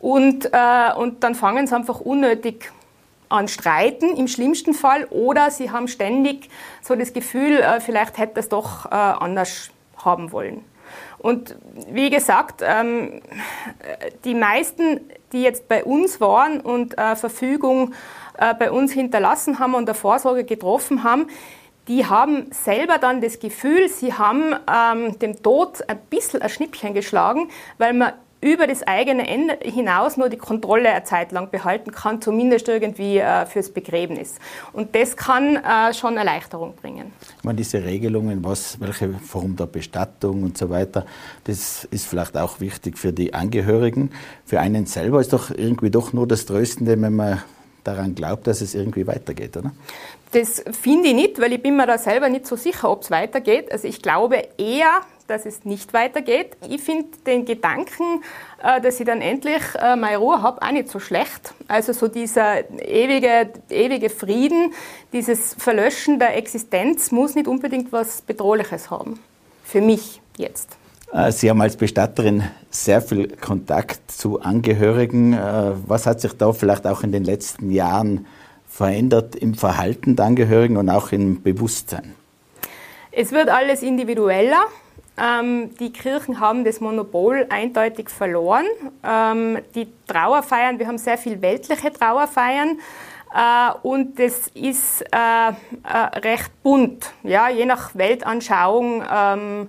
Und, 0.00 0.46
äh, 0.52 0.92
und 0.96 1.22
dann 1.24 1.34
fangen 1.34 1.66
sie 1.66 1.74
einfach 1.74 2.00
unnötig 2.00 2.70
an 3.28 3.48
streiten, 3.48 4.16
im 4.16 4.28
schlimmsten 4.28 4.74
Fall, 4.74 5.06
oder 5.06 5.50
sie 5.50 5.70
haben 5.70 5.88
ständig 5.88 6.50
so 6.82 6.94
das 6.94 7.12
Gefühl, 7.12 7.60
äh, 7.60 7.80
vielleicht 7.80 8.18
hätte 8.18 8.40
es 8.40 8.48
doch 8.48 8.86
äh, 8.86 8.94
anders 8.94 9.70
haben 10.04 10.32
wollen. 10.32 10.64
Und 11.18 11.56
wie 11.88 12.10
gesagt, 12.10 12.62
ähm, 12.62 13.22
die 14.24 14.34
meisten, 14.34 15.00
die 15.32 15.42
jetzt 15.42 15.68
bei 15.68 15.84
uns 15.84 16.20
waren 16.20 16.60
und 16.60 16.98
äh, 16.98 17.16
Verfügung 17.16 17.94
äh, 18.36 18.54
bei 18.54 18.70
uns 18.70 18.92
hinterlassen 18.92 19.58
haben 19.58 19.74
und 19.74 19.86
der 19.86 19.94
Vorsorge 19.94 20.44
getroffen 20.44 21.04
haben, 21.04 21.28
die 21.88 22.06
haben 22.06 22.46
selber 22.52 22.98
dann 22.98 23.20
das 23.20 23.40
Gefühl, 23.40 23.88
sie 23.88 24.12
haben 24.12 24.54
ähm, 24.70 25.18
dem 25.18 25.42
Tod 25.42 25.88
ein 25.88 25.98
bisschen 26.10 26.42
ein 26.42 26.48
Schnippchen 26.48 26.94
geschlagen, 26.94 27.48
weil 27.78 27.92
man 27.92 28.12
über 28.42 28.66
das 28.66 28.82
eigene 28.82 29.26
Ende 29.28 29.58
hinaus 29.62 30.16
nur 30.16 30.28
die 30.28 30.36
Kontrolle 30.36 30.90
eine 30.90 31.04
Zeit 31.04 31.30
lang 31.30 31.50
behalten 31.50 31.92
kann, 31.92 32.20
zumindest 32.20 32.68
irgendwie 32.68 33.18
äh, 33.18 33.46
fürs 33.46 33.70
Begräbnis. 33.70 34.34
Und 34.72 34.96
das 34.96 35.16
kann 35.16 35.56
äh, 35.56 35.94
schon 35.94 36.16
Erleichterung 36.16 36.74
bringen. 36.74 37.12
Ich 37.38 37.44
meine, 37.44 37.56
diese 37.56 37.84
Regelungen, 37.84 38.44
was, 38.44 38.80
welche 38.80 39.10
Form 39.10 39.54
der 39.54 39.66
Bestattung 39.66 40.42
und 40.42 40.58
so 40.58 40.70
weiter, 40.70 41.06
das 41.44 41.84
ist 41.84 42.06
vielleicht 42.06 42.36
auch 42.36 42.58
wichtig 42.58 42.98
für 42.98 43.12
die 43.12 43.32
Angehörigen. 43.32 44.10
Für 44.44 44.58
einen 44.58 44.86
selber 44.86 45.20
ist 45.20 45.32
doch 45.32 45.50
irgendwie 45.50 45.90
doch 45.90 46.12
nur 46.12 46.26
das 46.26 46.44
Tröstende, 46.44 47.00
wenn 47.00 47.14
man 47.14 47.42
daran 47.84 48.14
glaubt, 48.14 48.46
dass 48.46 48.60
es 48.60 48.74
irgendwie 48.74 49.06
weitergeht, 49.06 49.56
oder? 49.56 49.72
Das 50.32 50.64
finde 50.80 51.08
ich 51.08 51.14
nicht, 51.14 51.40
weil 51.40 51.52
ich 51.52 51.62
bin 51.62 51.76
mir 51.76 51.86
da 51.86 51.98
selber 51.98 52.28
nicht 52.28 52.46
so 52.46 52.56
sicher, 52.56 52.90
ob 52.90 53.02
es 53.02 53.10
weitergeht. 53.10 53.70
Also 53.70 53.86
ich 53.86 54.00
glaube 54.00 54.48
eher, 54.56 55.02
dass 55.26 55.44
es 55.44 55.64
nicht 55.64 55.92
weitergeht. 55.92 56.56
Ich 56.68 56.80
finde 56.80 57.08
den 57.26 57.44
Gedanken, 57.44 58.22
äh, 58.62 58.80
dass 58.80 58.98
ich 58.98 59.06
dann 59.06 59.20
endlich 59.20 59.62
äh, 59.74 59.94
meine 59.96 60.16
Ruhe 60.16 60.40
habe, 60.42 60.62
auch 60.62 60.72
nicht 60.72 60.88
so 60.88 61.00
schlecht. 61.00 61.54
Also 61.68 61.92
so 61.92 62.08
dieser 62.08 62.70
ewige, 62.80 63.52
ewige 63.68 64.08
Frieden, 64.10 64.72
dieses 65.12 65.54
Verlöschen 65.54 66.18
der 66.18 66.36
Existenz 66.36 67.12
muss 67.12 67.34
nicht 67.34 67.46
unbedingt 67.46 67.92
was 67.92 68.22
Bedrohliches 68.22 68.90
haben. 68.90 69.18
Für 69.64 69.80
mich 69.80 70.20
jetzt. 70.38 70.76
Äh, 71.12 71.32
Sie 71.32 71.50
haben 71.50 71.60
als 71.60 71.76
Bestatterin 71.76 72.44
sehr 72.70 73.02
viel 73.02 73.36
Kontakt 73.36 74.10
zu 74.10 74.40
Angehörigen. 74.40 75.38
Was 75.86 76.06
hat 76.06 76.20
sich 76.20 76.32
da 76.32 76.52
vielleicht 76.52 76.86
auch 76.86 77.02
in 77.02 77.12
den 77.12 77.24
letzten 77.24 77.70
Jahren 77.70 78.26
verändert 78.66 79.36
im 79.36 79.54
Verhalten 79.54 80.16
der 80.16 80.24
Angehörigen 80.24 80.78
und 80.78 80.88
auch 80.88 81.12
im 81.12 81.42
Bewusstsein? 81.42 82.14
Es 83.10 83.30
wird 83.30 83.50
alles 83.50 83.82
individueller. 83.82 84.64
Ähm, 85.18 85.70
die 85.78 85.92
Kirchen 85.92 86.40
haben 86.40 86.64
das 86.64 86.80
Monopol 86.80 87.46
eindeutig 87.50 88.08
verloren. 88.08 88.64
Ähm, 89.04 89.58
die 89.74 89.88
Trauerfeiern, 90.06 90.78
wir 90.78 90.86
haben 90.86 90.96
sehr 90.96 91.18
viel 91.18 91.42
weltliche 91.42 91.92
Trauerfeiern. 91.92 92.78
Äh, 93.34 93.72
und 93.82 94.18
das 94.18 94.48
ist 94.54 95.02
äh, 95.02 95.50
äh, 95.50 96.18
recht 96.20 96.50
bunt. 96.62 97.12
Ja, 97.22 97.50
je 97.50 97.66
nach 97.66 97.94
Weltanschauung 97.94 99.02
ähm, 99.14 99.68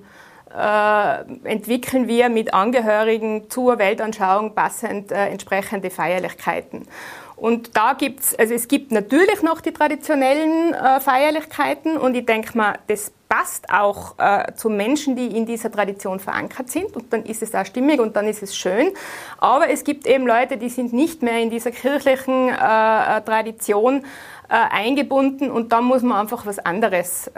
äh, 0.55 1.49
entwickeln 1.49 2.07
wir 2.07 2.29
mit 2.29 2.53
Angehörigen 2.53 3.49
zur 3.49 3.79
Weltanschauung 3.79 4.53
passend 4.53 5.11
äh, 5.11 5.27
entsprechende 5.27 5.89
Feierlichkeiten. 5.89 6.87
Und 7.35 7.75
da 7.75 7.93
gibt's, 7.93 8.35
also 8.35 8.53
es 8.53 8.67
gibt 8.67 8.91
natürlich 8.91 9.41
noch 9.41 9.59
die 9.59 9.73
traditionellen 9.73 10.73
äh, 10.73 10.99
Feierlichkeiten 10.99 11.97
und 11.97 12.15
ich 12.15 12.25
denke 12.25 12.55
mal, 12.57 12.77
das 12.87 13.11
passt 13.27 13.69
auch 13.69 14.17
äh, 14.19 14.53
zu 14.53 14.69
Menschen, 14.69 15.15
die 15.15 15.35
in 15.35 15.45
dieser 15.45 15.71
Tradition 15.71 16.19
verankert 16.19 16.69
sind 16.69 16.95
und 16.95 17.11
dann 17.11 17.25
ist 17.25 17.41
es 17.41 17.55
auch 17.55 17.65
stimmig 17.65 17.99
und 17.99 18.15
dann 18.15 18.27
ist 18.27 18.43
es 18.43 18.55
schön. 18.55 18.91
Aber 19.39 19.69
es 19.69 19.83
gibt 19.83 20.05
eben 20.05 20.27
Leute, 20.27 20.57
die 20.57 20.69
sind 20.69 20.93
nicht 20.93 21.23
mehr 21.23 21.39
in 21.39 21.49
dieser 21.49 21.71
kirchlichen 21.71 22.49
äh, 22.49 22.51
äh 22.53 23.21
Tradition 23.21 24.05
äh, 24.49 24.53
eingebunden 24.53 25.49
und 25.49 25.71
da 25.71 25.81
muss 25.81 26.03
man 26.03 26.21
einfach 26.21 26.45
was 26.45 26.59
anderes 26.59 27.31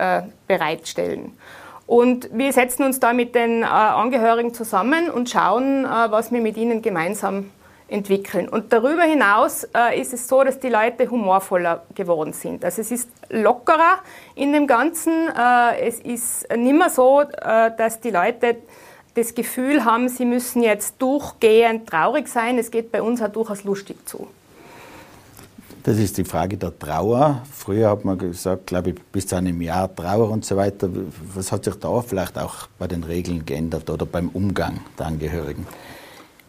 bereitstellen. 0.47 1.31
Und 1.87 2.29
wir 2.33 2.51
setzen 2.51 2.83
uns 2.83 2.99
da 2.99 3.13
mit 3.13 3.35
den 3.35 3.63
Angehörigen 3.63 4.53
zusammen 4.53 5.09
und 5.09 5.29
schauen, 5.29 5.83
was 5.83 6.31
wir 6.31 6.41
mit 6.41 6.57
ihnen 6.57 6.81
gemeinsam 6.81 7.51
entwickeln. 7.87 8.49
Und 8.49 8.73
darüber 8.73 9.03
hinaus 9.03 9.67
äh, 9.75 9.99
ist 9.99 10.13
es 10.13 10.27
so, 10.27 10.43
dass 10.43 10.59
die 10.59 10.69
Leute 10.69 11.09
humorvoller 11.09 11.83
geworden 11.93 12.33
sind. 12.33 12.65
Also 12.65 12.81
es 12.81 12.91
ist 12.91 13.09
lockerer 13.29 13.99
in 14.33 14.53
dem 14.53 14.65
Ganzen. 14.67 15.13
Äh, 15.29 15.87
es 15.87 15.99
ist 15.99 16.47
nicht 16.55 16.75
mehr 16.75 16.89
so, 16.89 17.21
äh, 17.21 17.71
dass 17.77 17.99
die 17.99 18.09
Leute 18.09 18.57
das 19.13 19.35
Gefühl 19.35 19.85
haben, 19.85 20.09
sie 20.09 20.25
müssen 20.25 20.63
jetzt 20.63 20.95
durchgehend 21.01 21.87
traurig 21.87 22.27
sein. 22.27 22.57
Es 22.57 22.71
geht 22.71 22.91
bei 22.91 23.01
uns 23.01 23.21
auch 23.21 23.29
durchaus 23.29 23.63
lustig 23.63 23.97
zu. 24.07 24.27
Das 25.85 25.99
ist 25.99 26.17
die 26.17 26.23
Frage 26.23 26.57
der 26.57 26.77
Trauer. 26.79 27.43
Früher 27.51 27.91
hat 27.91 28.03
man 28.03 28.17
gesagt, 28.17 28.65
glaube 28.65 28.89
ich, 28.89 29.03
bis 29.11 29.27
zu 29.27 29.35
einem 29.35 29.61
Jahr 29.61 29.95
Trauer 29.95 30.31
und 30.31 30.43
so 30.43 30.57
weiter. 30.57 30.89
Was 31.35 31.51
hat 31.51 31.65
sich 31.65 31.75
da 31.75 32.01
vielleicht 32.01 32.39
auch 32.39 32.67
bei 32.79 32.87
den 32.87 33.03
Regeln 33.03 33.45
geändert 33.45 33.87
oder 33.91 34.07
beim 34.07 34.29
Umgang 34.29 34.79
der 34.97 35.05
Angehörigen? 35.05 35.67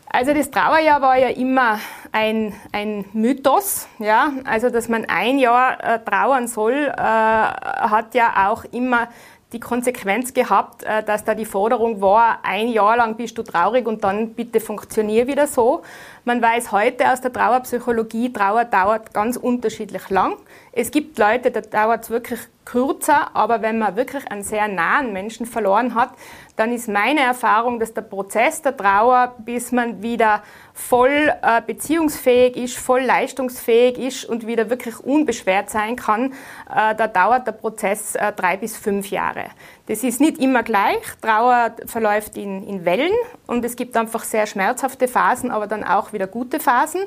Also 0.08 0.32
das 0.32 0.50
Trauerjahr 0.50 1.02
war 1.02 1.18
ja 1.18 1.28
immer 1.28 1.78
ein, 2.12 2.54
ein 2.72 3.04
Mythos, 3.12 3.86
ja, 3.98 4.32
also 4.44 4.70
dass 4.70 4.88
man 4.88 5.04
ein 5.04 5.38
Jahr 5.38 5.84
äh, 5.84 5.98
trauern 5.98 6.48
soll, 6.48 6.72
äh, 6.72 6.96
hat 6.96 8.14
ja 8.14 8.48
auch 8.48 8.64
immer 8.72 9.08
die 9.56 9.60
Konsequenz 9.60 10.34
gehabt, 10.34 10.82
äh, 10.82 11.02
dass 11.02 11.24
da 11.24 11.34
die 11.34 11.46
Forderung 11.46 12.02
war, 12.02 12.40
ein 12.42 12.68
Jahr 12.68 12.98
lang 12.98 13.16
bist 13.16 13.38
du 13.38 13.42
traurig 13.42 13.86
und 13.86 14.04
dann 14.04 14.34
bitte 14.34 14.60
funktionier 14.60 15.26
wieder 15.26 15.46
so. 15.46 15.82
Man 16.24 16.42
weiß 16.42 16.72
heute 16.72 17.10
aus 17.10 17.22
der 17.22 17.32
Trauerpsychologie, 17.32 18.32
Trauer 18.32 18.66
dauert 18.66 19.14
ganz 19.14 19.36
unterschiedlich 19.38 20.10
lang. 20.10 20.34
Es 20.72 20.90
gibt 20.90 21.18
Leute, 21.18 21.50
da 21.50 21.62
dauert 21.62 22.04
es 22.04 22.10
wirklich 22.10 22.40
kürzer, 22.66 23.34
aber 23.34 23.62
wenn 23.62 23.78
man 23.78 23.96
wirklich 23.96 24.30
einen 24.30 24.42
sehr 24.42 24.68
nahen 24.68 25.14
Menschen 25.14 25.46
verloren 25.46 25.94
hat, 25.94 26.10
dann 26.56 26.72
ist 26.72 26.88
meine 26.88 27.20
Erfahrung, 27.20 27.78
dass 27.78 27.92
der 27.92 28.02
Prozess 28.02 28.62
der 28.62 28.76
Trauer, 28.76 29.34
bis 29.38 29.72
man 29.72 30.02
wieder 30.02 30.42
voll 30.72 31.32
äh, 31.42 31.62
beziehungsfähig 31.66 32.56
ist, 32.56 32.78
voll 32.78 33.02
leistungsfähig 33.02 33.98
ist 33.98 34.24
und 34.24 34.46
wieder 34.46 34.68
wirklich 34.68 34.98
unbeschwert 35.00 35.70
sein 35.70 35.96
kann, 35.96 36.32
äh, 36.74 36.94
da 36.94 37.06
dauert 37.06 37.46
der 37.46 37.52
Prozess 37.52 38.14
äh, 38.14 38.32
drei 38.32 38.56
bis 38.56 38.76
fünf 38.76 39.10
Jahre. 39.10 39.44
Das 39.86 40.02
ist 40.02 40.20
nicht 40.20 40.38
immer 40.38 40.62
gleich. 40.62 40.98
Trauer 41.22 41.76
verläuft 41.86 42.36
in, 42.36 42.66
in 42.66 42.84
Wellen 42.84 43.12
und 43.46 43.64
es 43.64 43.76
gibt 43.76 43.96
einfach 43.96 44.24
sehr 44.24 44.46
schmerzhafte 44.46 45.08
Phasen, 45.08 45.50
aber 45.50 45.66
dann 45.66 45.84
auch 45.84 46.12
wieder 46.12 46.26
gute 46.26 46.58
Phasen. 46.58 47.02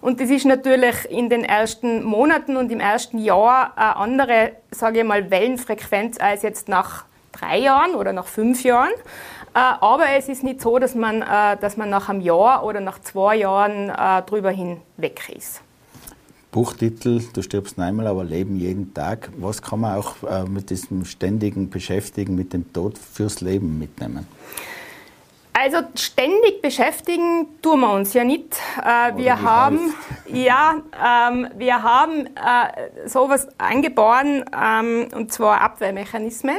Und 0.00 0.20
das 0.20 0.30
ist 0.30 0.44
natürlich 0.44 1.10
in 1.10 1.28
den 1.28 1.44
ersten 1.44 2.02
Monaten 2.02 2.56
und 2.56 2.72
im 2.72 2.80
ersten 2.80 3.18
Jahr 3.18 3.72
eine 3.76 3.96
andere, 3.96 4.52
sage 4.70 5.00
ich 5.00 5.04
mal, 5.04 5.30
Wellenfrequenz 5.30 6.18
als 6.20 6.42
jetzt 6.42 6.68
nach 6.68 7.04
drei 7.44 7.58
Jahren 7.58 7.94
oder 7.94 8.12
nach 8.12 8.26
fünf 8.26 8.62
Jahren. 8.64 8.92
Äh, 9.54 9.58
aber 9.58 10.10
es 10.16 10.28
ist 10.28 10.42
nicht 10.42 10.60
so, 10.60 10.78
dass 10.78 10.94
man, 10.94 11.22
äh, 11.22 11.56
dass 11.60 11.76
man 11.76 11.90
nach 11.90 12.08
einem 12.08 12.20
Jahr 12.20 12.64
oder 12.64 12.80
nach 12.80 13.00
zwei 13.00 13.36
Jahren 13.36 13.90
äh, 13.90 14.22
drüber 14.22 14.50
hinweg 14.50 15.28
ist. 15.34 15.60
Buchtitel, 16.50 17.20
du 17.32 17.42
stirbst 17.42 17.78
einmal, 17.80 18.06
aber 18.06 18.22
leben 18.22 18.56
jeden 18.56 18.94
Tag. 18.94 19.30
Was 19.36 19.60
kann 19.60 19.80
man 19.80 19.98
auch 19.98 20.14
mit 20.46 20.70
diesem 20.70 21.04
ständigen 21.04 21.68
Beschäftigen 21.68 22.36
mit 22.36 22.52
dem 22.52 22.72
Tod 22.72 22.96
fürs 22.96 23.40
Leben 23.40 23.76
mitnehmen? 23.76 24.28
Also 25.56 25.78
ständig 25.94 26.62
beschäftigen 26.62 27.46
tun 27.62 27.80
wir 27.80 27.92
uns 27.92 28.12
ja 28.12 28.24
nicht. 28.24 28.56
Äh, 28.84 29.16
wir 29.16 29.40
haben 29.40 29.94
ja, 30.26 30.82
ähm, 31.00 31.48
wir 31.56 31.80
haben 31.80 32.26
äh, 32.26 33.08
sowas 33.08 33.46
angeboren 33.56 34.44
ähm, 34.52 35.06
und 35.14 35.32
zwar 35.32 35.60
Abwehrmechanismen. 35.60 36.56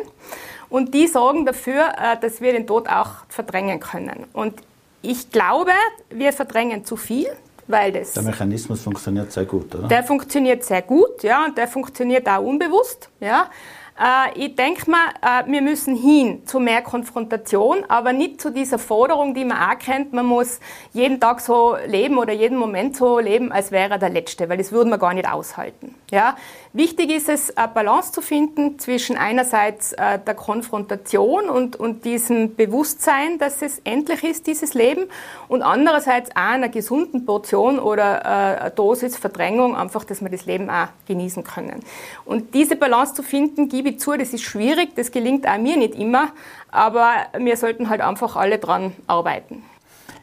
Und 0.76 0.93
die 0.93 1.07
sorgen 1.07 1.45
dafür, 1.45 1.93
äh, 1.97 2.19
dass 2.19 2.41
wir 2.41 2.51
den 2.51 2.67
Tod 2.67 2.89
auch 2.89 3.11
verdrängen 3.30 3.80
können. 3.80 4.26
Und 4.34 4.55
ich 5.01 5.32
glaube, 5.32 5.71
wir 6.09 6.34
verdrängen 6.34 6.84
zu 6.84 6.97
viel, 6.97 7.30
weil 7.65 7.93
das. 7.93 8.11
Der 8.11 8.23
Mechanismus 8.23 8.82
funktioniert 8.82 9.32
sehr 9.32 9.45
gut, 9.45 9.73
oder? 9.73 9.88
Der 9.88 10.03
funktioniert 10.03 10.65
sehr 10.65 10.82
gut, 10.82 11.23
ja, 11.23 11.45
und 11.45 11.57
der 11.57 11.69
funktioniert 11.69 12.28
auch 12.28 12.41
unbewusst, 12.41 13.07
ja. 13.21 13.49
Äh, 13.98 14.38
ich 14.38 14.56
denke 14.56 14.91
mal, 14.91 15.08
äh, 15.22 15.50
wir 15.50 15.62
müssen 15.62 15.96
hin 15.96 16.46
zu 16.46 16.60
mehr 16.60 16.82
Konfrontation, 16.82 17.86
aber 17.88 18.12
nicht 18.12 18.41
zu 18.41 18.50
dieser 18.50 18.78
Forderung, 18.78 19.34
die 19.34 19.46
man 19.46 19.58
auch 19.58 19.80
kennt, 19.80 20.12
man 20.12 20.26
muss 20.26 20.60
jeden 20.91 21.20
Tag 21.22 21.39
so 21.39 21.78
leben 21.88 22.18
oder 22.18 22.34
jeden 22.34 22.58
Moment 22.58 22.98
so 22.98 23.20
leben, 23.20 23.54
als 23.54 23.72
wäre 23.72 23.91
er 23.91 23.98
der 23.98 24.10
Letzte, 24.10 24.50
weil 24.50 24.58
das 24.58 24.74
würden 24.74 24.89
wir 24.89 24.98
gar 24.98 25.14
nicht 25.14 25.30
aushalten. 25.30 25.96
Ja? 26.12 26.36
Wichtig 26.74 27.10
ist 27.10 27.30
es, 27.30 27.56
eine 27.56 27.70
Balance 27.70 28.12
zu 28.12 28.22
finden 28.22 28.78
zwischen 28.80 29.16
einerseits 29.16 29.93
äh, 29.93 30.20
der 30.20 30.36
Konfrontation 30.36 31.48
und, 31.48 31.78
und 31.78 32.04
diesem 32.04 32.56
Bewusstsein, 32.56 33.38
dass 33.38 33.62
es 33.62 33.80
endlich 33.86 34.26
ist, 34.26 34.46
dieses 34.48 34.74
Leben, 34.74 35.06
und 35.48 35.62
andererseits 35.62 36.32
auch 36.32 36.41
einer 36.41 36.70
gesunden 36.70 37.26
Portion 37.26 37.80
oder 37.80 38.72
Dosis 38.76 39.16
Verdrängung, 39.16 39.76
einfach, 39.76 40.04
dass 40.04 40.22
wir 40.22 40.30
das 40.30 40.46
Leben 40.46 40.70
auch 40.70 40.88
genießen 41.08 41.43
können. 41.43 41.82
Und 42.26 42.54
diese 42.54 42.76
Balance 42.76 43.14
zu 43.14 43.24
finden, 43.24 43.70
gibt 43.70 43.84
gebe 43.86 43.95
ich 43.95 44.01
zu, 44.01 44.17
das 44.17 44.33
ist 44.33 44.41
schwierig, 44.41 44.95
das 44.95 45.11
gelingt 45.11 45.47
auch 45.47 45.59
mir 45.59 45.77
nicht 45.77 45.95
immer, 45.95 46.29
aber 46.71 47.27
wir 47.38 47.55
sollten 47.55 47.88
halt 47.88 48.01
einfach 48.01 48.36
alle 48.36 48.57
dran 48.57 48.93
arbeiten. 49.05 49.63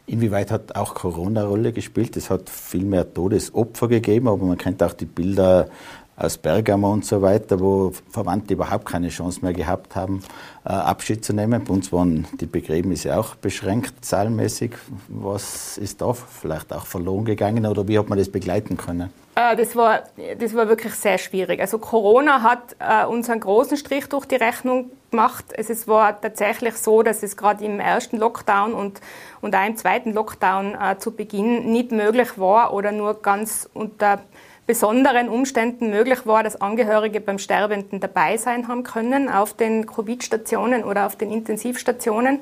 Inwieweit 0.05 0.51
hat 0.51 0.75
auch 0.75 0.95
Corona 0.95 1.41
eine 1.41 1.49
Rolle 1.49 1.71
gespielt? 1.71 2.17
Es 2.17 2.29
hat 2.29 2.49
viel 2.49 2.83
mehr 2.83 3.13
Todesopfer 3.13 3.87
gegeben, 3.87 4.27
aber 4.27 4.43
man 4.43 4.57
kennt 4.57 4.83
auch 4.83 4.91
die 4.91 5.05
Bilder 5.05 5.69
aus 6.15 6.37
Bergamo 6.37 6.91
und 6.91 7.05
so 7.05 7.21
weiter, 7.21 7.59
wo 7.59 7.91
Verwandte 8.09 8.53
überhaupt 8.53 8.85
keine 8.85 9.09
Chance 9.09 9.39
mehr 9.41 9.53
gehabt 9.53 9.95
haben, 9.95 10.21
äh, 10.65 10.69
Abschied 10.69 11.25
zu 11.25 11.33
nehmen. 11.33 11.63
Bei 11.63 11.73
uns 11.73 11.91
waren 11.91 12.27
die 12.39 12.45
Begräbnisse 12.45 13.17
auch 13.17 13.35
beschränkt, 13.35 14.05
zahlmäßig. 14.05 14.71
Was 15.07 15.77
ist 15.77 16.01
da 16.01 16.13
vielleicht 16.13 16.71
auch 16.71 16.85
verloren 16.85 17.25
gegangen 17.25 17.65
oder 17.65 17.87
wie 17.87 17.97
hat 17.97 18.09
man 18.09 18.19
das 18.19 18.29
begleiten 18.29 18.77
können? 18.77 19.11
Äh, 19.35 19.55
das 19.55 19.75
war, 19.75 20.03
das 20.37 20.53
war 20.53 20.67
wirklich 20.69 20.93
sehr 20.93 21.17
schwierig. 21.17 21.59
Also 21.59 21.79
Corona 21.79 22.43
hat 22.43 22.75
äh, 22.77 23.05
uns 23.05 23.29
einen 23.29 23.41
großen 23.41 23.77
Strich 23.77 24.07
durch 24.07 24.25
die 24.27 24.35
Rechnung 24.35 24.91
gemacht. 25.09 25.45
Es 25.53 25.87
war 25.87 26.21
tatsächlich 26.21 26.75
so, 26.75 27.01
dass 27.01 27.23
es 27.23 27.35
gerade 27.35 27.65
im 27.65 27.79
ersten 27.79 28.17
Lockdown 28.17 28.73
und, 28.73 29.01
und 29.41 29.55
auch 29.55 29.65
im 29.65 29.77
zweiten 29.77 30.11
Lockdown 30.13 30.75
zu 30.97 31.11
Beginn 31.11 31.71
nicht 31.71 31.91
möglich 31.91 32.39
war 32.39 32.73
oder 32.73 32.91
nur 32.91 33.21
ganz 33.21 33.69
unter 33.73 34.21
besonderen 34.65 35.29
Umständen 35.29 35.89
möglich 35.89 36.25
war, 36.25 36.43
dass 36.43 36.61
Angehörige 36.61 37.19
beim 37.19 37.37
Sterbenden 37.37 37.99
dabei 37.99 38.37
sein 38.37 38.67
haben 38.67 38.83
können 38.83 39.29
auf 39.29 39.53
den 39.53 39.85
Covid-Stationen 39.85 40.83
oder 40.83 41.05
auf 41.05 41.15
den 41.17 41.31
Intensivstationen. 41.31 42.39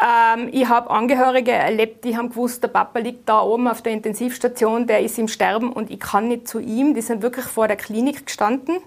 Ähm, 0.00 0.48
ich 0.50 0.68
habe 0.68 0.90
Angehörige 0.90 1.52
erlebt, 1.52 2.04
die 2.04 2.16
haben 2.16 2.30
gewusst, 2.30 2.62
der 2.62 2.68
Papa 2.68 2.98
liegt 2.98 3.28
da 3.28 3.40
oben 3.42 3.68
auf 3.68 3.82
der 3.82 3.92
Intensivstation, 3.92 4.86
der 4.86 5.00
ist 5.00 5.18
im 5.18 5.28
Sterben 5.28 5.72
und 5.72 5.90
ich 5.90 6.00
kann 6.00 6.28
nicht 6.28 6.48
zu 6.48 6.58
ihm. 6.58 6.94
Die 6.94 7.02
sind 7.02 7.22
wirklich 7.22 7.46
vor 7.46 7.68
der 7.68 7.76
Klinik 7.76 8.26
gestanden. 8.26 8.78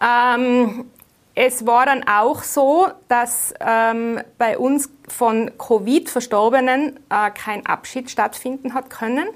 Ähm, 0.00 0.86
es 1.34 1.66
war 1.66 1.84
dann 1.84 2.06
auch 2.08 2.42
so, 2.42 2.88
dass 3.08 3.52
ähm, 3.60 4.20
bei 4.38 4.56
uns 4.56 4.90
von 5.08 5.50
Covid-Verstorbenen 5.58 6.98
äh, 7.10 7.30
kein 7.30 7.66
Abschied 7.66 8.10
stattfinden 8.10 8.72
hat 8.72 8.88
können. 8.88 9.28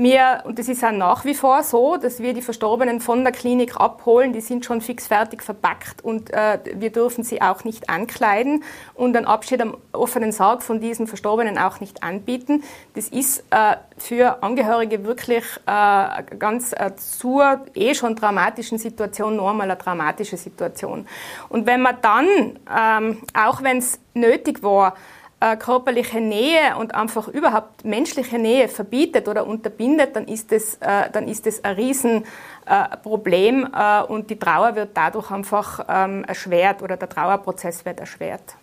Wir, 0.00 0.44
und 0.44 0.60
das 0.60 0.68
ist 0.68 0.84
auch 0.84 0.92
nach 0.92 1.24
wie 1.24 1.34
vor 1.34 1.64
so, 1.64 1.96
dass 1.96 2.20
wir 2.20 2.32
die 2.32 2.40
Verstorbenen 2.40 3.00
von 3.00 3.24
der 3.24 3.32
Klinik 3.32 3.80
abholen. 3.80 4.32
Die 4.32 4.40
sind 4.40 4.64
schon 4.64 4.80
fix 4.80 5.08
fertig 5.08 5.42
verpackt 5.42 6.04
und 6.04 6.32
äh, 6.32 6.60
wir 6.76 6.92
dürfen 6.92 7.24
sie 7.24 7.42
auch 7.42 7.64
nicht 7.64 7.90
ankleiden 7.90 8.62
und 8.94 9.16
einen 9.16 9.26
Abschied 9.26 9.60
am 9.60 9.76
offenen 9.90 10.30
Sarg 10.30 10.62
von 10.62 10.80
diesen 10.80 11.08
Verstorbenen 11.08 11.58
auch 11.58 11.80
nicht 11.80 12.04
anbieten. 12.04 12.62
Das 12.94 13.08
ist 13.08 13.42
äh, 13.50 13.74
für 13.96 14.40
Angehörige 14.40 15.02
wirklich 15.02 15.44
äh, 15.66 16.22
ganz 16.38 16.72
äh, 16.74 16.94
zur 16.94 17.66
eh 17.74 17.92
schon 17.96 18.14
dramatischen 18.14 18.78
Situation 18.78 19.34
noch 19.34 19.50
einmal 19.50 19.68
eine 19.68 19.80
dramatische 19.80 20.36
Situation. 20.36 21.08
Und 21.48 21.66
wenn 21.66 21.82
man 21.82 21.96
dann, 22.02 22.26
ähm, 22.72 23.22
auch 23.34 23.64
wenn 23.64 23.78
es 23.78 23.98
nötig 24.14 24.62
war, 24.62 24.94
äh, 25.40 25.56
körperliche 25.56 26.20
Nähe 26.20 26.76
und 26.78 26.94
einfach 26.94 27.28
überhaupt 27.28 27.84
menschliche 27.84 28.38
Nähe 28.38 28.68
verbietet 28.68 29.28
oder 29.28 29.46
unterbindet, 29.46 30.16
dann 30.16 30.26
ist 30.26 30.50
das, 30.50 30.74
äh, 30.80 31.10
dann 31.12 31.28
ist 31.28 31.46
das 31.46 31.62
ein 31.62 31.76
Riesenproblem 31.76 33.68
äh, 33.72 34.02
und 34.02 34.30
die 34.30 34.38
Trauer 34.38 34.74
wird 34.74 34.90
dadurch 34.94 35.30
einfach 35.30 35.84
ähm, 35.88 36.24
erschwert 36.24 36.82
oder 36.82 36.96
der 36.96 37.08
Trauerprozess 37.08 37.84
wird 37.84 38.00
erschwert. 38.00 38.56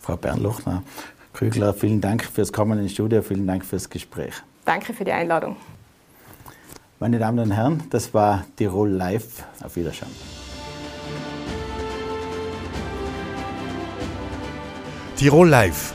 Frau 0.00 0.16
Bernlochner, 0.16 0.82
Krügler, 1.32 1.72
vielen 1.72 2.00
Dank 2.00 2.24
fürs 2.24 2.52
Kommen 2.52 2.78
ins 2.78 2.92
Studio, 2.92 3.22
vielen 3.22 3.46
Dank 3.46 3.64
fürs 3.64 3.88
Gespräch. 3.88 4.34
Danke 4.64 4.92
für 4.92 5.04
die 5.04 5.12
Einladung. 5.12 5.56
Meine 6.98 7.18
Damen 7.18 7.38
und 7.38 7.50
Herren, 7.52 7.84
das 7.90 8.12
war 8.12 8.44
Tirol 8.56 8.90
Live. 8.90 9.44
Auf 9.64 9.76
Wiedersehen. 9.76 10.10
Tirol 15.16 15.48
Live 15.48 15.94